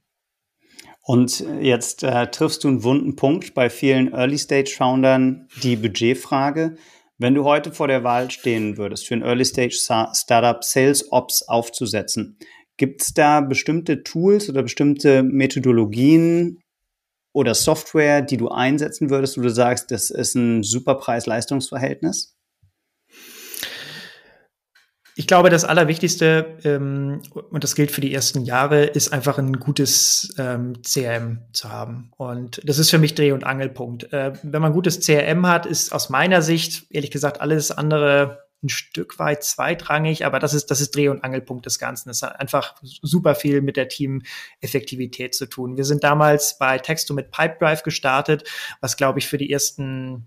Und 1.02 1.44
jetzt 1.60 2.02
äh, 2.02 2.26
triffst 2.32 2.64
du 2.64 2.68
einen 2.68 2.82
wunden 2.82 3.14
Punkt 3.14 3.54
bei 3.54 3.70
vielen 3.70 4.12
Early-Stage-Foundern, 4.12 5.46
die 5.62 5.76
Budgetfrage. 5.76 6.76
Wenn 7.16 7.34
du 7.34 7.44
heute 7.44 7.70
vor 7.70 7.86
der 7.86 8.02
Wahl 8.02 8.32
stehen 8.32 8.76
würdest, 8.76 9.06
für 9.06 9.14
ein 9.14 9.22
Early-Stage-Startup 9.22 10.64
Sales 10.64 11.12
Ops 11.12 11.42
aufzusetzen, 11.42 12.38
gibt 12.76 13.02
es 13.02 13.14
da 13.14 13.40
bestimmte 13.40 14.02
Tools 14.02 14.48
oder 14.48 14.64
bestimmte 14.64 15.22
Methodologien, 15.22 16.58
oder 17.34 17.54
Software, 17.54 18.22
die 18.22 18.36
du 18.38 18.48
einsetzen 18.48 19.10
würdest, 19.10 19.36
wo 19.36 19.42
du 19.42 19.50
sagst, 19.50 19.90
das 19.90 20.08
ist 20.10 20.36
ein 20.36 20.62
super 20.62 20.94
Preis-Leistungs-Verhältnis? 20.94 22.36
Ich 25.16 25.26
glaube, 25.26 25.50
das 25.50 25.64
Allerwichtigste, 25.64 26.58
ähm, 26.64 27.22
und 27.50 27.62
das 27.62 27.74
gilt 27.74 27.90
für 27.90 28.00
die 28.00 28.14
ersten 28.14 28.44
Jahre, 28.44 28.84
ist 28.84 29.12
einfach 29.12 29.38
ein 29.38 29.58
gutes 29.60 30.34
ähm, 30.38 30.74
CRM 30.82 31.40
zu 31.52 31.70
haben. 31.70 32.10
Und 32.16 32.60
das 32.64 32.78
ist 32.78 32.90
für 32.90 32.98
mich 32.98 33.14
Dreh- 33.14 33.32
und 33.32 33.44
Angelpunkt. 33.44 34.12
Äh, 34.12 34.32
wenn 34.42 34.62
man 34.62 34.70
ein 34.70 34.74
gutes 34.74 35.00
CRM 35.00 35.46
hat, 35.46 35.66
ist 35.66 35.92
aus 35.92 36.10
meiner 36.10 36.40
Sicht, 36.40 36.86
ehrlich 36.90 37.10
gesagt, 37.10 37.40
alles 37.40 37.70
andere 37.70 38.43
ein 38.64 38.68
Stück 38.68 39.18
weit 39.18 39.44
zweitrangig, 39.44 40.24
aber 40.26 40.38
das 40.38 40.54
ist, 40.54 40.70
das 40.70 40.80
ist 40.80 40.96
Dreh- 40.96 41.08
und 41.08 41.22
Angelpunkt 41.22 41.66
des 41.66 41.78
Ganzen. 41.78 42.08
Das 42.08 42.22
hat 42.22 42.40
einfach 42.40 42.74
super 42.82 43.34
viel 43.34 43.62
mit 43.62 43.76
der 43.76 43.88
Team-Effektivität 43.88 45.34
zu 45.34 45.46
tun. 45.46 45.76
Wir 45.76 45.84
sind 45.84 46.02
damals 46.02 46.58
bei 46.58 46.78
Texto 46.78 47.14
mit 47.14 47.30
Pipedrive 47.30 47.82
gestartet, 47.82 48.48
was, 48.80 48.96
glaube 48.96 49.18
ich, 49.18 49.28
für 49.28 49.38
die 49.38 49.52
ersten 49.52 50.26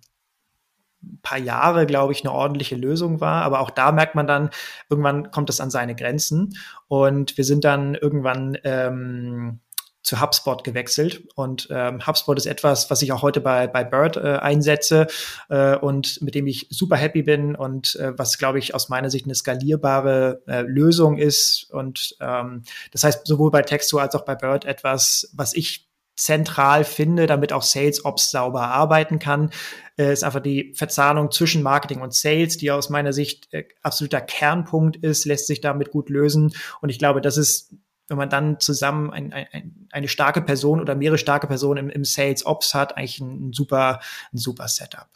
paar 1.21 1.38
Jahre, 1.38 1.86
glaube 1.86 2.13
ich, 2.13 2.23
eine 2.23 2.34
ordentliche 2.34 2.76
Lösung 2.76 3.21
war. 3.21 3.43
Aber 3.43 3.60
auch 3.60 3.69
da 3.69 3.91
merkt 3.91 4.15
man 4.15 4.28
dann, 4.28 4.50
irgendwann 4.89 5.32
kommt 5.32 5.50
es 5.50 5.60
an 5.60 5.69
seine 5.69 5.95
Grenzen. 5.95 6.58
Und 6.88 7.38
wir 7.38 7.43
sind 7.43 7.63
dann 7.63 7.95
irgendwann 7.95 8.58
ähm, 8.63 9.60
zu 10.07 10.21
HubSpot 10.21 10.63
gewechselt. 10.63 11.21
Und 11.35 11.67
ähm, 11.69 12.07
HubSpot 12.07 12.37
ist 12.37 12.45
etwas, 12.45 12.89
was 12.89 13.01
ich 13.01 13.11
auch 13.11 13.23
heute 13.23 13.41
bei, 13.41 13.67
bei 13.67 13.83
Bird 13.83 14.15
äh, 14.15 14.37
einsetze 14.37 15.07
äh, 15.49 15.75
und 15.75 16.21
mit 16.21 16.33
dem 16.33 16.47
ich 16.47 16.67
super 16.69 16.95
happy 16.95 17.23
bin 17.23 17.57
und 17.57 17.97
äh, 17.97 18.17
was, 18.17 18.37
glaube 18.37 18.57
ich, 18.57 18.73
aus 18.73 18.87
meiner 18.87 19.09
Sicht 19.09 19.25
eine 19.25 19.35
skalierbare 19.35 20.43
äh, 20.47 20.61
Lösung 20.61 21.17
ist. 21.17 21.67
Und 21.71 22.15
ähm, 22.21 22.63
das 22.93 23.03
heißt, 23.03 23.27
sowohl 23.27 23.51
bei 23.51 23.63
Texto 23.63 23.97
als 23.97 24.15
auch 24.15 24.23
bei 24.23 24.35
Bird 24.35 24.63
etwas, 24.63 25.29
was 25.33 25.53
ich 25.53 25.89
zentral 26.15 26.85
finde, 26.85 27.27
damit 27.27 27.51
auch 27.51 27.61
Sales 27.61 28.05
Ops 28.05 28.31
sauber 28.31 28.69
arbeiten 28.69 29.19
kann, 29.19 29.51
äh, 29.97 30.13
ist 30.13 30.23
einfach 30.23 30.39
die 30.39 30.73
Verzahnung 30.73 31.31
zwischen 31.31 31.61
Marketing 31.61 31.99
und 31.99 32.13
Sales, 32.13 32.55
die 32.55 32.71
aus 32.71 32.89
meiner 32.89 33.11
Sicht 33.11 33.49
äh, 33.51 33.65
absoluter 33.81 34.21
Kernpunkt 34.21 34.95
ist, 34.95 35.25
lässt 35.25 35.47
sich 35.47 35.59
damit 35.59 35.91
gut 35.91 36.09
lösen. 36.09 36.53
Und 36.79 36.89
ich 36.89 36.97
glaube, 36.97 37.19
das 37.19 37.35
ist 37.35 37.73
wenn 38.07 38.17
man 38.17 38.29
dann 38.29 38.59
zusammen 38.59 39.11
ein, 39.11 39.33
ein, 39.33 39.87
eine 39.91 40.07
starke 40.07 40.41
Person 40.41 40.79
oder 40.79 40.95
mehrere 40.95 41.17
starke 41.17 41.47
Personen 41.47 41.85
im, 41.85 41.89
im 41.89 42.05
Sales 42.05 42.45
Ops 42.45 42.73
hat, 42.73 42.97
eigentlich 42.97 43.19
ein, 43.19 43.49
ein 43.49 43.53
super, 43.53 43.99
ein 44.33 44.37
super 44.37 44.67
Setup. 44.67 45.09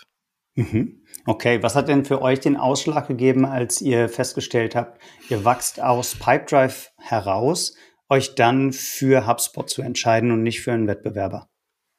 Mhm. 0.55 1.01
Okay, 1.25 1.61
was 1.63 1.75
hat 1.75 1.87
denn 1.87 2.03
für 2.03 2.21
euch 2.21 2.39
den 2.39 2.57
Ausschlag 2.57 3.07
gegeben, 3.07 3.45
als 3.45 3.81
ihr 3.81 4.09
festgestellt 4.09 4.75
habt, 4.75 4.99
ihr 5.29 5.45
wachst 5.45 5.81
aus 5.81 6.15
Pipedrive 6.15 6.89
heraus, 6.97 7.75
euch 8.09 8.35
dann 8.35 8.73
für 8.73 9.27
HubSpot 9.27 9.69
zu 9.69 9.81
entscheiden 9.81 10.31
und 10.31 10.43
nicht 10.43 10.61
für 10.61 10.73
einen 10.73 10.87
Wettbewerber? 10.87 11.50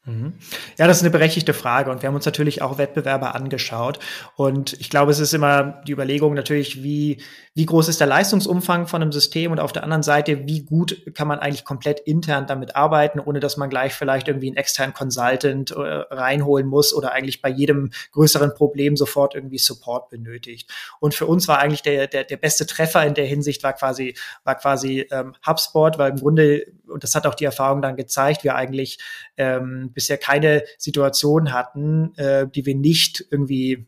Mhm. 0.04 0.32
Ja, 0.78 0.88
das 0.88 0.96
ist 0.96 1.04
eine 1.04 1.12
berechtigte 1.12 1.54
Frage 1.54 1.88
und 1.92 2.02
wir 2.02 2.08
haben 2.08 2.16
uns 2.16 2.26
natürlich 2.26 2.60
auch 2.60 2.76
Wettbewerber 2.76 3.36
angeschaut 3.36 4.00
und 4.34 4.72
ich 4.80 4.90
glaube, 4.90 5.12
es 5.12 5.20
ist 5.20 5.32
immer 5.32 5.80
die 5.86 5.92
Überlegung 5.92 6.34
natürlich, 6.34 6.82
wie, 6.82 7.22
wie 7.54 7.66
groß 7.66 7.86
ist 7.86 8.00
der 8.00 8.08
Leistungsumfang 8.08 8.88
von 8.88 9.00
einem 9.00 9.12
System 9.12 9.52
und 9.52 9.60
auf 9.60 9.72
der 9.72 9.84
anderen 9.84 10.02
Seite, 10.02 10.48
wie 10.48 10.64
gut 10.64 11.14
kann 11.14 11.28
man 11.28 11.38
eigentlich 11.38 11.64
komplett 11.64 12.00
intern 12.00 12.48
damit 12.48 12.74
arbeiten, 12.74 13.20
ohne 13.20 13.38
dass 13.38 13.56
man 13.56 13.70
gleich 13.70 13.94
vielleicht 13.94 14.26
irgendwie 14.26 14.48
einen 14.48 14.56
externen 14.56 14.92
Consultant 14.92 15.70
äh, 15.70 15.76
reinholen 15.76 16.66
muss 16.66 16.92
oder 16.92 17.12
eigentlich 17.12 17.40
bei 17.40 17.50
jedem 17.50 17.92
größeren 18.10 18.54
Problem 18.54 18.96
sofort 18.96 19.36
irgendwie 19.36 19.58
Support 19.58 20.10
benötigt. 20.10 20.68
Und 20.98 21.14
für 21.14 21.26
uns 21.26 21.46
war 21.46 21.60
eigentlich 21.60 21.82
der, 21.82 22.08
der, 22.08 22.24
der 22.24 22.38
beste 22.38 22.66
Treffer 22.66 23.06
in 23.06 23.14
der 23.14 23.26
Hinsicht 23.26 23.62
war 23.62 23.74
quasi, 23.74 24.16
war 24.42 24.56
quasi 24.56 25.06
ähm, 25.12 25.34
HubSpot, 25.46 25.96
weil 25.96 26.10
im 26.10 26.18
Grunde, 26.18 26.66
und 26.88 27.04
das 27.04 27.14
hat 27.14 27.24
auch 27.24 27.36
die 27.36 27.44
Erfahrung 27.44 27.82
dann 27.82 27.94
gezeigt, 27.94 28.42
wir 28.42 28.56
eigentlich 28.56 28.98
ähm, 29.36 29.91
bisher 29.94 30.18
keine 30.18 30.64
Situation 30.78 31.52
hatten, 31.52 32.14
äh, 32.16 32.46
die 32.48 32.66
wir 32.66 32.74
nicht 32.74 33.24
irgendwie 33.30 33.86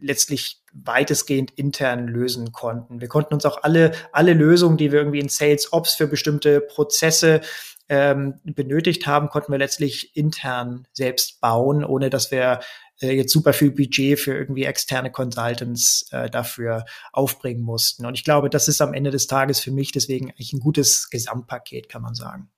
letztlich 0.00 0.62
weitestgehend 0.72 1.50
intern 1.52 2.08
lösen 2.08 2.52
konnten. 2.52 3.00
Wir 3.00 3.08
konnten 3.08 3.34
uns 3.34 3.44
auch 3.44 3.62
alle, 3.62 3.92
alle 4.12 4.34
Lösungen, 4.34 4.76
die 4.76 4.92
wir 4.92 5.00
irgendwie 5.00 5.20
in 5.20 5.28
Sales 5.28 5.72
Ops 5.72 5.94
für 5.94 6.06
bestimmte 6.06 6.60
Prozesse 6.60 7.40
ähm, 7.88 8.40
benötigt 8.44 9.06
haben, 9.06 9.28
konnten 9.28 9.52
wir 9.52 9.58
letztlich 9.58 10.16
intern 10.16 10.86
selbst 10.92 11.40
bauen, 11.40 11.84
ohne 11.84 12.08
dass 12.08 12.30
wir 12.30 12.60
äh, 13.00 13.12
jetzt 13.12 13.32
super 13.32 13.52
viel 13.52 13.72
Budget 13.72 14.18
für 14.18 14.32
irgendwie 14.32 14.64
externe 14.64 15.10
Consultants 15.10 16.06
äh, 16.12 16.30
dafür 16.30 16.84
aufbringen 17.12 17.62
mussten. 17.62 18.06
Und 18.06 18.14
ich 18.14 18.24
glaube, 18.24 18.48
das 18.48 18.68
ist 18.68 18.80
am 18.80 18.94
Ende 18.94 19.10
des 19.10 19.26
Tages 19.26 19.58
für 19.58 19.72
mich 19.72 19.90
deswegen 19.90 20.30
eigentlich 20.30 20.52
ein 20.52 20.60
gutes 20.60 21.10
Gesamtpaket, 21.10 21.88
kann 21.88 22.02
man 22.02 22.14
sagen. 22.14 22.50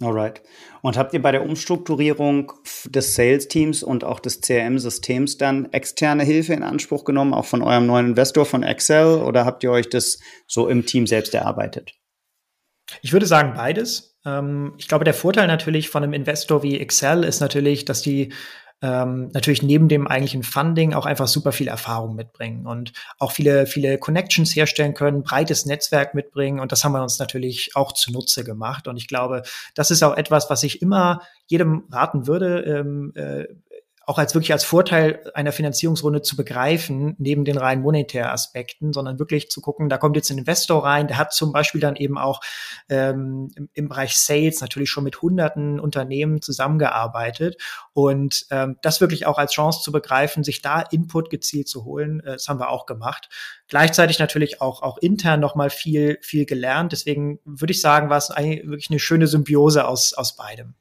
Alright. 0.00 0.42
Und 0.82 0.98
habt 0.98 1.14
ihr 1.14 1.22
bei 1.22 1.32
der 1.32 1.42
Umstrukturierung 1.42 2.52
des 2.84 3.14
Sales-Teams 3.14 3.82
und 3.82 4.04
auch 4.04 4.20
des 4.20 4.42
CRM-Systems 4.42 5.38
dann 5.38 5.72
externe 5.72 6.22
Hilfe 6.22 6.52
in 6.52 6.62
Anspruch 6.62 7.04
genommen, 7.04 7.32
auch 7.32 7.46
von 7.46 7.62
eurem 7.62 7.86
neuen 7.86 8.08
Investor 8.08 8.44
von 8.44 8.62
Excel, 8.62 9.22
oder 9.22 9.46
habt 9.46 9.64
ihr 9.64 9.70
euch 9.70 9.88
das 9.88 10.18
so 10.46 10.68
im 10.68 10.84
Team 10.84 11.06
selbst 11.06 11.34
erarbeitet? 11.34 11.92
Ich 13.00 13.12
würde 13.12 13.26
sagen 13.26 13.54
beides. 13.54 14.18
Ähm, 14.26 14.74
ich 14.76 14.86
glaube, 14.86 15.04
der 15.04 15.14
Vorteil 15.14 15.46
natürlich 15.46 15.88
von 15.88 16.02
einem 16.02 16.12
Investor 16.12 16.62
wie 16.62 16.78
Excel 16.78 17.24
ist 17.24 17.40
natürlich, 17.40 17.86
dass 17.86 18.02
die 18.02 18.32
ähm, 18.82 19.30
natürlich 19.32 19.62
neben 19.62 19.88
dem 19.88 20.06
eigentlichen 20.06 20.42
Funding 20.42 20.92
auch 20.92 21.06
einfach 21.06 21.28
super 21.28 21.52
viel 21.52 21.68
Erfahrung 21.68 22.14
mitbringen 22.14 22.66
und 22.66 22.92
auch 23.18 23.32
viele, 23.32 23.66
viele 23.66 23.98
Connections 23.98 24.54
herstellen 24.54 24.92
können, 24.92 25.22
breites 25.22 25.64
Netzwerk 25.64 26.14
mitbringen. 26.14 26.60
Und 26.60 26.72
das 26.72 26.84
haben 26.84 26.92
wir 26.92 27.02
uns 27.02 27.18
natürlich 27.18 27.70
auch 27.74 27.92
zunutze 27.92 28.44
gemacht. 28.44 28.86
Und 28.86 28.96
ich 28.98 29.08
glaube, 29.08 29.42
das 29.74 29.90
ist 29.90 30.02
auch 30.02 30.16
etwas, 30.16 30.50
was 30.50 30.62
ich 30.62 30.82
immer 30.82 31.22
jedem 31.46 31.84
raten 31.90 32.26
würde, 32.26 32.60
ähm, 32.60 33.12
äh, 33.14 33.44
auch 34.06 34.18
als 34.18 34.34
wirklich 34.34 34.52
als 34.52 34.62
Vorteil 34.62 35.20
einer 35.34 35.50
Finanzierungsrunde 35.50 36.22
zu 36.22 36.36
begreifen, 36.36 37.16
neben 37.18 37.44
den 37.44 37.58
rein 37.58 37.82
monetären 37.82 38.30
Aspekten, 38.30 38.92
sondern 38.92 39.18
wirklich 39.18 39.50
zu 39.50 39.60
gucken, 39.60 39.88
da 39.88 39.98
kommt 39.98 40.14
jetzt 40.14 40.30
ein 40.30 40.38
Investor 40.38 40.84
rein, 40.84 41.08
der 41.08 41.18
hat 41.18 41.32
zum 41.32 41.52
Beispiel 41.52 41.80
dann 41.80 41.96
eben 41.96 42.16
auch 42.16 42.40
ähm, 42.88 43.50
im, 43.56 43.68
im, 43.74 43.88
Bereich 43.88 44.16
Sales 44.16 44.60
natürlich 44.60 44.90
schon 44.90 45.02
mit 45.02 45.22
hunderten 45.22 45.80
Unternehmen 45.80 46.40
zusammengearbeitet 46.40 47.60
und 47.94 48.46
ähm, 48.52 48.76
das 48.80 49.00
wirklich 49.00 49.26
auch 49.26 49.38
als 49.38 49.52
Chance 49.52 49.82
zu 49.82 49.90
begreifen, 49.90 50.44
sich 50.44 50.62
da 50.62 50.82
Input 50.82 51.28
gezielt 51.28 51.68
zu 51.68 51.84
holen, 51.84 52.20
äh, 52.20 52.34
das 52.34 52.46
haben 52.46 52.60
wir 52.60 52.70
auch 52.70 52.86
gemacht. 52.86 53.28
Gleichzeitig 53.66 54.20
natürlich 54.20 54.60
auch, 54.60 54.82
auch 54.82 54.98
intern 54.98 55.40
nochmal 55.40 55.70
viel, 55.70 56.18
viel 56.22 56.46
gelernt. 56.46 56.92
Deswegen 56.92 57.40
würde 57.44 57.72
ich 57.72 57.80
sagen, 57.80 58.08
war 58.08 58.18
es 58.18 58.30
eigentlich 58.30 58.64
wirklich 58.64 58.90
eine 58.90 59.00
schöne 59.00 59.26
Symbiose 59.26 59.88
aus, 59.88 60.14
aus 60.14 60.36
beidem. 60.36 60.76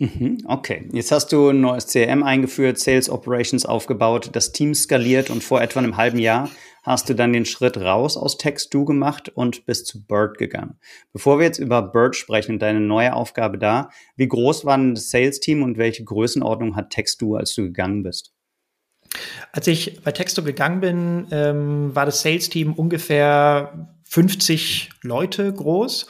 Mhm, 0.00 0.44
okay, 0.46 0.88
jetzt 0.92 1.10
hast 1.10 1.32
du 1.32 1.48
ein 1.48 1.60
neues 1.60 1.88
CRM 1.88 2.22
eingeführt, 2.22 2.78
Sales 2.78 3.10
Operations 3.10 3.66
aufgebaut, 3.66 4.30
das 4.32 4.52
Team 4.52 4.72
skaliert 4.72 5.28
und 5.28 5.42
vor 5.42 5.60
etwa 5.60 5.80
einem 5.80 5.96
halben 5.96 6.20
Jahr 6.20 6.50
hast 6.84 7.08
du 7.08 7.14
dann 7.14 7.32
den 7.32 7.44
Schritt 7.44 7.76
raus 7.76 8.16
aus 8.16 8.38
Text-Do 8.38 8.84
gemacht 8.84 9.28
und 9.28 9.66
bist 9.66 9.88
zu 9.88 10.06
Bird 10.06 10.38
gegangen. 10.38 10.78
Bevor 11.12 11.40
wir 11.40 11.46
jetzt 11.46 11.58
über 11.58 11.82
Bird 11.82 12.14
sprechen 12.14 12.52
und 12.52 12.62
deine 12.62 12.78
neue 12.78 13.12
Aufgabe 13.12 13.58
da, 13.58 13.90
wie 14.14 14.28
groß 14.28 14.64
war 14.64 14.78
denn 14.78 14.94
das 14.94 15.10
Sales-Team 15.10 15.64
und 15.64 15.78
welche 15.78 16.04
Größenordnung 16.04 16.76
hat 16.76 16.90
Text-Do, 16.90 17.34
als 17.34 17.54
du 17.56 17.62
gegangen 17.62 18.04
bist? 18.04 18.32
Als 19.50 19.66
ich 19.66 20.00
bei 20.02 20.12
Texto 20.12 20.44
gegangen 20.44 20.80
bin, 20.80 21.26
ähm, 21.32 21.94
war 21.96 22.06
das 22.06 22.22
Sales-Team 22.22 22.72
ungefähr 22.72 23.96
50 24.04 24.90
Leute 25.02 25.52
groß 25.52 26.06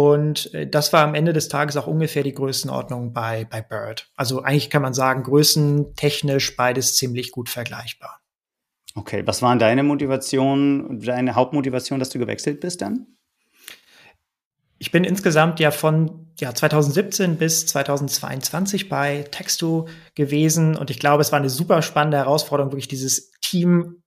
und 0.00 0.54
äh, 0.54 0.66
das 0.66 0.94
war 0.94 1.04
am 1.04 1.14
Ende 1.14 1.34
des 1.34 1.48
Tages 1.48 1.76
auch 1.76 1.86
ungefähr 1.86 2.22
die 2.22 2.32
Größenordnung 2.32 3.12
bei, 3.12 3.44
bei 3.44 3.60
Bird. 3.60 4.10
Also 4.16 4.42
eigentlich 4.42 4.70
kann 4.70 4.80
man 4.80 4.94
sagen, 4.94 5.24
größentechnisch 5.24 6.56
beides 6.56 6.96
ziemlich 6.96 7.32
gut 7.32 7.50
vergleichbar. 7.50 8.20
Okay, 8.94 9.26
was 9.26 9.42
waren 9.42 9.58
deine 9.58 9.82
Motivation, 9.82 11.00
deine 11.00 11.34
Hauptmotivation, 11.34 11.98
dass 11.98 12.08
du 12.08 12.18
gewechselt 12.18 12.60
bist 12.60 12.80
dann? 12.80 13.08
Ich 14.78 14.90
bin 14.90 15.04
insgesamt 15.04 15.60
ja 15.60 15.70
von 15.70 16.28
ja, 16.40 16.54
2017 16.54 17.36
bis 17.36 17.66
2022 17.66 18.88
bei 18.88 19.26
Texto 19.30 19.86
gewesen 20.14 20.76
und 20.76 20.88
ich 20.88 20.98
glaube, 20.98 21.20
es 21.20 21.30
war 21.30 21.38
eine 21.38 21.50
super 21.50 21.82
spannende 21.82 22.16
Herausforderung, 22.16 22.72
wirklich 22.72 22.88
dieses 22.88 23.32
Team 23.42 23.99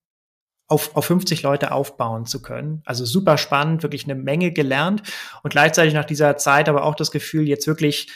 auf, 0.74 0.96
auf 0.96 1.06
50 1.06 1.44
Leute 1.44 1.72
aufbauen 1.72 2.26
zu 2.26 2.42
können. 2.42 2.82
Also 2.84 3.06
super 3.06 3.38
spannend, 3.38 3.84
wirklich 3.84 4.06
eine 4.06 4.16
Menge 4.16 4.52
gelernt 4.52 5.04
und 5.44 5.52
gleichzeitig 5.52 5.94
nach 5.94 6.06
dieser 6.06 6.36
Zeit 6.38 6.68
aber 6.68 6.84
auch 6.84 6.96
das 6.96 7.12
Gefühl, 7.12 7.48
jetzt 7.48 7.68
wirklich 7.68 8.12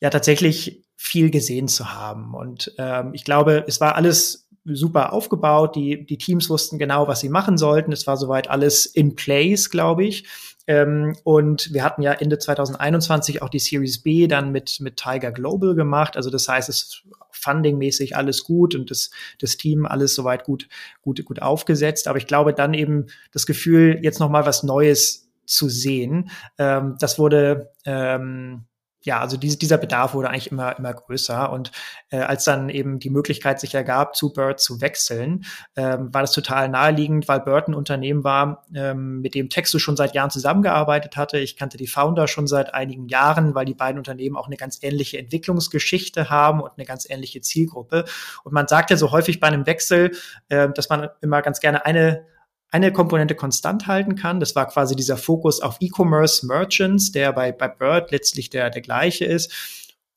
ja 0.00 0.10
tatsächlich 0.10 0.84
viel 0.96 1.30
gesehen 1.30 1.68
zu 1.68 1.94
haben. 1.94 2.34
Und 2.34 2.74
ähm, 2.76 3.14
ich 3.14 3.24
glaube, 3.24 3.64
es 3.66 3.80
war 3.80 3.96
alles 3.96 4.48
super 4.64 5.14
aufgebaut. 5.14 5.74
Die, 5.74 6.04
die 6.04 6.18
Teams 6.18 6.50
wussten 6.50 6.78
genau, 6.78 7.08
was 7.08 7.20
sie 7.20 7.30
machen 7.30 7.56
sollten. 7.56 7.90
Es 7.90 8.06
war 8.06 8.18
soweit 8.18 8.50
alles 8.50 8.84
in 8.84 9.16
place, 9.16 9.70
glaube 9.70 10.04
ich. 10.04 10.28
Ähm, 10.66 11.16
und 11.24 11.72
wir 11.72 11.82
hatten 11.84 12.02
ja 12.02 12.12
Ende 12.12 12.38
2021 12.38 13.40
auch 13.40 13.48
die 13.48 13.58
Series 13.58 14.02
B 14.02 14.26
dann 14.26 14.52
mit, 14.52 14.78
mit 14.80 14.98
Tiger 14.98 15.32
Global 15.32 15.74
gemacht. 15.74 16.16
Also 16.16 16.28
das 16.28 16.46
heißt, 16.48 16.68
es 16.68 17.02
fundingmäßig 17.42 18.16
alles 18.16 18.44
gut 18.44 18.74
und 18.74 18.90
das, 18.90 19.10
das 19.40 19.56
Team 19.56 19.86
alles 19.86 20.14
soweit 20.14 20.44
gut, 20.44 20.68
gut, 21.00 21.24
gut 21.24 21.42
aufgesetzt. 21.42 22.08
Aber 22.08 22.18
ich 22.18 22.26
glaube 22.26 22.54
dann 22.54 22.74
eben 22.74 23.06
das 23.32 23.46
Gefühl, 23.46 23.98
jetzt 24.02 24.20
nochmal 24.20 24.46
was 24.46 24.62
Neues 24.62 25.30
zu 25.44 25.68
sehen. 25.68 26.30
Ähm, 26.58 26.96
das 26.98 27.18
wurde 27.18 27.72
ähm, 27.84 28.64
ja, 29.04 29.20
also 29.20 29.36
diese, 29.36 29.58
dieser 29.58 29.78
Bedarf 29.78 30.14
wurde 30.14 30.30
eigentlich 30.30 30.50
immer, 30.50 30.78
immer 30.78 30.94
größer. 30.94 31.52
Und 31.52 31.72
äh, 32.10 32.18
als 32.18 32.44
dann 32.44 32.68
eben 32.68 32.98
die 32.98 33.10
Möglichkeit 33.10 33.60
sich 33.60 33.74
ergab, 33.74 34.16
zu 34.16 34.32
Bird 34.32 34.60
zu 34.60 34.80
wechseln, 34.80 35.44
ähm, 35.76 36.12
war 36.14 36.22
das 36.22 36.32
total 36.32 36.68
naheliegend, 36.68 37.28
weil 37.28 37.40
Bird 37.40 37.68
ein 37.68 37.74
Unternehmen 37.74 38.24
war, 38.24 38.64
ähm, 38.74 39.20
mit 39.20 39.34
dem 39.34 39.48
Texto 39.48 39.78
schon 39.78 39.96
seit 39.96 40.14
Jahren 40.14 40.30
zusammengearbeitet 40.30 41.16
hatte. 41.16 41.38
Ich 41.38 41.56
kannte 41.56 41.76
die 41.76 41.86
Founder 41.86 42.28
schon 42.28 42.46
seit 42.46 42.74
einigen 42.74 43.08
Jahren, 43.08 43.54
weil 43.54 43.64
die 43.64 43.74
beiden 43.74 43.98
Unternehmen 43.98 44.36
auch 44.36 44.46
eine 44.46 44.56
ganz 44.56 44.78
ähnliche 44.82 45.18
Entwicklungsgeschichte 45.18 46.30
haben 46.30 46.60
und 46.60 46.72
eine 46.76 46.86
ganz 46.86 47.08
ähnliche 47.08 47.40
Zielgruppe. 47.40 48.04
Und 48.44 48.52
man 48.52 48.68
sagt 48.68 48.90
ja 48.90 48.96
so 48.96 49.10
häufig 49.10 49.40
bei 49.40 49.48
einem 49.48 49.66
Wechsel, 49.66 50.12
äh, 50.48 50.68
dass 50.68 50.88
man 50.88 51.08
immer 51.20 51.42
ganz 51.42 51.60
gerne 51.60 51.84
eine 51.84 52.24
eine 52.72 52.92
Komponente 52.92 53.34
konstant 53.34 53.86
halten 53.86 54.16
kann. 54.16 54.40
Das 54.40 54.56
war 54.56 54.66
quasi 54.66 54.96
dieser 54.96 55.16
Fokus 55.16 55.60
auf 55.60 55.76
E-Commerce 55.80 56.46
Merchants, 56.46 57.12
der 57.12 57.32
bei, 57.32 57.52
bei 57.52 57.68
Bird 57.68 58.10
letztlich 58.10 58.50
der, 58.50 58.70
der 58.70 58.82
gleiche 58.82 59.26
ist 59.26 59.52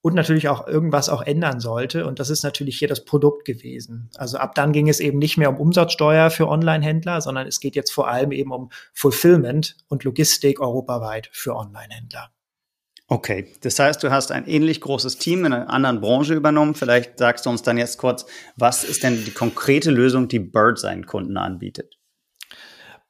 und 0.01 0.13
natürlich 0.13 0.47
auch 0.47 0.65
irgendwas 0.65 1.09
auch 1.09 1.21
ändern 1.21 1.59
sollte. 1.59 2.05
Und 2.05 2.19
das 2.19 2.29
ist 2.29 2.43
natürlich 2.43 2.79
hier 2.79 2.87
das 2.87 3.03
Produkt 3.03 3.43
gewesen. 3.43 4.09
Also 4.15 4.37
ab 4.37 4.55
dann 4.55 4.71
ging 4.71 4.87
es 4.87 4.99
eben 4.99 5.19
nicht 5.19 5.37
mehr 5.37 5.49
um 5.49 5.57
Umsatzsteuer 5.57 6.29
für 6.29 6.47
Online-Händler, 6.47 7.19
sondern 7.21 7.45
es 7.45 7.59
geht 7.59 7.75
jetzt 7.75 7.91
vor 7.91 8.07
allem 8.07 8.31
eben 8.31 8.51
um 8.51 8.69
Fulfillment 8.93 9.75
und 9.89 10.03
Logistik 10.03 10.61
europaweit 10.61 11.29
für 11.33 11.55
Online-Händler. 11.55 12.29
Okay, 13.07 13.53
das 13.61 13.77
heißt, 13.77 14.01
du 14.01 14.11
hast 14.11 14.31
ein 14.31 14.47
ähnlich 14.47 14.79
großes 14.79 15.17
Team 15.17 15.43
in 15.45 15.53
einer 15.53 15.69
anderen 15.69 16.01
Branche 16.01 16.33
übernommen. 16.33 16.73
Vielleicht 16.73 17.19
sagst 17.19 17.45
du 17.45 17.49
uns 17.49 17.63
dann 17.63 17.77
jetzt 17.77 17.97
kurz, 17.97 18.25
was 18.55 18.83
ist 18.83 19.03
denn 19.03 19.25
die 19.25 19.31
konkrete 19.31 19.91
Lösung, 19.91 20.27
die 20.27 20.39
Bird 20.39 20.79
seinen 20.79 21.05
Kunden 21.05 21.37
anbietet? 21.37 21.94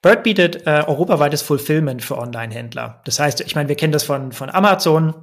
Bird 0.05 0.21
bietet 0.21 0.67
äh, 0.67 0.83
europaweites 0.85 1.41
Fulfillment 1.41 2.03
für 2.03 2.19
Online-Händler. 2.19 3.01
Das 3.05 3.19
heißt, 3.19 3.41
ich 3.41 3.55
meine, 3.55 3.69
wir 3.69 3.75
kennen 3.75 3.91
das 3.91 4.03
von, 4.03 4.33
von 4.33 4.51
Amazon. 4.51 5.15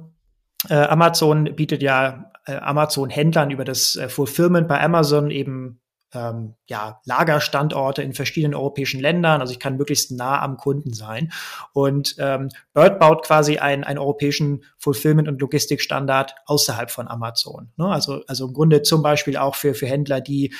Äh, 0.67 0.73
Amazon 0.73 1.55
bietet 1.55 1.81
ja 1.81 2.33
äh, 2.45 2.57
Amazon-Händlern 2.57 3.49
über 3.49 3.63
das 3.63 3.95
äh, 3.95 4.09
Fulfillment 4.09 4.67
bei 4.67 4.81
Amazon 4.81 5.31
eben 5.31 5.79
ähm, 6.13 6.55
ja, 6.67 6.99
Lagerstandorte 7.05 8.03
in 8.03 8.11
verschiedenen 8.11 8.55
europäischen 8.55 8.99
Ländern. 8.99 9.39
Also 9.39 9.53
ich 9.53 9.59
kann 9.61 9.77
möglichst 9.77 10.11
nah 10.11 10.41
am 10.41 10.57
Kunden 10.57 10.91
sein. 10.91 11.31
Und 11.71 12.17
ähm, 12.19 12.49
Bird 12.73 12.99
baut 12.99 13.23
quasi 13.25 13.59
einen, 13.59 13.85
einen 13.85 13.99
europäischen 13.99 14.65
Fulfillment- 14.77 15.29
und 15.29 15.39
Logistikstandard 15.39 16.35
außerhalb 16.45 16.91
von 16.91 17.07
Amazon. 17.07 17.71
Ne? 17.77 17.87
Also, 17.87 18.21
also 18.27 18.47
im 18.47 18.53
Grunde 18.53 18.81
zum 18.81 19.01
Beispiel 19.01 19.37
auch 19.37 19.55
für, 19.55 19.75
für 19.75 19.87
Händler, 19.87 20.19
die 20.19 20.53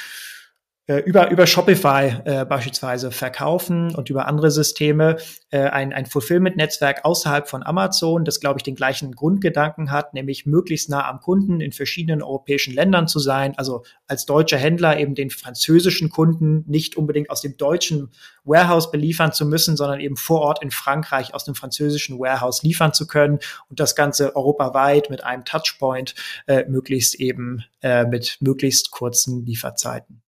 über, 0.88 1.31
über 1.31 1.47
Shopify 1.47 2.17
äh, 2.25 2.45
beispielsweise 2.45 3.11
verkaufen 3.11 3.95
und 3.95 4.09
über 4.09 4.27
andere 4.27 4.51
Systeme 4.51 5.15
äh, 5.49 5.59
ein, 5.59 5.93
ein 5.93 6.05
Fulfillment-Netzwerk 6.05 7.05
außerhalb 7.05 7.47
von 7.47 7.63
Amazon, 7.63 8.25
das, 8.25 8.41
glaube 8.41 8.59
ich, 8.59 8.63
den 8.63 8.75
gleichen 8.75 9.13
Grundgedanken 9.13 9.91
hat, 9.91 10.13
nämlich 10.13 10.45
möglichst 10.45 10.89
nah 10.89 11.07
am 11.07 11.21
Kunden 11.21 11.61
in 11.61 11.71
verschiedenen 11.71 12.21
europäischen 12.21 12.73
Ländern 12.73 13.07
zu 13.07 13.19
sein. 13.19 13.53
Also 13.57 13.86
als 14.07 14.25
deutscher 14.25 14.57
Händler 14.57 14.99
eben 14.99 15.15
den 15.15 15.29
französischen 15.29 16.09
Kunden 16.09 16.65
nicht 16.67 16.97
unbedingt 16.97 17.29
aus 17.29 17.39
dem 17.39 17.55
deutschen 17.55 18.09
Warehouse 18.43 18.91
beliefern 18.91 19.31
zu 19.31 19.45
müssen, 19.45 19.77
sondern 19.77 20.01
eben 20.01 20.17
vor 20.17 20.41
Ort 20.41 20.61
in 20.61 20.71
Frankreich 20.71 21.34
aus 21.34 21.45
dem 21.45 21.55
französischen 21.55 22.19
Warehouse 22.19 22.61
liefern 22.63 22.93
zu 22.93 23.07
können 23.07 23.39
und 23.69 23.79
das 23.79 23.95
Ganze 23.95 24.36
europaweit 24.36 25.09
mit 25.09 25.23
einem 25.23 25.45
Touchpoint 25.45 26.13
äh, 26.47 26.65
möglichst 26.67 27.15
eben 27.15 27.63
äh, 27.81 28.05
mit 28.05 28.38
möglichst 28.41 28.91
kurzen 28.91 29.45
Lieferzeiten. 29.45 30.22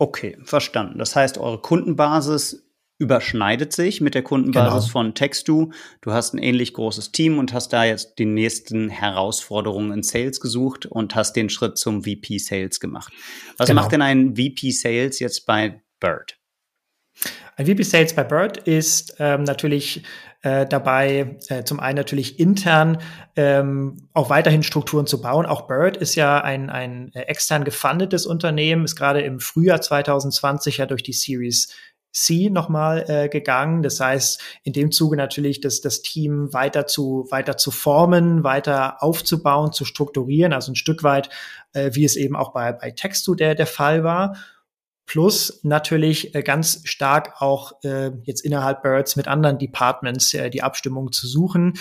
Okay, 0.00 0.38
verstanden. 0.44 0.98
Das 0.98 1.14
heißt, 1.14 1.36
eure 1.36 1.60
Kundenbasis 1.60 2.66
überschneidet 2.96 3.74
sich 3.74 4.00
mit 4.00 4.14
der 4.14 4.22
Kundenbasis 4.22 4.84
genau. 4.84 4.92
von 4.92 5.14
Textu. 5.14 5.72
Du 6.00 6.12
hast 6.12 6.32
ein 6.32 6.38
ähnlich 6.38 6.72
großes 6.72 7.12
Team 7.12 7.38
und 7.38 7.52
hast 7.52 7.74
da 7.74 7.84
jetzt 7.84 8.14
die 8.18 8.24
nächsten 8.24 8.88
Herausforderungen 8.88 9.92
in 9.92 10.02
Sales 10.02 10.40
gesucht 10.40 10.86
und 10.86 11.14
hast 11.14 11.34
den 11.34 11.50
Schritt 11.50 11.76
zum 11.76 12.04
VP 12.04 12.38
Sales 12.38 12.80
gemacht. 12.80 13.12
Was 13.58 13.68
genau. 13.68 13.82
macht 13.82 13.92
denn 13.92 14.00
ein 14.00 14.36
VP 14.36 14.70
Sales 14.70 15.18
jetzt 15.18 15.44
bei 15.44 15.82
Bird? 16.00 16.38
Ein 17.56 17.66
VP 17.66 17.82
Sales 17.82 18.14
bei 18.14 18.24
Bird 18.24 18.56
ist 18.56 19.16
ähm, 19.18 19.42
natürlich 19.42 20.02
äh, 20.42 20.66
dabei, 20.66 21.36
äh, 21.48 21.64
zum 21.64 21.80
einen 21.80 21.96
natürlich 21.96 22.40
intern 22.40 22.98
ähm, 23.36 24.08
auch 24.14 24.30
weiterhin 24.30 24.62
Strukturen 24.62 25.06
zu 25.06 25.20
bauen. 25.20 25.46
Auch 25.46 25.66
Bird 25.66 25.96
ist 25.96 26.14
ja 26.14 26.40
ein, 26.40 26.70
ein 26.70 27.12
äh, 27.12 27.22
extern 27.22 27.64
gefundetes 27.64 28.26
Unternehmen, 28.26 28.84
ist 28.84 28.96
gerade 28.96 29.20
im 29.20 29.40
Frühjahr 29.40 29.80
2020 29.80 30.78
ja 30.78 30.86
durch 30.86 31.02
die 31.02 31.12
Series 31.12 31.74
C 32.12 32.50
nochmal 32.50 33.04
äh, 33.08 33.28
gegangen. 33.28 33.82
Das 33.82 34.00
heißt, 34.00 34.40
in 34.64 34.72
dem 34.72 34.90
Zuge 34.90 35.16
natürlich 35.16 35.60
das, 35.60 35.80
das 35.80 36.02
Team 36.02 36.52
weiter 36.52 36.86
zu, 36.86 37.26
weiter 37.30 37.56
zu 37.56 37.70
formen, 37.70 38.42
weiter 38.42 39.02
aufzubauen, 39.02 39.72
zu 39.72 39.84
strukturieren, 39.84 40.52
also 40.52 40.72
ein 40.72 40.76
Stück 40.76 41.02
weit, 41.02 41.28
äh, 41.72 41.90
wie 41.94 42.04
es 42.04 42.16
eben 42.16 42.34
auch 42.34 42.52
bei, 42.52 42.72
bei 42.72 42.90
Textu 42.90 43.34
der, 43.34 43.54
der 43.54 43.66
Fall 43.66 44.04
war. 44.04 44.36
Plus 45.10 45.58
natürlich 45.64 46.36
äh, 46.36 46.42
ganz 46.44 46.82
stark 46.84 47.42
auch 47.42 47.72
äh, 47.82 48.12
jetzt 48.22 48.42
innerhalb 48.44 48.84
Birds 48.84 49.16
mit 49.16 49.26
anderen 49.26 49.58
Departments 49.58 50.32
äh, 50.34 50.50
die 50.50 50.62
Abstimmung 50.62 51.10
zu 51.10 51.26
suchen. 51.26 51.74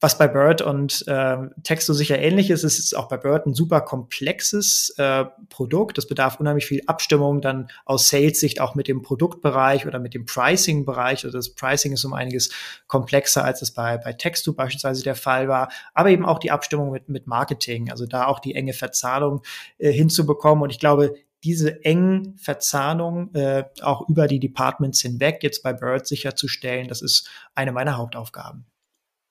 was 0.00 0.18
bei 0.18 0.26
Bird 0.26 0.62
und 0.62 1.06
äh, 1.06 1.36
Texto 1.62 1.92
sicher 1.92 2.18
ähnlich 2.18 2.50
ist, 2.50 2.64
ist 2.64 2.80
es 2.80 2.92
auch 2.92 3.06
bei 3.06 3.18
Bird 3.18 3.46
ein 3.46 3.54
super 3.54 3.82
komplexes 3.82 4.92
äh, 4.98 5.26
Produkt. 5.48 5.96
Das 5.96 6.08
bedarf 6.08 6.40
unheimlich 6.40 6.66
viel 6.66 6.82
Abstimmung 6.88 7.40
dann 7.40 7.68
aus 7.84 8.08
Sales-Sicht 8.08 8.60
auch 8.60 8.74
mit 8.74 8.88
dem 8.88 9.02
Produktbereich 9.02 9.86
oder 9.86 10.00
mit 10.00 10.14
dem 10.14 10.26
Pricing-Bereich. 10.26 11.24
Also 11.24 11.38
das 11.38 11.54
Pricing 11.54 11.92
ist 11.92 12.04
um 12.04 12.14
einiges 12.14 12.50
komplexer, 12.88 13.44
als 13.44 13.62
es 13.62 13.70
bei, 13.70 13.96
bei 13.96 14.12
Texto 14.12 14.54
beispielsweise 14.54 15.04
der 15.04 15.14
Fall 15.14 15.46
war. 15.46 15.70
Aber 15.94 16.10
eben 16.10 16.26
auch 16.26 16.40
die 16.40 16.50
Abstimmung 16.50 16.90
mit, 16.90 17.08
mit 17.08 17.28
Marketing, 17.28 17.92
also 17.92 18.06
da 18.06 18.26
auch 18.26 18.40
die 18.40 18.56
enge 18.56 18.72
Verzahlung 18.72 19.42
äh, 19.78 19.92
hinzubekommen. 19.92 20.64
Und 20.64 20.70
ich 20.70 20.80
glaube, 20.80 21.14
diese 21.44 21.84
engen 21.84 22.36
Verzahnung 22.38 23.34
äh, 23.34 23.64
auch 23.80 24.08
über 24.08 24.26
die 24.28 24.40
Departments 24.40 25.00
hinweg 25.00 25.42
jetzt 25.42 25.62
bei 25.62 25.72
Bird 25.72 26.06
sicherzustellen, 26.06 26.88
das 26.88 27.02
ist 27.02 27.28
eine 27.54 27.72
meiner 27.72 27.96
Hauptaufgaben. 27.96 28.66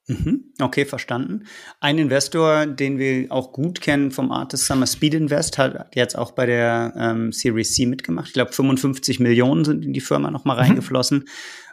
Mhm. 0.08 0.54
Okay, 0.60 0.86
verstanden. 0.86 1.46
Ein 1.80 1.98
Investor, 1.98 2.66
den 2.66 2.98
wir 2.98 3.32
auch 3.32 3.54
gut 3.54 3.82
kennen 3.82 4.12
vom 4.12 4.32
Artist 4.32 4.66
Summer 4.66 4.88
Speed 4.88 5.14
Invest, 5.14 5.58
hat 5.58 5.96
jetzt 5.96 6.18
auch 6.18 6.32
bei 6.32 6.46
der 6.46 6.94
ähm, 6.98 7.32
Series 7.32 7.74
C 7.76 7.86
mitgemacht. 7.86 8.28
Ich 8.28 8.34
glaube, 8.34 8.52
55 8.52 9.20
Millionen 9.20 9.64
sind 9.64 9.86
in 9.86 9.94
die 9.94 10.02
Firma 10.02 10.32
nochmal 10.32 10.58
mhm. 10.58 10.64
reingeflossen. 10.64 11.30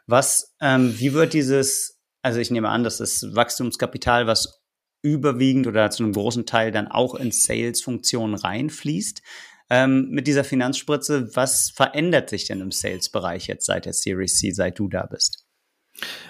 Was, 0.06 0.54
ähm, 0.60 0.94
wie 0.98 1.14
wird 1.14 1.32
dieses, 1.32 2.00
also 2.22 2.38
ich 2.38 2.50
nehme 2.50 2.68
an, 2.68 2.84
dass 2.84 2.98
das 2.98 3.26
Wachstumskapital, 3.34 4.26
was 4.26 4.62
überwiegend 5.02 5.66
oder 5.66 5.90
zu 5.90 6.02
einem 6.02 6.12
großen 6.12 6.46
Teil 6.46 6.70
dann 6.70 6.88
auch 6.88 7.14
in 7.14 7.30
Sales-Funktionen 7.30 8.34
reinfließt, 8.34 9.22
ähm, 9.70 10.08
mit 10.10 10.26
dieser 10.26 10.44
Finanzspritze, 10.44 11.34
was 11.34 11.70
verändert 11.70 12.30
sich 12.30 12.46
denn 12.46 12.60
im 12.60 12.70
Sales-Bereich 12.70 13.46
jetzt 13.46 13.66
seit 13.66 13.84
der 13.84 13.92
Series 13.92 14.38
C, 14.38 14.50
seit 14.50 14.78
du 14.78 14.88
da 14.88 15.06
bist? 15.06 15.44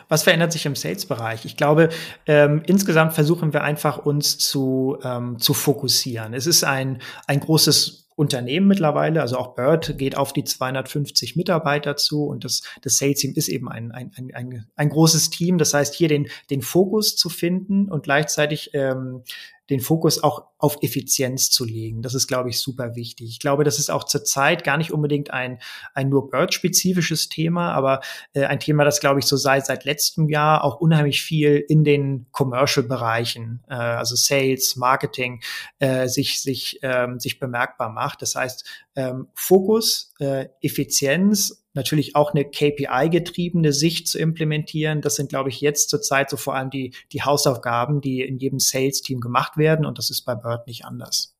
Was 0.08 0.22
verändert 0.22 0.52
sich 0.52 0.64
im 0.64 0.74
Sales-Bereich? 0.74 1.44
Ich 1.44 1.56
glaube, 1.56 1.90
ähm, 2.26 2.62
insgesamt 2.66 3.12
versuchen 3.12 3.52
wir 3.52 3.62
einfach 3.62 3.98
uns 3.98 4.38
zu, 4.38 4.98
ähm, 5.02 5.38
zu 5.38 5.52
fokussieren. 5.52 6.32
Es 6.32 6.46
ist 6.46 6.64
ein, 6.64 7.02
ein 7.26 7.40
großes 7.40 8.08
Unternehmen 8.16 8.66
mittlerweile, 8.66 9.20
also 9.20 9.36
auch 9.36 9.54
Bird 9.54 9.96
geht 9.96 10.16
auf 10.16 10.32
die 10.32 10.42
250 10.42 11.36
Mitarbeiter 11.36 11.94
zu 11.94 12.24
und 12.24 12.44
das, 12.44 12.62
das 12.82 12.98
Sales 12.98 13.20
Team 13.20 13.34
ist 13.36 13.48
eben 13.48 13.68
ein, 13.68 13.92
ein, 13.92 14.10
ein, 14.34 14.66
ein 14.74 14.88
großes 14.88 15.30
Team. 15.30 15.56
Das 15.56 15.72
heißt, 15.72 15.94
hier 15.94 16.08
den, 16.08 16.26
den 16.50 16.62
Fokus 16.62 17.14
zu 17.14 17.28
finden 17.28 17.88
und 17.88 18.02
gleichzeitig 18.02 18.70
ähm, 18.72 19.22
den 19.70 19.80
Fokus 19.80 20.22
auch 20.22 20.44
auf 20.58 20.78
Effizienz 20.82 21.50
zu 21.50 21.64
legen. 21.64 22.02
Das 22.02 22.14
ist, 22.14 22.26
glaube 22.26 22.48
ich, 22.48 22.58
super 22.58 22.96
wichtig. 22.96 23.28
Ich 23.28 23.38
glaube, 23.38 23.64
das 23.64 23.78
ist 23.78 23.90
auch 23.90 24.04
zurzeit 24.04 24.64
gar 24.64 24.76
nicht 24.76 24.92
unbedingt 24.92 25.30
ein, 25.30 25.60
ein 25.94 26.08
nur 26.08 26.30
Bird-spezifisches 26.30 27.28
Thema, 27.28 27.72
aber 27.72 28.00
äh, 28.32 28.44
ein 28.44 28.60
Thema, 28.60 28.84
das, 28.84 29.00
glaube 29.00 29.20
ich, 29.20 29.26
so 29.26 29.36
seit, 29.36 29.66
seit 29.66 29.84
letztem 29.84 30.28
Jahr 30.28 30.64
auch 30.64 30.80
unheimlich 30.80 31.22
viel 31.22 31.64
in 31.68 31.84
den 31.84 32.26
Commercial-Bereichen, 32.32 33.62
äh, 33.68 33.74
also 33.74 34.16
Sales, 34.16 34.76
Marketing, 34.76 35.42
äh, 35.78 36.08
sich, 36.08 36.40
sich, 36.42 36.80
ähm, 36.82 37.20
sich 37.20 37.38
bemerkbar 37.38 37.90
macht. 37.90 38.22
Das 38.22 38.34
heißt, 38.34 38.64
ähm, 38.96 39.28
Fokus, 39.34 40.12
äh, 40.18 40.46
Effizienz 40.60 41.64
natürlich 41.78 42.14
auch 42.14 42.34
eine 42.34 42.44
KPI-getriebene 42.44 43.72
Sicht 43.72 44.06
zu 44.08 44.18
implementieren. 44.18 45.00
Das 45.00 45.16
sind, 45.16 45.30
glaube 45.30 45.48
ich, 45.48 45.62
jetzt 45.62 45.88
zurzeit 45.88 46.28
so 46.28 46.36
vor 46.36 46.54
allem 46.54 46.68
die, 46.68 46.92
die 47.12 47.22
Hausaufgaben, 47.22 48.02
die 48.02 48.20
in 48.20 48.36
jedem 48.36 48.58
Sales-Team 48.58 49.20
gemacht 49.20 49.56
werden. 49.56 49.86
Und 49.86 49.96
das 49.96 50.10
ist 50.10 50.22
bei 50.26 50.34
Bird 50.34 50.66
nicht 50.66 50.84
anders. 50.84 51.34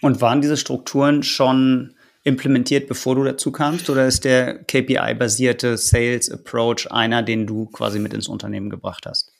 Und 0.00 0.20
waren 0.20 0.40
diese 0.40 0.56
Strukturen 0.56 1.24
schon 1.24 1.96
implementiert, 2.22 2.88
bevor 2.88 3.14
du 3.14 3.24
dazu 3.24 3.50
kamst? 3.50 3.88
Oder 3.88 4.06
ist 4.06 4.24
der 4.24 4.62
KPI-basierte 4.64 5.76
Sales 5.76 6.30
Approach 6.30 6.90
einer, 6.90 7.22
den 7.22 7.46
du 7.46 7.66
quasi 7.66 7.98
mit 7.98 8.12
ins 8.12 8.28
Unternehmen 8.28 8.70
gebracht 8.70 9.06
hast? 9.06 9.32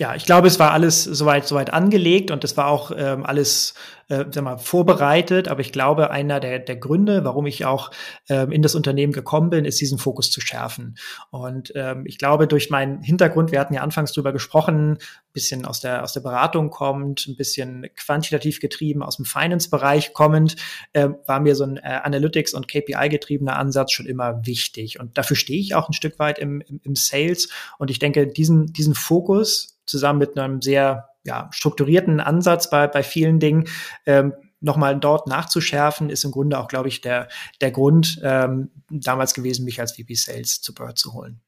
Ja, 0.00 0.14
ich 0.14 0.26
glaube, 0.26 0.46
es 0.46 0.60
war 0.60 0.70
alles 0.70 1.02
soweit 1.02 1.48
soweit 1.48 1.72
angelegt 1.72 2.30
und 2.30 2.44
es 2.44 2.56
war 2.56 2.68
auch 2.68 2.92
ähm, 2.96 3.26
alles 3.26 3.74
äh, 4.08 4.26
sag 4.30 4.44
mal, 4.44 4.56
vorbereitet. 4.56 5.48
Aber 5.48 5.60
ich 5.60 5.72
glaube, 5.72 6.12
einer 6.12 6.38
der, 6.38 6.60
der 6.60 6.76
Gründe, 6.76 7.24
warum 7.24 7.46
ich 7.46 7.64
auch 7.64 7.90
ähm, 8.28 8.52
in 8.52 8.62
das 8.62 8.76
Unternehmen 8.76 9.12
gekommen 9.12 9.50
bin, 9.50 9.64
ist 9.64 9.80
diesen 9.80 9.98
Fokus 9.98 10.30
zu 10.30 10.40
schärfen. 10.40 10.96
Und 11.30 11.72
ähm, 11.74 12.04
ich 12.06 12.16
glaube, 12.16 12.46
durch 12.46 12.70
meinen 12.70 13.02
Hintergrund, 13.02 13.50
wir 13.50 13.58
hatten 13.58 13.74
ja 13.74 13.82
anfangs 13.82 14.12
drüber 14.12 14.32
gesprochen, 14.32 14.92
ein 14.92 14.98
bisschen 15.32 15.64
aus 15.66 15.80
der 15.80 16.04
aus 16.04 16.12
der 16.12 16.20
Beratung 16.20 16.70
kommt, 16.70 17.26
ein 17.26 17.36
bisschen 17.36 17.86
quantitativ 17.96 18.60
getrieben 18.60 19.02
aus 19.02 19.16
dem 19.16 19.24
Finance-Bereich 19.24 20.12
kommend, 20.12 20.54
äh, 20.92 21.08
war 21.26 21.40
mir 21.40 21.56
so 21.56 21.64
ein 21.64 21.76
äh, 21.76 22.00
Analytics- 22.04 22.54
und 22.54 22.68
KPI-getriebener 22.68 23.56
Ansatz 23.56 23.90
schon 23.90 24.06
immer 24.06 24.46
wichtig. 24.46 25.00
Und 25.00 25.18
dafür 25.18 25.36
stehe 25.36 25.60
ich 25.60 25.74
auch 25.74 25.88
ein 25.88 25.92
Stück 25.92 26.20
weit 26.20 26.38
im, 26.38 26.60
im, 26.60 26.80
im 26.84 26.94
Sales. 26.94 27.48
Und 27.78 27.90
ich 27.90 27.98
denke, 27.98 28.28
diesen, 28.28 28.72
diesen 28.72 28.94
Fokus 28.94 29.77
zusammen 29.88 30.18
mit 30.18 30.38
einem 30.38 30.62
sehr 30.62 31.08
ja, 31.24 31.48
strukturierten 31.52 32.20
Ansatz 32.20 32.70
bei, 32.70 32.86
bei 32.86 33.02
vielen 33.02 33.40
Dingen 33.40 33.68
ähm, 34.06 34.34
nochmal 34.60 34.98
dort 34.98 35.26
nachzuschärfen, 35.28 36.10
ist 36.10 36.24
im 36.24 36.30
Grunde 36.30 36.58
auch, 36.58 36.68
glaube 36.68 36.88
ich, 36.88 37.00
der, 37.00 37.28
der 37.60 37.70
Grund 37.70 38.20
ähm, 38.22 38.70
damals 38.90 39.34
gewesen, 39.34 39.64
mich 39.64 39.80
als 39.80 39.92
VP 39.92 40.14
Sales 40.14 40.60
zu 40.60 40.74
Bird 40.74 40.98
zu 40.98 41.12
holen. 41.12 41.40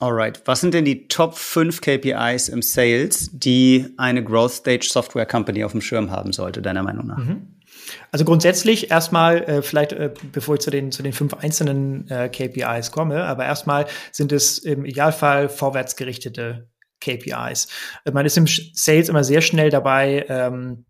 Alright. 0.00 0.42
Was 0.46 0.60
sind 0.60 0.74
denn 0.74 0.84
die 0.84 1.06
Top 1.06 1.36
5 1.36 1.80
KPIs 1.80 2.48
im 2.48 2.60
Sales, 2.60 3.30
die 3.32 3.94
eine 3.98 4.24
Growth 4.24 4.52
Stage 4.52 4.88
Software 4.90 5.26
Company 5.26 5.62
auf 5.62 5.72
dem 5.72 5.80
Schirm 5.80 6.10
haben 6.10 6.32
sollte, 6.32 6.60
deiner 6.60 6.82
Meinung 6.82 7.06
nach? 7.06 7.18
Mhm. 7.18 7.60
Also 8.10 8.24
grundsätzlich 8.24 8.90
erstmal, 8.90 9.42
äh, 9.44 9.62
vielleicht 9.62 9.92
äh, 9.92 10.12
bevor 10.32 10.56
ich 10.56 10.60
zu 10.60 10.70
den, 10.70 10.92
zu 10.92 11.02
den 11.02 11.12
fünf 11.12 11.34
einzelnen 11.34 12.08
äh, 12.10 12.28
KPIs 12.28 12.90
komme, 12.90 13.24
aber 13.24 13.44
erstmal 13.44 13.86
sind 14.10 14.32
es 14.32 14.58
im 14.58 14.84
Idealfall 14.84 15.48
vorwärtsgerichtete 15.48 16.68
KPIs. 17.02 17.68
Man 18.10 18.26
ist 18.26 18.36
im 18.36 18.46
Sales 18.46 19.08
immer 19.08 19.24
sehr 19.24 19.42
schnell 19.42 19.70
dabei, 19.70 20.24
ähm, 20.28 20.84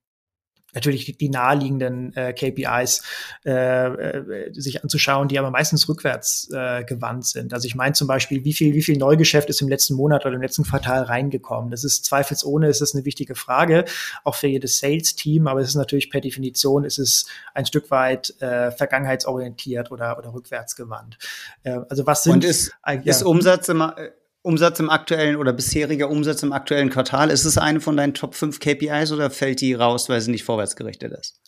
natürlich 0.75 1.17
die, 1.19 1.29
naheliegenden 1.29 2.15
äh, 2.17 2.33
KPIs 2.33 3.03
äh, 3.45 3.51
äh, 3.51 4.53
sich 4.53 4.83
anzuschauen, 4.83 5.29
die 5.29 5.39
aber 5.39 5.51
meistens 5.51 5.89
rückwärts 5.89 6.49
äh, 6.53 6.85
gewandt 6.85 7.27
sind. 7.27 7.53
Also 7.53 7.67
ich 7.67 7.75
meine 7.75 7.93
zum 7.93 8.09
Beispiel, 8.09 8.45
wie 8.45 8.53
viel, 8.53 8.75
wie 8.75 8.83
viel 8.83 8.97
Neugeschäft 8.97 9.51
ist 9.51 9.61
im 9.61 9.69
letzten 9.69 9.95
Monat 9.95 10.25
oder 10.25 10.35
im 10.35 10.43
letzten 10.43 10.65
Quartal 10.65 11.03
reingekommen? 11.03 11.71
Das 11.71 11.85
ist 11.85 12.05
zweifelsohne, 12.07 12.69
ist 12.69 12.81
das 12.81 12.95
eine 12.95 13.05
wichtige 13.05 13.35
Frage, 13.35 13.85
auch 14.25 14.35
für 14.35 14.47
jedes 14.49 14.79
Sales-Team, 14.79 15.47
aber 15.47 15.61
es 15.61 15.69
ist 15.69 15.75
natürlich 15.75 16.11
per 16.11 16.21
Definition, 16.21 16.85
ist 16.85 16.99
es 16.99 17.27
ein 17.55 17.67
Stück 17.67 17.91
weit 17.91 18.35
äh, 18.41 18.71
vergangenheitsorientiert 18.71 19.91
oder, 19.91 20.19
oder 20.19 20.33
rückwärts 20.33 20.75
gewandt. 20.75 21.19
Äh, 21.65 21.81
also 21.89 22.07
was 22.07 22.25
sind 22.25 22.33
Und 22.33 22.45
ist, 22.45 22.73
äh, 22.87 22.95
ja, 22.97 23.03
ist 23.05 23.23
Umsatz 23.23 23.69
immer 23.69 23.97
Umsatz 24.43 24.81
im 24.81 24.91
aktuellen 24.91 25.37
oder 25.37 25.53
bisheriger 25.53 26.11
Umsatz 26.11 26.43
im 26.43 26.53
aktuellen 26.53 26.91
Quartal, 26.91 27.31
ist 27.31 27.45
es 27.45 27.59
eine 27.59 27.81
von 27.81 27.97
deinen 27.97 28.15
Top 28.15 28.35
5 28.35 28.59
KPIs 28.59 29.13
oder 29.13 29.31
fällt 29.31 29.61
die 29.61 29.75
raus, 29.75 30.09
weil 30.09 30.21
sie 30.21 30.31
nicht 30.31 30.45
vorwärtsgerichtet 30.45 31.13
ist? 31.13 31.41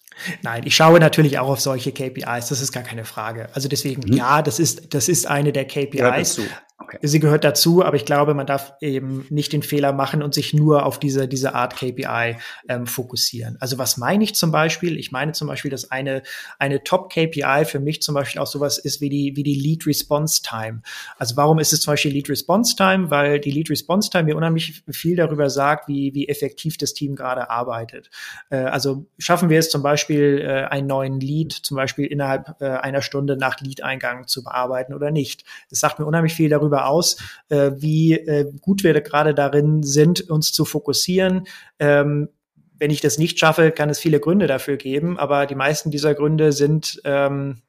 Nein, 0.42 0.62
ich 0.64 0.76
schaue 0.76 1.00
natürlich 1.00 1.38
auch 1.40 1.48
auf 1.48 1.60
solche 1.60 1.90
KPIs, 1.90 2.48
das 2.48 2.60
ist 2.60 2.72
gar 2.72 2.84
keine 2.84 3.04
Frage. 3.04 3.48
Also 3.52 3.68
deswegen, 3.68 4.02
mhm. 4.08 4.16
ja, 4.16 4.42
das 4.42 4.60
ist, 4.60 4.94
das 4.94 5.08
ist 5.08 5.26
eine 5.26 5.52
der 5.52 5.64
KPIs. 5.64 6.40
Okay. 6.84 6.98
Sie 7.00 7.18
gehört 7.18 7.44
dazu, 7.44 7.82
aber 7.82 7.96
ich 7.96 8.04
glaube, 8.04 8.34
man 8.34 8.46
darf 8.46 8.74
eben 8.82 9.26
nicht 9.30 9.54
den 9.54 9.62
Fehler 9.62 9.94
machen 9.94 10.22
und 10.22 10.34
sich 10.34 10.52
nur 10.52 10.84
auf 10.84 10.98
diese, 11.00 11.26
diese 11.26 11.54
Art 11.54 11.76
KPI 11.76 12.36
ähm, 12.68 12.86
fokussieren. 12.86 13.56
Also 13.58 13.78
was 13.78 13.96
meine 13.96 14.22
ich 14.22 14.34
zum 14.34 14.52
Beispiel? 14.52 14.98
Ich 14.98 15.10
meine 15.10 15.32
zum 15.32 15.48
Beispiel, 15.48 15.70
dass 15.70 15.90
eine, 15.90 16.22
eine 16.58 16.84
Top-KPI 16.84 17.64
für 17.64 17.80
mich 17.80 18.02
zum 18.02 18.14
Beispiel 18.14 18.40
auch 18.40 18.46
sowas 18.46 18.76
ist 18.76 19.00
wie 19.00 19.08
die, 19.08 19.34
wie 19.34 19.42
die 19.42 19.54
Lead 19.54 19.86
Response 19.86 20.42
Time. 20.42 20.82
Also 21.16 21.38
warum 21.38 21.58
ist 21.58 21.72
es 21.72 21.80
zum 21.80 21.92
Beispiel 21.92 22.12
Lead 22.12 22.28
Response 22.28 22.76
Time? 22.76 23.10
Weil 23.10 23.40
die 23.40 23.50
Lead 23.50 23.70
Response 23.70 24.10
Time 24.10 24.24
mir 24.24 24.36
unheimlich 24.36 24.82
viel 24.90 25.16
darüber 25.16 25.48
sagt, 25.48 25.88
wie, 25.88 26.12
wie 26.12 26.28
effektiv 26.28 26.76
das 26.76 26.92
Team 26.92 27.16
gerade 27.16 27.48
arbeitet. 27.48 28.10
Äh, 28.50 28.56
also 28.56 29.06
schaffen 29.18 29.48
wir 29.48 29.58
es 29.58 29.70
zum 29.70 29.82
Beispiel, 29.82 30.42
äh, 30.42 30.64
einen 30.64 30.86
neuen 30.86 31.18
Lead 31.18 31.52
zum 31.52 31.76
Beispiel 31.76 32.04
innerhalb 32.04 32.60
äh, 32.60 32.66
einer 32.66 33.00
Stunde 33.00 33.38
nach 33.38 33.60
Lead-Eingang 33.60 34.26
zu 34.26 34.44
bearbeiten 34.44 34.92
oder 34.92 35.10
nicht? 35.10 35.44
Das 35.70 35.80
sagt 35.80 35.98
mir 35.98 36.04
unheimlich 36.04 36.34
viel 36.34 36.50
darüber, 36.50 36.73
darüber 36.74 36.88
aus, 36.88 37.16
äh, 37.48 37.72
wie 37.76 38.12
äh, 38.14 38.50
gut 38.60 38.84
wir 38.84 39.00
gerade 39.00 39.34
darin 39.34 39.82
sind, 39.82 40.28
uns 40.28 40.52
zu 40.52 40.64
fokussieren. 40.64 41.46
Ähm, 41.78 42.28
wenn 42.76 42.90
ich 42.90 43.00
das 43.00 43.18
nicht 43.18 43.38
schaffe, 43.38 43.70
kann 43.70 43.88
es 43.88 43.98
viele 43.98 44.20
Gründe 44.20 44.46
dafür 44.46 44.76
geben, 44.76 45.18
aber 45.18 45.46
die 45.46 45.54
meisten 45.54 45.90
dieser 45.90 46.14
Gründe 46.14 46.52
sind 46.52 47.00
ähm, 47.04 47.62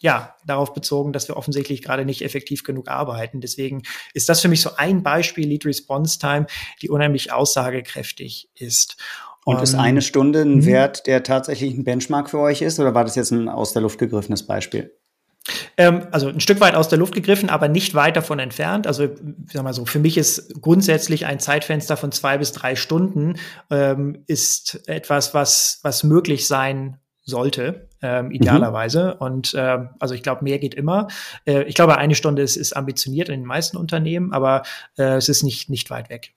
ja, 0.00 0.36
darauf 0.46 0.72
bezogen, 0.72 1.12
dass 1.12 1.28
wir 1.28 1.36
offensichtlich 1.36 1.82
gerade 1.82 2.04
nicht 2.04 2.22
effektiv 2.22 2.62
genug 2.62 2.88
arbeiten. 2.88 3.40
Deswegen 3.40 3.82
ist 4.14 4.28
das 4.28 4.40
für 4.40 4.48
mich 4.48 4.60
so 4.60 4.70
ein 4.76 5.02
Beispiel 5.02 5.46
Lead 5.46 5.66
Response 5.66 6.18
Time, 6.18 6.46
die 6.80 6.88
unheimlich 6.88 7.32
aussagekräftig 7.32 8.48
ist. 8.54 8.96
Und, 9.44 9.62
ist 9.62 9.74
eine 9.74 10.02
Stunde 10.02 10.42
ein 10.42 10.56
mhm. 10.56 10.66
Wert, 10.66 11.06
der 11.06 11.22
tatsächlich 11.22 11.74
ein 11.74 11.84
Benchmark 11.84 12.30
für 12.30 12.38
euch 12.38 12.62
ist, 12.62 12.78
oder 12.78 12.94
war 12.94 13.04
das 13.04 13.16
jetzt 13.16 13.32
ein 13.32 13.48
aus 13.48 13.72
der 13.72 13.82
Luft 13.82 13.98
gegriffenes 13.98 14.46
Beispiel? 14.46 14.97
Ähm, 15.76 16.06
also 16.10 16.28
ein 16.28 16.40
Stück 16.40 16.60
weit 16.60 16.74
aus 16.74 16.88
der 16.88 16.98
Luft 16.98 17.14
gegriffen, 17.14 17.50
aber 17.50 17.68
nicht 17.68 17.94
weit 17.94 18.16
davon 18.16 18.38
entfernt. 18.38 18.86
Also 18.86 19.08
sag 19.52 19.62
mal 19.62 19.72
so, 19.72 19.86
für 19.86 19.98
mich 19.98 20.18
ist 20.18 20.60
grundsätzlich 20.60 21.26
ein 21.26 21.40
Zeitfenster 21.40 21.96
von 21.96 22.12
zwei 22.12 22.38
bis 22.38 22.52
drei 22.52 22.76
Stunden 22.76 23.34
ähm, 23.70 24.24
ist 24.26 24.88
etwas, 24.88 25.34
was 25.34 25.80
was 25.82 26.04
möglich 26.04 26.46
sein 26.46 26.98
sollte, 27.22 27.88
ähm, 28.02 28.26
mhm. 28.26 28.32
idealerweise. 28.32 29.16
Mhm. 29.20 29.26
Und 29.26 29.54
äh, 29.54 29.78
also 29.98 30.14
ich 30.14 30.22
glaube, 30.22 30.44
mehr 30.44 30.58
geht 30.58 30.74
immer. 30.74 31.08
Äh, 31.44 31.64
ich 31.64 31.74
glaube, 31.74 31.98
eine 31.98 32.14
Stunde 32.14 32.42
ist, 32.42 32.56
ist 32.56 32.74
ambitioniert 32.74 33.28
in 33.28 33.40
den 33.40 33.46
meisten 33.46 33.76
Unternehmen, 33.76 34.32
aber 34.32 34.62
äh, 34.96 35.16
es 35.16 35.28
ist 35.28 35.42
nicht 35.42 35.68
nicht 35.68 35.90
weit 35.90 36.10
weg. 36.10 36.34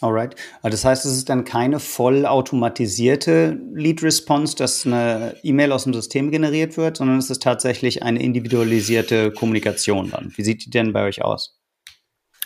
Alright. 0.00 0.34
Das 0.62 0.84
heißt, 0.84 1.04
es 1.06 1.12
ist 1.16 1.28
dann 1.28 1.44
keine 1.44 1.78
vollautomatisierte 1.78 3.56
Lead 3.72 4.02
Response, 4.02 4.56
dass 4.56 4.84
eine 4.84 5.36
E-Mail 5.44 5.70
aus 5.70 5.84
dem 5.84 5.94
System 5.94 6.32
generiert 6.32 6.76
wird, 6.76 6.96
sondern 6.96 7.18
es 7.18 7.30
ist 7.30 7.42
tatsächlich 7.42 8.02
eine 8.02 8.20
individualisierte 8.20 9.30
Kommunikation 9.30 10.10
dann. 10.10 10.32
Wie 10.34 10.42
sieht 10.42 10.66
die 10.66 10.70
denn 10.70 10.92
bei 10.92 11.04
euch 11.04 11.22
aus? 11.22 11.61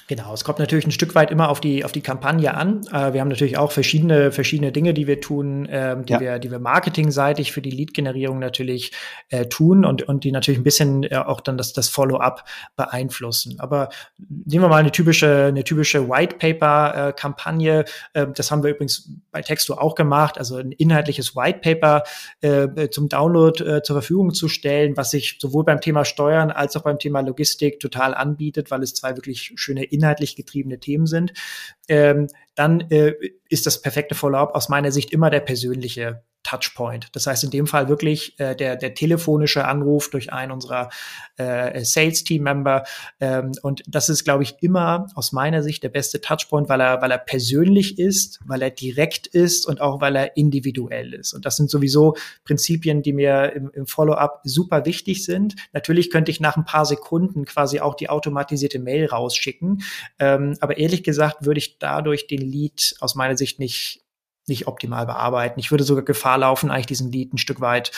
Genau, 0.08 0.32
es 0.32 0.44
kommt 0.44 0.60
natürlich 0.60 0.86
ein 0.86 0.92
Stück 0.92 1.16
weit 1.16 1.32
immer 1.32 1.48
auf 1.48 1.60
die 1.60 1.84
auf 1.84 1.90
die 1.90 2.00
Kampagne 2.00 2.54
an. 2.54 2.86
Äh, 2.92 3.12
wir 3.12 3.20
haben 3.20 3.28
natürlich 3.28 3.58
auch 3.58 3.72
verschiedene 3.72 4.30
verschiedene 4.30 4.70
Dinge, 4.70 4.94
die 4.94 5.08
wir 5.08 5.20
tun, 5.20 5.66
ähm, 5.68 6.04
die 6.06 6.12
ja. 6.12 6.20
wir 6.20 6.38
die 6.38 6.50
wir 6.52 6.60
marketingseitig 6.60 7.50
für 7.50 7.60
die 7.60 7.72
Lead-Generierung 7.72 8.38
natürlich 8.38 8.92
äh, 9.30 9.46
tun 9.46 9.84
und 9.84 10.04
und 10.04 10.22
die 10.22 10.30
natürlich 10.30 10.60
ein 10.60 10.64
bisschen 10.64 11.02
äh, 11.02 11.16
auch 11.16 11.40
dann 11.40 11.58
das 11.58 11.72
das 11.72 11.88
Follow-up 11.88 12.44
beeinflussen. 12.76 13.58
Aber 13.58 13.88
nehmen 14.18 14.64
wir 14.64 14.68
mal 14.68 14.76
eine 14.76 14.92
typische 14.92 15.46
eine 15.46 15.64
typische 15.64 16.08
White 16.08 16.36
Paper 16.36 17.08
äh, 17.08 17.12
Kampagne. 17.12 17.84
Äh, 18.12 18.28
das 18.32 18.52
haben 18.52 18.62
wir 18.62 18.70
übrigens 18.70 19.10
bei 19.32 19.42
Texto 19.42 19.74
auch 19.74 19.96
gemacht, 19.96 20.38
also 20.38 20.56
ein 20.56 20.70
inhaltliches 20.70 21.34
White 21.34 21.58
Paper 21.62 22.04
äh, 22.42 22.90
zum 22.90 23.08
Download 23.08 23.64
äh, 23.64 23.82
zur 23.82 23.96
Verfügung 23.96 24.32
zu 24.34 24.46
stellen, 24.46 24.96
was 24.96 25.10
sich 25.10 25.38
sowohl 25.40 25.64
beim 25.64 25.80
Thema 25.80 26.04
Steuern 26.04 26.52
als 26.52 26.76
auch 26.76 26.82
beim 26.82 27.00
Thema 27.00 27.22
Logistik 27.22 27.80
total 27.80 28.14
anbietet, 28.14 28.70
weil 28.70 28.84
es 28.84 28.94
zwei 28.94 29.16
wirklich 29.16 29.52
schöne 29.56 29.95
inhaltlich 29.96 30.36
getriebene 30.36 30.78
Themen 30.78 31.06
sind, 31.06 31.32
ähm, 31.88 32.28
dann 32.54 32.80
äh, 32.90 33.14
ist 33.48 33.66
das 33.66 33.82
perfekte 33.82 34.14
Follow-up 34.14 34.54
aus 34.54 34.68
meiner 34.68 34.92
Sicht 34.92 35.12
immer 35.12 35.30
der 35.30 35.40
persönliche 35.40 36.22
Touchpoint. 36.46 37.08
Das 37.12 37.26
heißt 37.26 37.42
in 37.42 37.50
dem 37.50 37.66
Fall 37.66 37.88
wirklich 37.88 38.38
äh, 38.38 38.54
der, 38.54 38.76
der 38.76 38.94
telefonische 38.94 39.66
Anruf 39.66 40.10
durch 40.10 40.32
einen 40.32 40.52
unserer 40.52 40.90
äh, 41.38 41.84
Sales-Team-Member. 41.84 42.84
Ähm, 43.20 43.52
und 43.62 43.82
das 43.88 44.08
ist, 44.08 44.22
glaube 44.22 44.44
ich, 44.44 44.54
immer 44.60 45.08
aus 45.16 45.32
meiner 45.32 45.64
Sicht 45.64 45.82
der 45.82 45.88
beste 45.88 46.20
Touchpoint, 46.20 46.68
weil 46.68 46.80
er, 46.80 47.02
weil 47.02 47.10
er 47.10 47.18
persönlich 47.18 47.98
ist, 47.98 48.38
weil 48.46 48.62
er 48.62 48.70
direkt 48.70 49.26
ist 49.26 49.66
und 49.66 49.80
auch 49.80 50.00
weil 50.00 50.14
er 50.14 50.36
individuell 50.36 51.14
ist. 51.14 51.34
Und 51.34 51.44
das 51.44 51.56
sind 51.56 51.68
sowieso 51.68 52.16
Prinzipien, 52.44 53.02
die 53.02 53.12
mir 53.12 53.52
im, 53.52 53.70
im 53.74 53.86
Follow-up 53.88 54.40
super 54.44 54.84
wichtig 54.84 55.24
sind. 55.24 55.56
Natürlich 55.72 56.10
könnte 56.10 56.30
ich 56.30 56.38
nach 56.38 56.56
ein 56.56 56.64
paar 56.64 56.86
Sekunden 56.86 57.44
quasi 57.44 57.80
auch 57.80 57.96
die 57.96 58.08
automatisierte 58.08 58.78
Mail 58.78 59.06
rausschicken. 59.06 59.82
Ähm, 60.20 60.56
aber 60.60 60.78
ehrlich 60.78 61.02
gesagt 61.02 61.44
würde 61.44 61.58
ich 61.58 61.80
dadurch 61.80 62.28
den 62.28 62.40
Lead 62.40 62.94
aus 63.00 63.16
meiner 63.16 63.36
Sicht 63.36 63.58
nicht 63.58 64.05
nicht 64.48 64.66
optimal 64.66 65.06
bearbeiten. 65.06 65.60
Ich 65.60 65.70
würde 65.70 65.84
sogar 65.84 66.04
Gefahr 66.04 66.38
laufen, 66.38 66.70
eigentlich 66.70 66.86
diesen 66.86 67.10
Lied 67.10 67.32
ein 67.32 67.38
Stück 67.38 67.60
weit 67.60 67.90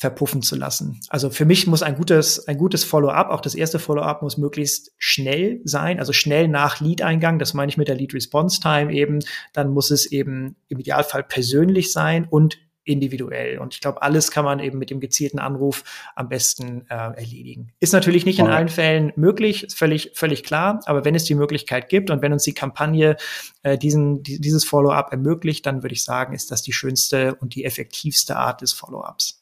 verpuffen 0.00 0.40
zu 0.40 0.56
lassen. 0.56 0.98
Also 1.10 1.28
für 1.28 1.44
mich 1.44 1.66
muss 1.66 1.82
ein 1.82 1.94
gutes, 1.94 2.48
ein 2.48 2.56
gutes 2.56 2.84
Follow-up, 2.84 3.28
auch 3.28 3.42
das 3.42 3.54
erste 3.54 3.78
Follow-up 3.78 4.22
muss 4.22 4.38
möglichst 4.38 4.92
schnell 4.96 5.60
sein, 5.64 5.98
also 5.98 6.14
schnell 6.14 6.48
nach 6.48 6.80
Lead-Eingang, 6.80 7.38
das 7.38 7.52
meine 7.52 7.68
ich 7.68 7.76
mit 7.76 7.86
der 7.86 7.96
Lead-Response-Time 7.96 8.90
eben, 8.94 9.18
dann 9.52 9.74
muss 9.74 9.90
es 9.90 10.06
eben 10.06 10.56
im 10.68 10.78
Idealfall 10.78 11.22
persönlich 11.22 11.92
sein 11.92 12.26
und 12.26 12.56
individuell. 12.84 13.58
Und 13.58 13.74
ich 13.74 13.80
glaube, 13.80 14.02
alles 14.02 14.30
kann 14.30 14.44
man 14.44 14.60
eben 14.60 14.78
mit 14.78 14.90
dem 14.90 15.00
gezielten 15.00 15.38
Anruf 15.38 15.84
am 16.14 16.28
besten 16.28 16.86
äh, 16.88 16.94
erledigen. 16.94 17.72
Ist 17.80 17.92
natürlich 17.92 18.24
nicht 18.24 18.38
in 18.38 18.46
allen 18.46 18.68
Fällen 18.68 19.12
möglich, 19.16 19.64
ist 19.64 19.78
völlig, 19.78 20.12
völlig 20.14 20.42
klar. 20.42 20.80
Aber 20.86 21.04
wenn 21.04 21.14
es 21.14 21.24
die 21.24 21.34
Möglichkeit 21.34 21.88
gibt 21.88 22.10
und 22.10 22.22
wenn 22.22 22.32
uns 22.32 22.44
die 22.44 22.54
Kampagne 22.54 23.16
äh, 23.62 23.76
diesen, 23.76 24.22
die, 24.22 24.40
dieses 24.40 24.64
Follow-up 24.64 25.12
ermöglicht, 25.12 25.66
dann 25.66 25.82
würde 25.82 25.94
ich 25.94 26.04
sagen, 26.04 26.34
ist 26.34 26.50
das 26.50 26.62
die 26.62 26.72
schönste 26.72 27.34
und 27.36 27.54
die 27.54 27.64
effektivste 27.64 28.36
Art 28.36 28.62
des 28.62 28.72
Follow-ups. 28.72 29.40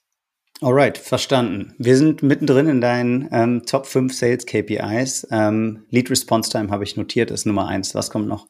Alright, 0.61 0.99
verstanden. 0.99 1.75
Wir 1.79 1.97
sind 1.97 2.23
mittendrin 2.25 2.67
in 2.67 2.81
deinen 2.81 3.29
ähm, 3.31 3.63
Top 3.65 3.87
5 3.87 4.13
Sales 4.13 4.45
KPIs. 4.45 5.29
Ähm, 5.31 5.85
Lead 5.91 6.11
Response 6.11 6.51
Time 6.51 6.71
habe 6.71 6.83
ich 6.83 6.97
notiert, 6.97 7.31
ist 7.31 7.47
Nummer 7.47 7.69
eins. 7.69 7.95
Was 7.95 8.11
kommt 8.11 8.27
noch? 8.27 8.49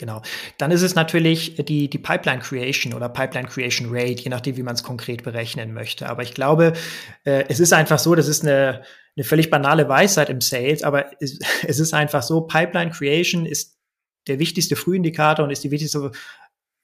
Genau. 0.00 0.22
Dann 0.56 0.70
ist 0.70 0.80
es 0.80 0.94
natürlich 0.94 1.56
die, 1.56 1.90
die 1.90 1.98
Pipeline 1.98 2.40
Creation 2.40 2.94
oder 2.94 3.10
Pipeline 3.10 3.46
Creation 3.46 3.88
Rate, 3.90 4.22
je 4.22 4.30
nachdem, 4.30 4.56
wie 4.56 4.62
man 4.62 4.74
es 4.74 4.82
konkret 4.82 5.22
berechnen 5.24 5.74
möchte. 5.74 6.08
Aber 6.08 6.22
ich 6.22 6.32
glaube, 6.32 6.72
äh, 7.24 7.44
es 7.48 7.60
ist 7.60 7.74
einfach 7.74 7.98
so, 7.98 8.14
das 8.14 8.26
ist 8.26 8.42
eine, 8.42 8.82
eine 9.14 9.24
völlig 9.24 9.50
banale 9.50 9.90
Weisheit 9.90 10.30
im 10.30 10.40
Sales, 10.40 10.82
aber 10.82 11.10
es, 11.20 11.38
es 11.66 11.78
ist 11.78 11.92
einfach 11.92 12.22
so, 12.22 12.40
Pipeline 12.40 12.92
Creation 12.92 13.44
ist 13.44 13.76
der 14.26 14.38
wichtigste 14.38 14.74
Frühindikator 14.74 15.44
und 15.44 15.50
ist 15.50 15.64
die 15.64 15.70
wichtigste 15.70 16.12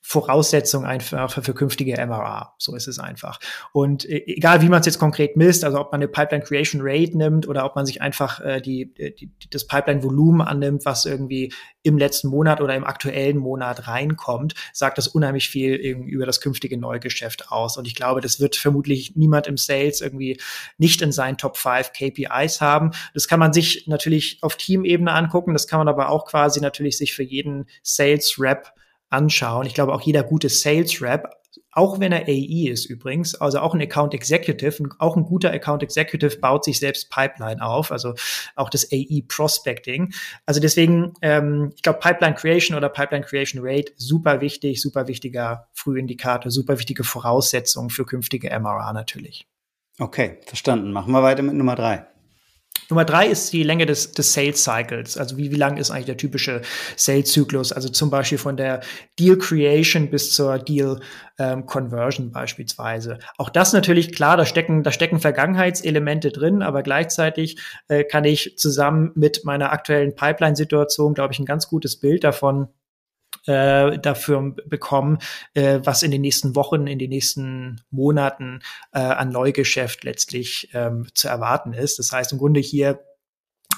Voraussetzung 0.09 0.84
einfach 0.84 1.42
für 1.42 1.52
künftige 1.52 1.94
MRA. 2.07 2.54
So 2.59 2.76
ist 2.76 2.86
es 2.86 3.00
einfach. 3.00 3.40
Und 3.72 4.09
äh, 4.09 4.22
egal, 4.26 4.62
wie 4.62 4.68
man 4.68 4.78
es 4.78 4.86
jetzt 4.86 5.00
konkret 5.00 5.36
misst, 5.36 5.64
also 5.64 5.80
ob 5.80 5.90
man 5.90 6.00
eine 6.00 6.07
Pipeline 6.07 6.44
Creation 6.44 6.80
Rate 6.84 7.18
nimmt 7.18 7.48
oder 7.48 7.64
ob 7.64 7.74
man 7.74 7.86
sich 7.86 8.02
einfach 8.02 8.38
äh, 8.38 8.61
die, 8.61 8.94
die, 8.94 9.32
das 9.50 9.66
Pipeline 9.66 10.04
Volumen 10.04 10.42
annimmt, 10.42 10.84
was 10.84 11.07
irgendwie 11.07 11.52
im 11.82 11.98
letzten 11.98 12.28
Monat 12.28 12.61
oder 12.61 12.76
im 12.76 12.84
aktuellen 12.84 13.36
Monat 13.36 13.88
reinkommt, 13.88 14.54
sagt 14.72 14.96
das 14.96 15.09
unheimlich 15.09 15.48
viel 15.48 15.74
über 15.74 16.24
das 16.24 16.40
künftige 16.40 16.78
Neugeschäft 16.78 17.50
aus. 17.50 17.76
Und 17.76 17.88
ich 17.88 17.96
glaube, 17.96 18.20
das 18.20 18.38
wird 18.38 18.54
vermutlich 18.54 19.16
niemand 19.16 19.48
im 19.48 19.57
Sales 19.57 20.02
irgendwie 20.02 20.40
nicht 20.78 21.02
in 21.02 21.11
seinen 21.11 21.36
Top 21.36 21.57
5 21.57 21.90
KPIs 21.92 22.61
haben. 22.61 22.92
Das 23.12 23.26
kann 23.26 23.40
man 23.40 23.52
sich 23.52 23.88
natürlich 23.88 24.38
auf 24.42 24.54
Teamebene 24.54 25.11
angucken. 25.12 25.52
Das 25.52 25.66
kann 25.66 25.80
man 25.80 25.88
aber 25.88 26.11
auch 26.11 26.26
quasi 26.26 26.61
natürlich 26.61 26.96
sich 26.96 27.12
für 27.12 27.24
jeden 27.24 27.66
Sales 27.82 28.36
Rep 28.38 28.72
anschauen. 29.11 29.66
Ich 29.66 29.74
glaube, 29.74 29.94
auch 29.94 30.02
jeder 30.02 30.22
gute 30.22 30.48
Sales 30.48 31.00
Rep, 31.00 31.28
auch 31.72 32.00
wenn 32.00 32.11
er 32.11 32.26
AE 32.26 32.70
ist 32.70 32.86
übrigens, 32.86 33.34
also 33.34 33.59
auch 33.59 33.74
ein 33.74 33.82
Account 33.82 34.14
Executive, 34.14 34.88
auch 34.98 35.14
ein 35.14 35.24
guter 35.24 35.52
Account 35.52 35.82
Executive 35.82 36.38
baut 36.38 36.64
sich 36.64 36.78
selbst 36.78 37.11
Pipeline 37.11 37.62
auf, 37.62 37.92
also 37.92 38.14
auch 38.54 38.70
das 38.70 38.90
AE 38.90 39.22
Prospecting. 39.28 40.12
Also 40.46 40.59
deswegen, 40.61 41.12
ähm, 41.20 41.72
ich 41.76 41.82
glaube, 41.82 41.98
Pipeline 41.98 42.34
Creation 42.34 42.76
oder 42.76 42.88
Pipeline 42.88 43.24
Creation 43.24 43.61
Rate, 43.62 43.92
super 43.96 44.40
wichtig, 44.40 44.80
super 44.80 45.07
wichtiger 45.07 45.68
Frühindikator, 45.74 46.50
super 46.50 46.78
wichtige 46.78 47.04
Voraussetzung 47.04 47.90
für 47.90 48.07
künftige 48.07 48.48
MRA 48.59 48.94
natürlich. 48.94 49.46
Okay, 49.98 50.38
verstanden. 50.46 50.92
Machen 50.92 51.12
wir 51.12 51.22
weiter 51.22 51.42
mit 51.42 51.54
Nummer 51.54 51.74
drei. 51.74 52.07
Nummer 52.89 53.05
drei 53.05 53.26
ist 53.26 53.53
die 53.53 53.62
Länge 53.62 53.87
des, 53.87 54.12
des 54.12 54.32
Sales 54.32 54.62
Cycles. 54.62 55.16
Also 55.16 55.37
wie, 55.37 55.51
wie 55.51 55.57
lang 55.57 55.76
ist 55.76 55.91
eigentlich 55.91 56.07
der 56.07 56.16
typische 56.16 56.62
Sales 56.97 57.32
Zyklus? 57.32 57.72
Also 57.72 57.89
zum 57.89 58.11
Beispiel 58.11 58.39
von 58.39 58.57
der 58.57 58.80
Deal 59.18 59.37
Creation 59.37 60.11
bis 60.11 60.32
zur 60.32 60.59
Deal 60.59 61.01
ähm, 61.39 61.66
Conversion 61.66 62.30
beispielsweise. 62.30 63.18
Auch 63.39 63.51
das 63.51 63.72
natürlich 63.72 64.14
klar, 64.14 64.37
da 64.37 64.47
stecken, 64.47 64.82
da 64.82 64.93
stecken 64.93 65.20
Vergangenheitselemente 65.20 66.30
drin, 66.30 66.62
aber 66.62 66.82
gleichzeitig 66.82 67.59
äh, 67.89 68.05
kann 68.05 68.24
ich 68.24 68.57
zusammen 68.57 69.11
mit 69.14 69.45
meiner 69.45 69.72
aktuellen 69.72 70.14
Pipeline-Situation, 70.14 71.14
glaube 71.14 71.32
ich, 71.32 71.39
ein 71.39 71.47
ganz 71.47 71.68
gutes 71.68 71.97
Bild 71.97 72.24
davon 72.24 72.68
äh, 73.46 73.98
dafür 73.98 74.54
bekommen, 74.66 75.18
äh, 75.54 75.80
was 75.82 76.02
in 76.02 76.10
den 76.10 76.20
nächsten 76.20 76.56
Wochen, 76.56 76.86
in 76.86 76.98
den 76.98 77.10
nächsten 77.10 77.80
Monaten 77.90 78.60
äh, 78.92 79.00
an 79.00 79.30
Neugeschäft 79.30 80.04
letztlich 80.04 80.70
ähm, 80.74 81.06
zu 81.14 81.28
erwarten 81.28 81.72
ist. 81.72 81.98
Das 81.98 82.12
heißt 82.12 82.32
im 82.32 82.38
Grunde 82.38 82.60
hier, 82.60 83.00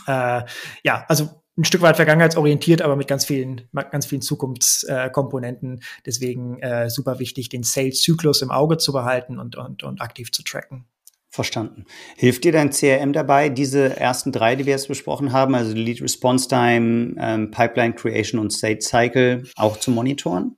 äh, 0.06 0.42
ja, 0.82 1.04
also 1.08 1.42
ein 1.58 1.64
Stück 1.64 1.82
weit 1.82 1.96
vergangenheitsorientiert, 1.96 2.82
aber 2.82 2.94
mit 2.94 3.08
ganz 3.08 3.24
vielen, 3.24 3.68
ganz 3.72 4.06
vielen 4.06 4.22
Zukunftskomponenten. 4.22 5.78
Äh, 5.78 5.84
Deswegen 6.06 6.60
äh, 6.60 6.88
super 6.88 7.18
wichtig, 7.18 7.48
den 7.48 7.64
Sales-Zyklus 7.64 8.42
im 8.42 8.52
Auge 8.52 8.78
zu 8.78 8.92
behalten 8.92 9.38
und, 9.38 9.56
und, 9.56 9.82
und 9.82 10.00
aktiv 10.00 10.30
zu 10.30 10.44
tracken. 10.44 10.86
Verstanden. 11.30 11.84
Hilft 12.16 12.44
dir 12.44 12.52
dein 12.52 12.70
CRM 12.70 13.12
dabei, 13.12 13.50
diese 13.50 13.96
ersten 13.96 14.32
drei, 14.32 14.56
die 14.56 14.64
wir 14.64 14.72
jetzt 14.72 14.88
besprochen 14.88 15.32
haben, 15.32 15.54
also 15.54 15.74
Lead 15.74 16.00
Response 16.00 16.48
Time, 16.48 17.14
ähm, 17.18 17.50
Pipeline 17.50 17.94
Creation 17.94 18.40
und 18.40 18.50
State 18.50 18.80
Cycle, 18.80 19.44
auch 19.56 19.76
zu 19.76 19.90
monitoren? 19.90 20.56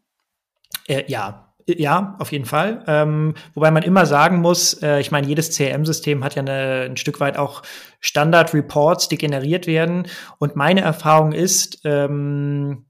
Äh, 0.86 1.04
ja, 1.08 1.50
ja, 1.66 2.16
auf 2.18 2.32
jeden 2.32 2.46
Fall. 2.46 2.84
Ähm, 2.86 3.34
wobei 3.54 3.70
man 3.70 3.82
immer 3.82 4.06
sagen 4.06 4.40
muss, 4.40 4.74
äh, 4.82 5.00
ich 5.00 5.10
meine, 5.10 5.26
jedes 5.26 5.56
CRM-System 5.56 6.24
hat 6.24 6.34
ja 6.34 6.42
eine, 6.42 6.86
ein 6.88 6.96
Stück 6.96 7.20
weit 7.20 7.36
auch 7.36 7.62
Standard-Reports, 8.00 9.08
die 9.08 9.18
generiert 9.18 9.66
werden. 9.66 10.06
Und 10.38 10.56
meine 10.56 10.80
Erfahrung 10.80 11.32
ist, 11.32 11.80
ähm, 11.84 12.86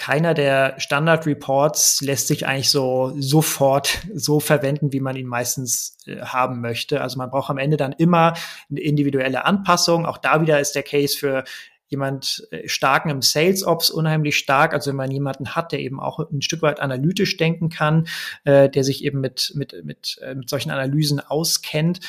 keiner 0.00 0.32
der 0.32 0.80
Standard-Reports 0.80 2.00
lässt 2.00 2.28
sich 2.28 2.46
eigentlich 2.46 2.70
so 2.70 3.12
sofort 3.18 3.98
so 4.14 4.40
verwenden, 4.40 4.94
wie 4.94 5.00
man 5.00 5.14
ihn 5.14 5.26
meistens 5.26 5.98
äh, 6.06 6.22
haben 6.22 6.62
möchte. 6.62 7.02
Also 7.02 7.18
man 7.18 7.28
braucht 7.28 7.50
am 7.50 7.58
Ende 7.58 7.76
dann 7.76 7.92
immer 7.92 8.32
eine 8.70 8.80
individuelle 8.80 9.44
Anpassung. 9.44 10.06
Auch 10.06 10.16
da 10.16 10.40
wieder 10.40 10.58
ist 10.58 10.74
der 10.74 10.84
Case 10.84 11.18
für 11.18 11.44
jemand 11.88 12.48
äh, 12.50 12.66
starken 12.66 13.10
im 13.10 13.20
Sales 13.20 13.62
Ops 13.62 13.90
unheimlich 13.90 14.38
stark. 14.38 14.72
Also 14.72 14.88
wenn 14.88 14.96
man 14.96 15.10
jemanden 15.10 15.54
hat, 15.54 15.70
der 15.70 15.80
eben 15.80 16.00
auch 16.00 16.18
ein 16.18 16.40
Stück 16.40 16.62
weit 16.62 16.80
analytisch 16.80 17.36
denken 17.36 17.68
kann, 17.68 18.08
äh, 18.44 18.70
der 18.70 18.84
sich 18.84 19.04
eben 19.04 19.20
mit, 19.20 19.52
mit, 19.54 19.84
mit, 19.84 20.18
äh, 20.22 20.34
mit 20.34 20.48
solchen 20.48 20.70
Analysen 20.70 21.20
auskennt, 21.20 22.00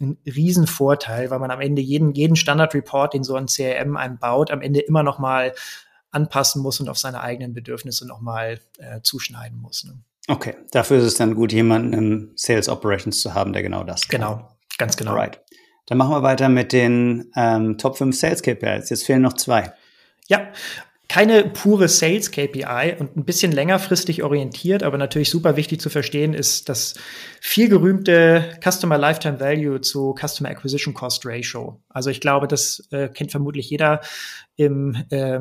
ein 0.00 0.18
Riesenvorteil, 0.26 1.30
weil 1.30 1.38
man 1.38 1.52
am 1.52 1.60
Ende 1.60 1.80
jeden, 1.80 2.12
jeden 2.12 2.34
Standard-Report, 2.34 3.14
den 3.14 3.22
so 3.22 3.36
ein 3.36 3.46
CRM 3.46 3.96
einem 3.96 4.18
baut, 4.18 4.50
am 4.50 4.62
Ende 4.62 4.80
immer 4.80 5.04
noch 5.04 5.20
mal 5.20 5.54
anpassen 6.16 6.62
muss 6.62 6.80
und 6.80 6.88
auf 6.88 6.98
seine 6.98 7.20
eigenen 7.20 7.52
Bedürfnisse 7.52 8.06
nochmal 8.06 8.58
äh, 8.78 9.02
zuschneiden 9.02 9.60
muss. 9.60 9.84
Ne? 9.84 9.98
Okay, 10.28 10.56
dafür 10.72 10.98
ist 10.98 11.04
es 11.04 11.14
dann 11.14 11.34
gut, 11.34 11.52
jemanden 11.52 11.92
im 11.92 12.32
Sales 12.34 12.68
Operations 12.68 13.20
zu 13.20 13.34
haben, 13.34 13.52
der 13.52 13.62
genau 13.62 13.84
das 13.84 14.08
kann. 14.08 14.20
Genau, 14.20 14.48
ganz 14.78 14.96
genau. 14.96 15.14
Right. 15.14 15.40
Dann 15.86 15.98
machen 15.98 16.10
wir 16.10 16.22
weiter 16.22 16.48
mit 16.48 16.72
den 16.72 17.30
ähm, 17.36 17.78
Top 17.78 17.96
5 17.96 18.16
Sales 18.16 18.42
KPIs. 18.42 18.90
Jetzt 18.90 19.04
fehlen 19.04 19.22
noch 19.22 19.34
zwei. 19.34 19.72
Ja, 20.26 20.48
keine 21.08 21.44
pure 21.44 21.86
Sales 21.86 22.32
KPI 22.32 22.96
und 22.98 23.16
ein 23.16 23.24
bisschen 23.24 23.52
längerfristig 23.52 24.24
orientiert, 24.24 24.82
aber 24.82 24.98
natürlich 24.98 25.30
super 25.30 25.56
wichtig 25.56 25.80
zu 25.80 25.88
verstehen 25.88 26.34
ist 26.34 26.68
das 26.68 26.94
viel 27.40 27.68
gerühmte 27.68 28.58
Customer 28.60 28.98
Lifetime 28.98 29.38
Value 29.38 29.80
zu 29.80 30.16
Customer 30.18 30.50
Acquisition 30.50 30.94
Cost 30.94 31.24
Ratio. 31.24 31.80
Also 31.88 32.10
ich 32.10 32.20
glaube, 32.20 32.48
das 32.48 32.88
äh, 32.90 33.08
kennt 33.08 33.30
vermutlich 33.30 33.70
jeder 33.70 34.00
im 34.56 34.96
äh, 35.10 35.40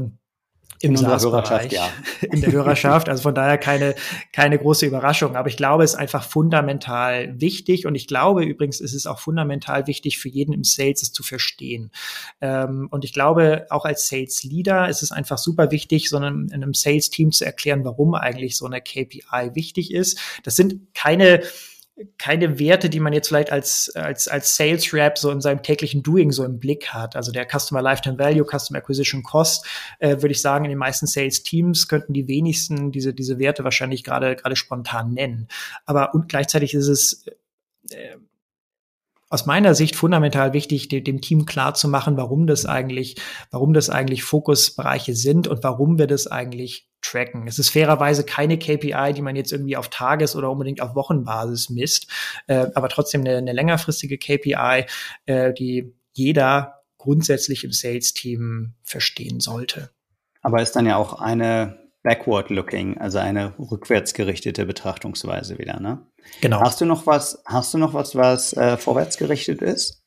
im 0.81 0.91
in 0.91 0.97
unserer 0.97 1.19
Hörerschaft, 1.19 1.71
ja. 1.71 1.89
In 2.21 2.41
der 2.41 2.51
Hörerschaft. 2.51 3.07
Also 3.07 3.23
von 3.23 3.33
daher 3.33 3.57
keine, 3.57 3.95
keine 4.33 4.57
große 4.57 4.85
Überraschung. 4.85 5.35
Aber 5.35 5.47
ich 5.47 5.57
glaube, 5.57 5.83
es 5.83 5.93
ist 5.93 5.99
einfach 5.99 6.23
fundamental 6.23 7.39
wichtig. 7.39 7.85
Und 7.85 7.95
ich 7.95 8.07
glaube 8.07 8.43
übrigens, 8.43 8.81
es 8.81 8.93
ist 8.93 9.07
auch 9.07 9.19
fundamental 9.19 9.87
wichtig 9.87 10.19
für 10.19 10.29
jeden 10.29 10.53
im 10.53 10.63
Sales, 10.63 11.01
es 11.01 11.13
zu 11.13 11.23
verstehen. 11.23 11.91
Ähm, 12.41 12.87
und 12.91 13.05
ich 13.05 13.13
glaube, 13.13 13.67
auch 13.69 13.85
als 13.85 14.07
Sales 14.07 14.43
Leader 14.43 14.89
ist 14.89 15.01
es 15.01 15.11
einfach 15.11 15.37
super 15.37 15.71
wichtig, 15.71 16.09
sondern 16.09 16.49
in 16.49 16.63
einem 16.63 16.73
Sales 16.73 17.09
Team 17.09 17.31
zu 17.31 17.45
erklären, 17.45 17.85
warum 17.85 18.13
eigentlich 18.13 18.57
so 18.57 18.65
eine 18.65 18.81
KPI 18.81 19.51
wichtig 19.53 19.93
ist. 19.93 20.19
Das 20.43 20.55
sind 20.55 20.93
keine 20.93 21.41
keine 22.17 22.59
Werte, 22.59 22.89
die 22.89 22.99
man 22.99 23.13
jetzt 23.13 23.29
vielleicht 23.29 23.51
als, 23.51 23.89
als, 23.95 24.27
als 24.27 24.55
Sales 24.55 24.93
Rep 24.93 25.17
so 25.17 25.31
in 25.31 25.39
seinem 25.39 25.63
täglichen 25.63 26.03
Doing 26.03 26.31
so 26.31 26.43
im 26.43 26.59
Blick 26.59 26.89
hat. 26.89 27.15
Also 27.15 27.31
der 27.31 27.47
Customer 27.47 27.81
Lifetime 27.81 28.19
Value, 28.19 28.45
Customer 28.45 28.79
Acquisition 28.79 29.23
Cost, 29.23 29.65
äh, 29.99 30.09
würde 30.09 30.31
ich 30.31 30.41
sagen, 30.41 30.65
in 30.65 30.69
den 30.69 30.77
meisten 30.77 31.07
Sales 31.07 31.43
Teams 31.43 31.87
könnten 31.87 32.11
die 32.13 32.27
wenigsten 32.27 32.91
diese, 32.91 33.13
diese 33.13 33.39
Werte 33.39 33.63
wahrscheinlich 33.63 34.03
gerade, 34.03 34.35
gerade 34.35 34.57
spontan 34.57 35.13
nennen. 35.13 35.47
Aber 35.85 36.13
und 36.13 36.27
gleichzeitig 36.27 36.73
ist 36.73 36.87
es, 36.87 37.25
äh, 37.91 38.17
aus 39.29 39.45
meiner 39.45 39.73
Sicht 39.73 39.95
fundamental 39.95 40.53
wichtig, 40.53 40.87
dem, 40.87 41.21
Team 41.21 41.45
klar 41.45 41.73
zu 41.73 41.87
machen, 41.87 42.17
warum 42.17 42.47
das 42.47 42.65
eigentlich, 42.65 43.15
warum 43.51 43.73
das 43.73 43.89
eigentlich 43.89 44.23
Fokusbereiche 44.23 45.15
sind 45.15 45.47
und 45.47 45.63
warum 45.63 45.97
wir 45.97 46.07
das 46.07 46.27
eigentlich 46.27 46.89
tracken. 47.01 47.47
Es 47.47 47.59
ist 47.59 47.69
fairerweise 47.69 48.23
keine 48.23 48.57
KPI, 48.57 49.13
die 49.15 49.21
man 49.21 49.35
jetzt 49.35 49.51
irgendwie 49.51 49.77
auf 49.77 49.89
Tages- 49.89 50.35
oder 50.35 50.51
unbedingt 50.51 50.81
auf 50.81 50.95
Wochenbasis 50.95 51.69
misst, 51.69 52.09
äh, 52.47 52.67
aber 52.75 52.89
trotzdem 52.89 53.21
eine, 53.21 53.37
eine 53.37 53.53
längerfristige 53.53 54.17
KPI, 54.17 54.85
äh, 55.25 55.53
die 55.53 55.93
jeder 56.13 56.83
grundsätzlich 56.97 57.63
im 57.63 57.71
Sales-Team 57.71 58.73
verstehen 58.83 59.39
sollte. 59.39 59.91
Aber 60.41 60.61
ist 60.61 60.75
dann 60.75 60.85
ja 60.85 60.97
auch 60.97 61.19
eine 61.19 61.77
backward-looking, 62.03 62.99
also 62.99 63.17
eine 63.17 63.53
rückwärtsgerichtete 63.57 64.65
Betrachtungsweise 64.65 65.57
wieder, 65.57 65.79
ne? 65.79 66.05
Genau. 66.41 66.61
Hast 66.61 66.81
du 66.81 66.85
noch 66.85 67.05
was, 67.07 67.41
hast 67.45 67.73
du 67.73 67.77
noch 67.77 67.93
was, 67.93 68.15
was 68.15 68.53
äh, 68.53 68.77
vorwärtsgerichtet 68.77 69.61
ist? 69.61 70.05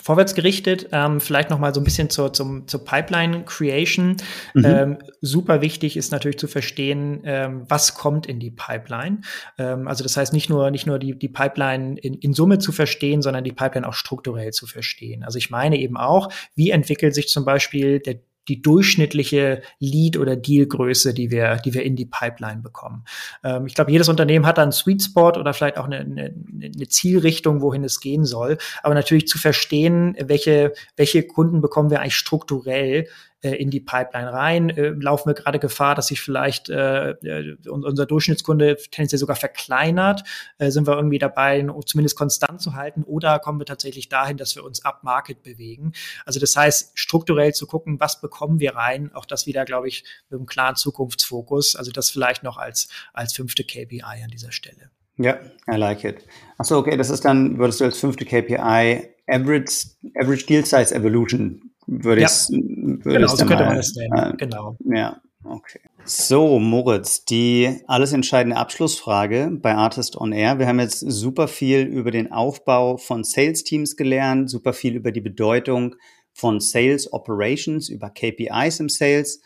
Vorwärts 0.00 0.34
gerichtet, 0.34 0.88
ähm, 0.92 1.20
vielleicht 1.20 1.50
noch 1.50 1.58
mal 1.58 1.74
so 1.74 1.80
ein 1.80 1.84
bisschen 1.84 2.08
zur, 2.08 2.32
zum, 2.32 2.66
zur 2.66 2.82
Pipeline 2.82 3.44
Creation. 3.44 4.16
Mhm. 4.54 4.64
Ähm, 4.64 4.98
super 5.20 5.60
wichtig 5.60 5.98
ist 5.98 6.12
natürlich 6.12 6.38
zu 6.38 6.48
verstehen, 6.48 7.20
ähm, 7.24 7.64
was 7.68 7.94
kommt 7.94 8.26
in 8.26 8.40
die 8.40 8.50
Pipeline. 8.50 9.20
Ähm, 9.58 9.86
also 9.88 10.02
das 10.02 10.16
heißt 10.16 10.32
nicht 10.32 10.48
nur 10.48 10.70
nicht 10.70 10.86
nur 10.86 10.98
die, 10.98 11.18
die 11.18 11.28
Pipeline 11.28 11.98
in, 11.98 12.14
in 12.14 12.32
Summe 12.32 12.58
zu 12.58 12.72
verstehen, 12.72 13.20
sondern 13.20 13.44
die 13.44 13.52
Pipeline 13.52 13.86
auch 13.86 13.92
strukturell 13.92 14.52
zu 14.52 14.66
verstehen. 14.66 15.24
Also 15.24 15.36
ich 15.36 15.50
meine 15.50 15.76
eben 15.76 15.98
auch, 15.98 16.32
wie 16.54 16.70
entwickelt 16.70 17.14
sich 17.14 17.28
zum 17.28 17.44
Beispiel 17.44 18.00
der 18.00 18.20
die 18.48 18.62
durchschnittliche 18.62 19.62
Lead- 19.78 20.16
oder 20.16 20.36
Dealgröße, 20.36 21.14
die 21.14 21.30
wir, 21.30 21.56
die 21.56 21.74
wir 21.74 21.82
in 21.82 21.96
die 21.96 22.06
Pipeline 22.06 22.60
bekommen. 22.60 23.04
Ähm, 23.44 23.66
ich 23.66 23.74
glaube, 23.74 23.92
jedes 23.92 24.08
Unternehmen 24.08 24.46
hat 24.46 24.58
da 24.58 24.62
einen 24.62 24.72
Sweet 24.72 25.02
Spot 25.02 25.32
oder 25.32 25.54
vielleicht 25.54 25.78
auch 25.78 25.84
eine, 25.84 25.98
eine, 25.98 26.34
eine 26.62 26.88
Zielrichtung, 26.88 27.60
wohin 27.60 27.84
es 27.84 28.00
gehen 28.00 28.24
soll. 28.24 28.58
Aber 28.82 28.94
natürlich 28.94 29.28
zu 29.28 29.38
verstehen, 29.38 30.16
welche, 30.18 30.72
welche 30.96 31.22
Kunden 31.22 31.60
bekommen 31.60 31.90
wir 31.90 32.00
eigentlich 32.00 32.16
strukturell 32.16 33.06
äh, 33.42 33.50
in 33.50 33.70
die 33.70 33.80
Pipeline 33.80 34.32
rein? 34.32 34.70
Äh, 34.70 34.90
laufen 34.90 35.28
wir 35.28 35.34
gerade 35.34 35.58
Gefahr, 35.58 35.94
dass 35.94 36.08
sich 36.08 36.20
vielleicht 36.20 36.70
äh, 36.70 37.10
äh 37.10 37.56
unser 37.68 38.06
Durchschnittskunde 38.06 38.76
tendenziell 38.90 39.18
sogar 39.18 39.36
verkleinert? 39.36 40.24
Äh, 40.58 40.70
sind 40.70 40.86
wir 40.86 40.94
irgendwie 40.94 41.18
dabei, 41.18 41.66
zumindest 41.86 42.16
konstant 42.16 42.60
zu 42.60 42.74
halten? 42.74 43.02
Oder 43.04 43.38
kommen 43.38 43.60
wir 43.60 43.66
tatsächlich 43.66 44.08
dahin, 44.08 44.36
dass 44.36 44.56
wir 44.56 44.64
uns 44.64 44.84
up 44.84 45.04
Market 45.04 45.42
bewegen? 45.42 45.92
Also 46.24 46.40
das 46.40 46.56
heißt, 46.56 46.92
strukturell 46.98 47.52
zu 47.52 47.66
gucken, 47.66 48.00
was 48.00 48.20
bekommen 48.20 48.60
wir 48.60 48.76
rein? 48.76 49.12
Auch 49.14 49.26
das 49.26 49.46
wieder, 49.46 49.64
glaube 49.64 49.88
ich, 49.88 50.04
mit 50.30 50.38
einem 50.38 50.46
klaren 50.46 50.76
Zukunftsfokus. 50.76 51.76
Also 51.76 51.90
das 51.92 52.10
vielleicht 52.10 52.42
noch 52.42 52.58
als, 52.58 52.88
als 53.12 53.32
fünfte 53.32 53.64
KPI 53.64 54.02
an 54.02 54.30
dieser 54.30 54.52
Stelle. 54.52 54.90
Ja, 55.18 55.38
I 55.70 55.76
like 55.76 56.04
it. 56.04 56.26
Achso, 56.58 56.78
okay, 56.78 56.96
das 56.96 57.10
ist 57.10 57.24
dann, 57.24 57.58
würdest 57.58 57.80
du 57.80 57.84
als 57.84 57.98
fünfte 57.98 58.24
KPI 58.24 59.08
Average, 59.28 59.88
Average 60.16 60.46
Deal 60.46 60.64
Size 60.64 60.94
Evolution 60.94 61.71
würde 61.86 62.22
ja. 62.22 62.28
ich 62.28 62.48
würde 62.50 63.20
Genau, 63.20 63.34
so 63.34 63.46
könnte 63.46 63.64
man 63.64 63.76
das 63.76 63.94
nennen. 63.94 64.12
Äh, 64.12 64.36
genau. 64.36 64.76
Ja, 64.84 65.20
okay. 65.44 65.80
So, 66.04 66.58
Moritz, 66.58 67.24
die 67.24 67.80
alles 67.86 68.12
entscheidende 68.12 68.56
Abschlussfrage 68.56 69.50
bei 69.52 69.74
Artist 69.74 70.16
on 70.16 70.32
Air. 70.32 70.58
Wir 70.58 70.66
haben 70.66 70.80
jetzt 70.80 71.00
super 71.00 71.46
viel 71.46 71.82
über 71.82 72.10
den 72.10 72.32
Aufbau 72.32 72.96
von 72.96 73.22
Sales 73.22 73.62
Teams 73.62 73.96
gelernt, 73.96 74.50
super 74.50 74.72
viel 74.72 74.96
über 74.96 75.12
die 75.12 75.20
Bedeutung 75.20 75.94
von 76.32 76.60
Sales 76.60 77.12
Operations, 77.12 77.88
über 77.88 78.10
KPIs 78.10 78.80
im 78.80 78.88
Sales. 78.88 79.40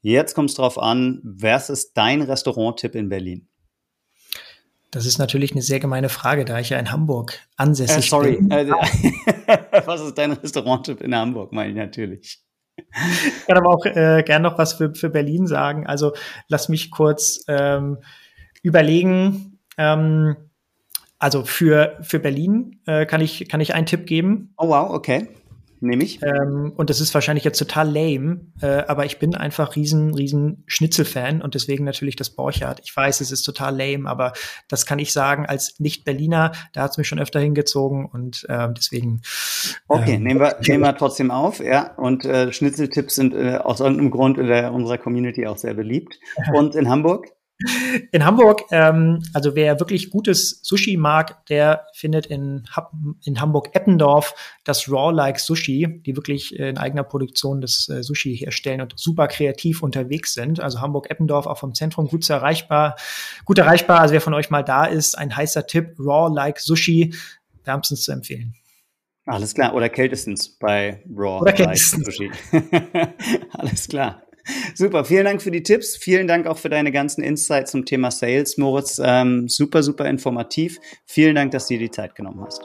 Jetzt 0.00 0.34
kommt 0.34 0.50
es 0.50 0.56
darauf 0.56 0.78
an, 0.78 1.20
was 1.22 1.70
ist 1.70 1.92
dein 1.94 2.22
Restaurant-Tipp 2.22 2.94
in 2.94 3.08
Berlin? 3.08 3.49
Das 4.90 5.06
ist 5.06 5.18
natürlich 5.18 5.52
eine 5.52 5.62
sehr 5.62 5.78
gemeine 5.78 6.08
Frage, 6.08 6.44
da 6.44 6.58
ich 6.58 6.70
ja 6.70 6.78
in 6.78 6.90
Hamburg 6.90 7.38
ansässig 7.56 8.06
äh, 8.06 8.08
sorry. 8.08 8.36
bin. 8.36 8.48
Sorry, 8.48 9.14
was 9.86 10.00
ist 10.00 10.18
dein 10.18 10.32
Restaurant-Tipp 10.32 11.00
in 11.00 11.14
Hamburg, 11.14 11.52
meine 11.52 11.70
ich 11.70 11.76
natürlich. 11.76 12.42
Ich 12.76 13.46
kann 13.46 13.56
aber 13.56 13.70
auch 13.70 13.84
äh, 13.84 14.22
gern 14.24 14.42
noch 14.42 14.58
was 14.58 14.72
für, 14.72 14.94
für 14.94 15.10
Berlin 15.10 15.46
sagen. 15.46 15.86
Also 15.86 16.12
lass 16.48 16.68
mich 16.68 16.90
kurz 16.90 17.44
ähm, 17.46 17.98
überlegen. 18.62 19.58
Ähm, 19.78 20.36
also 21.18 21.44
für, 21.44 21.98
für 22.00 22.18
Berlin 22.18 22.80
äh, 22.86 23.06
kann, 23.06 23.20
ich, 23.20 23.48
kann 23.48 23.60
ich 23.60 23.74
einen 23.74 23.86
Tipp 23.86 24.06
geben. 24.06 24.54
Oh 24.56 24.68
wow, 24.68 24.90
okay. 24.90 25.28
Nehme 25.82 26.04
ich. 26.04 26.20
Ähm, 26.22 26.72
und 26.76 26.90
das 26.90 27.00
ist 27.00 27.14
wahrscheinlich 27.14 27.44
jetzt 27.44 27.58
total 27.58 27.86
lame, 27.90 28.40
äh, 28.60 28.82
aber 28.86 29.06
ich 29.06 29.18
bin 29.18 29.34
einfach 29.34 29.76
riesen, 29.76 30.14
riesen 30.14 30.62
Schnitzel-Fan 30.66 31.40
und 31.40 31.54
deswegen 31.54 31.84
natürlich 31.84 32.16
das 32.16 32.30
Borchardt. 32.30 32.80
Ich 32.84 32.94
weiß, 32.94 33.22
es 33.22 33.32
ist 33.32 33.42
total 33.42 33.76
lame, 33.76 34.08
aber 34.08 34.34
das 34.68 34.84
kann 34.84 34.98
ich 34.98 35.12
sagen 35.12 35.46
als 35.46 35.80
Nicht-Berliner. 35.80 36.52
Da 36.74 36.82
hat 36.82 36.90
es 36.90 36.98
mich 36.98 37.08
schon 37.08 37.18
öfter 37.18 37.40
hingezogen 37.40 38.04
und 38.04 38.44
äh, 38.50 38.68
deswegen. 38.76 39.22
Okay, 39.88 40.16
ähm, 40.16 40.22
nehmen, 40.22 40.40
wir, 40.40 40.58
nehmen 40.66 40.82
wir 40.82 40.96
trotzdem 40.96 41.30
auf, 41.30 41.60
ja. 41.60 41.94
Und 41.96 42.26
äh, 42.26 42.52
Schnitzeltipps 42.52 43.14
sind 43.14 43.34
äh, 43.34 43.56
aus 43.56 43.80
irgendeinem 43.80 44.10
Grund 44.10 44.36
in 44.36 44.48
der, 44.48 44.74
unserer 44.74 44.98
Community 44.98 45.46
auch 45.46 45.56
sehr 45.56 45.74
beliebt. 45.74 46.18
Und 46.52 46.74
in 46.74 46.90
Hamburg? 46.90 47.28
In 48.12 48.24
Hamburg, 48.24 48.62
ähm, 48.70 49.22
also 49.34 49.54
wer 49.54 49.78
wirklich 49.80 50.10
gutes 50.10 50.60
Sushi 50.62 50.96
mag, 50.96 51.44
der 51.46 51.86
findet 51.94 52.26
in, 52.26 52.64
in 53.24 53.40
Hamburg-Eppendorf 53.40 54.34
das 54.64 54.90
Raw-Like 54.90 55.38
Sushi, 55.38 56.02
die 56.06 56.16
wirklich 56.16 56.58
in 56.58 56.78
eigener 56.78 57.04
Produktion 57.04 57.60
das 57.60 57.88
äh, 57.88 58.02
Sushi 58.02 58.36
herstellen 58.36 58.80
und 58.80 58.94
super 58.96 59.28
kreativ 59.28 59.82
unterwegs 59.82 60.34
sind. 60.34 60.60
Also 60.60 60.80
Hamburg-Eppendorf 60.80 61.46
auch 61.46 61.58
vom 61.58 61.74
Zentrum 61.74 62.08
gut 62.08 62.28
erreichbar. 62.28 62.96
Gut 63.44 63.58
erreichbar, 63.58 64.00
also 64.00 64.14
wer 64.14 64.20
von 64.20 64.34
euch 64.34 64.50
mal 64.50 64.62
da 64.62 64.86
ist, 64.86 65.18
ein 65.18 65.36
heißer 65.36 65.66
Tipp, 65.66 65.96
Raw-Like 65.98 66.60
Sushi, 66.60 67.14
wärmstens 67.64 68.02
zu 68.02 68.12
empfehlen. 68.12 68.54
Alles 69.26 69.54
klar, 69.54 69.74
oder 69.74 69.88
kältestens 69.88 70.48
bei 70.48 71.04
Raw 71.14 71.40
Oder 71.42 71.52
kältestens. 71.52 72.04
Sushi. 72.04 72.30
Alles 73.52 73.86
klar. 73.86 74.22
Super, 74.74 75.04
vielen 75.04 75.24
Dank 75.24 75.42
für 75.42 75.50
die 75.50 75.62
Tipps. 75.62 75.96
Vielen 75.96 76.26
Dank 76.26 76.46
auch 76.46 76.58
für 76.58 76.68
deine 76.68 76.92
ganzen 76.92 77.22
Insights 77.22 77.70
zum 77.70 77.84
Thema 77.84 78.10
Sales, 78.10 78.56
Moritz. 78.58 79.00
Ähm, 79.02 79.48
super, 79.48 79.82
super 79.82 80.06
informativ. 80.06 80.78
Vielen 81.06 81.34
Dank, 81.34 81.50
dass 81.52 81.66
du 81.66 81.74
dir 81.74 81.80
die 81.80 81.90
Zeit 81.90 82.14
genommen 82.14 82.42
hast. 82.44 82.62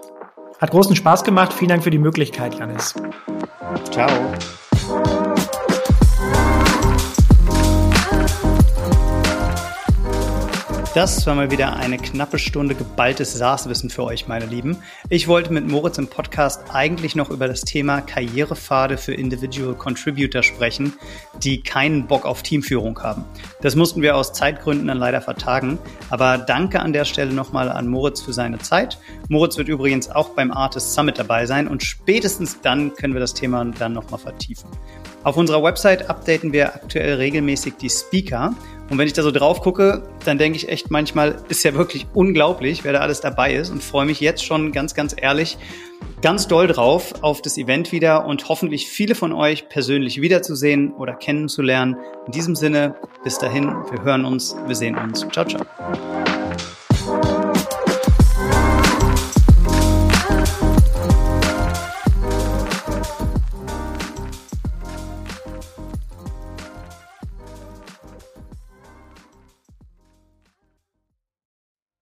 Hat 0.59 0.71
großen 0.71 0.95
Spaß 0.95 1.23
gemacht. 1.23 1.53
Vielen 1.53 1.69
Dank 1.69 1.83
für 1.83 1.91
die 1.91 1.99
Möglichkeit, 1.99 2.55
Janis. 2.57 2.93
Ciao. 3.91 4.09
Das 10.95 11.27
war 11.27 11.35
mal 11.35 11.51
wieder 11.51 11.75
eine 11.75 11.97
knappe 11.97 12.39
Stunde 12.39 12.73
geballtes 12.73 13.33
SaaS-Wissen 13.33 13.89
für 13.89 14.05
euch, 14.05 14.29
meine 14.29 14.45
Lieben. 14.45 14.77
Ich 15.09 15.27
wollte 15.27 15.51
mit 15.51 15.67
Moritz 15.67 15.97
im 15.97 16.07
Podcast 16.07 16.73
eigentlich 16.73 17.17
noch 17.17 17.29
über 17.29 17.49
das 17.49 17.63
Thema 17.63 17.99
Karrierepfade 17.99 18.97
für 18.97 19.13
Individual 19.13 19.75
Contributor 19.75 20.41
sprechen, 20.41 20.93
die 21.43 21.61
keinen 21.61 22.07
Bock 22.07 22.23
auf 22.25 22.43
Teamführung 22.43 22.97
haben. 23.03 23.25
Das 23.61 23.75
mussten 23.75 24.01
wir 24.01 24.15
aus 24.15 24.31
Zeitgründen 24.31 24.87
dann 24.87 24.97
leider 24.97 25.19
vertagen. 25.19 25.79
Aber 26.11 26.37
danke 26.37 26.79
an 26.79 26.93
der 26.93 27.03
Stelle 27.03 27.33
nochmal 27.33 27.67
an 27.67 27.89
Moritz 27.89 28.21
für 28.21 28.31
seine 28.31 28.59
Zeit. 28.59 28.97
Moritz 29.27 29.57
wird 29.57 29.67
übrigens 29.67 30.09
auch 30.09 30.29
beim 30.29 30.49
Artist 30.49 30.93
Summit 30.93 31.19
dabei 31.19 31.45
sein 31.45 31.67
und 31.67 31.83
spätestens 31.83 32.61
dann 32.61 32.93
können 32.93 33.13
wir 33.13 33.19
das 33.19 33.33
Thema 33.33 33.65
dann 33.65 33.91
nochmal 33.91 34.21
vertiefen. 34.21 34.69
Auf 35.25 35.35
unserer 35.35 35.61
Website 35.61 36.09
updaten 36.09 36.53
wir 36.53 36.73
aktuell 36.73 37.15
regelmäßig 37.15 37.73
die 37.81 37.89
Speaker 37.89 38.53
und 38.89 38.99
wenn 38.99 39.07
ich 39.07 39.13
da 39.13 39.23
so 39.23 39.31
drauf 39.31 39.61
gucke, 39.61 40.03
dann 40.25 40.37
denke 40.37 40.57
ich 40.57 40.69
echt 40.69 40.91
manchmal, 40.91 41.37
ist 41.49 41.63
ja 41.63 41.73
wirklich 41.73 42.05
unglaublich, 42.13 42.83
wer 42.83 42.93
da 42.93 42.99
alles 42.99 43.19
dabei 43.19 43.55
ist 43.55 43.71
und 43.71 43.83
freue 43.83 44.05
mich 44.05 44.19
jetzt 44.19 44.45
schon 44.45 44.71
ganz, 44.71 44.93
ganz 44.93 45.15
ehrlich, 45.19 45.57
ganz 46.21 46.47
doll 46.47 46.67
drauf 46.67 47.15
auf 47.21 47.41
das 47.41 47.57
Event 47.57 47.91
wieder 47.91 48.25
und 48.25 48.47
hoffentlich 48.47 48.87
viele 48.87 49.15
von 49.15 49.33
euch 49.33 49.69
persönlich 49.69 50.21
wiederzusehen 50.21 50.93
oder 50.93 51.13
kennenzulernen. 51.13 51.97
In 52.27 52.31
diesem 52.31 52.55
Sinne, 52.55 52.95
bis 53.23 53.39
dahin, 53.39 53.65
wir 53.91 54.03
hören 54.03 54.23
uns, 54.23 54.55
wir 54.67 54.75
sehen 54.75 54.95
uns. 54.97 55.25
Ciao, 55.31 55.45
ciao. 55.45 55.65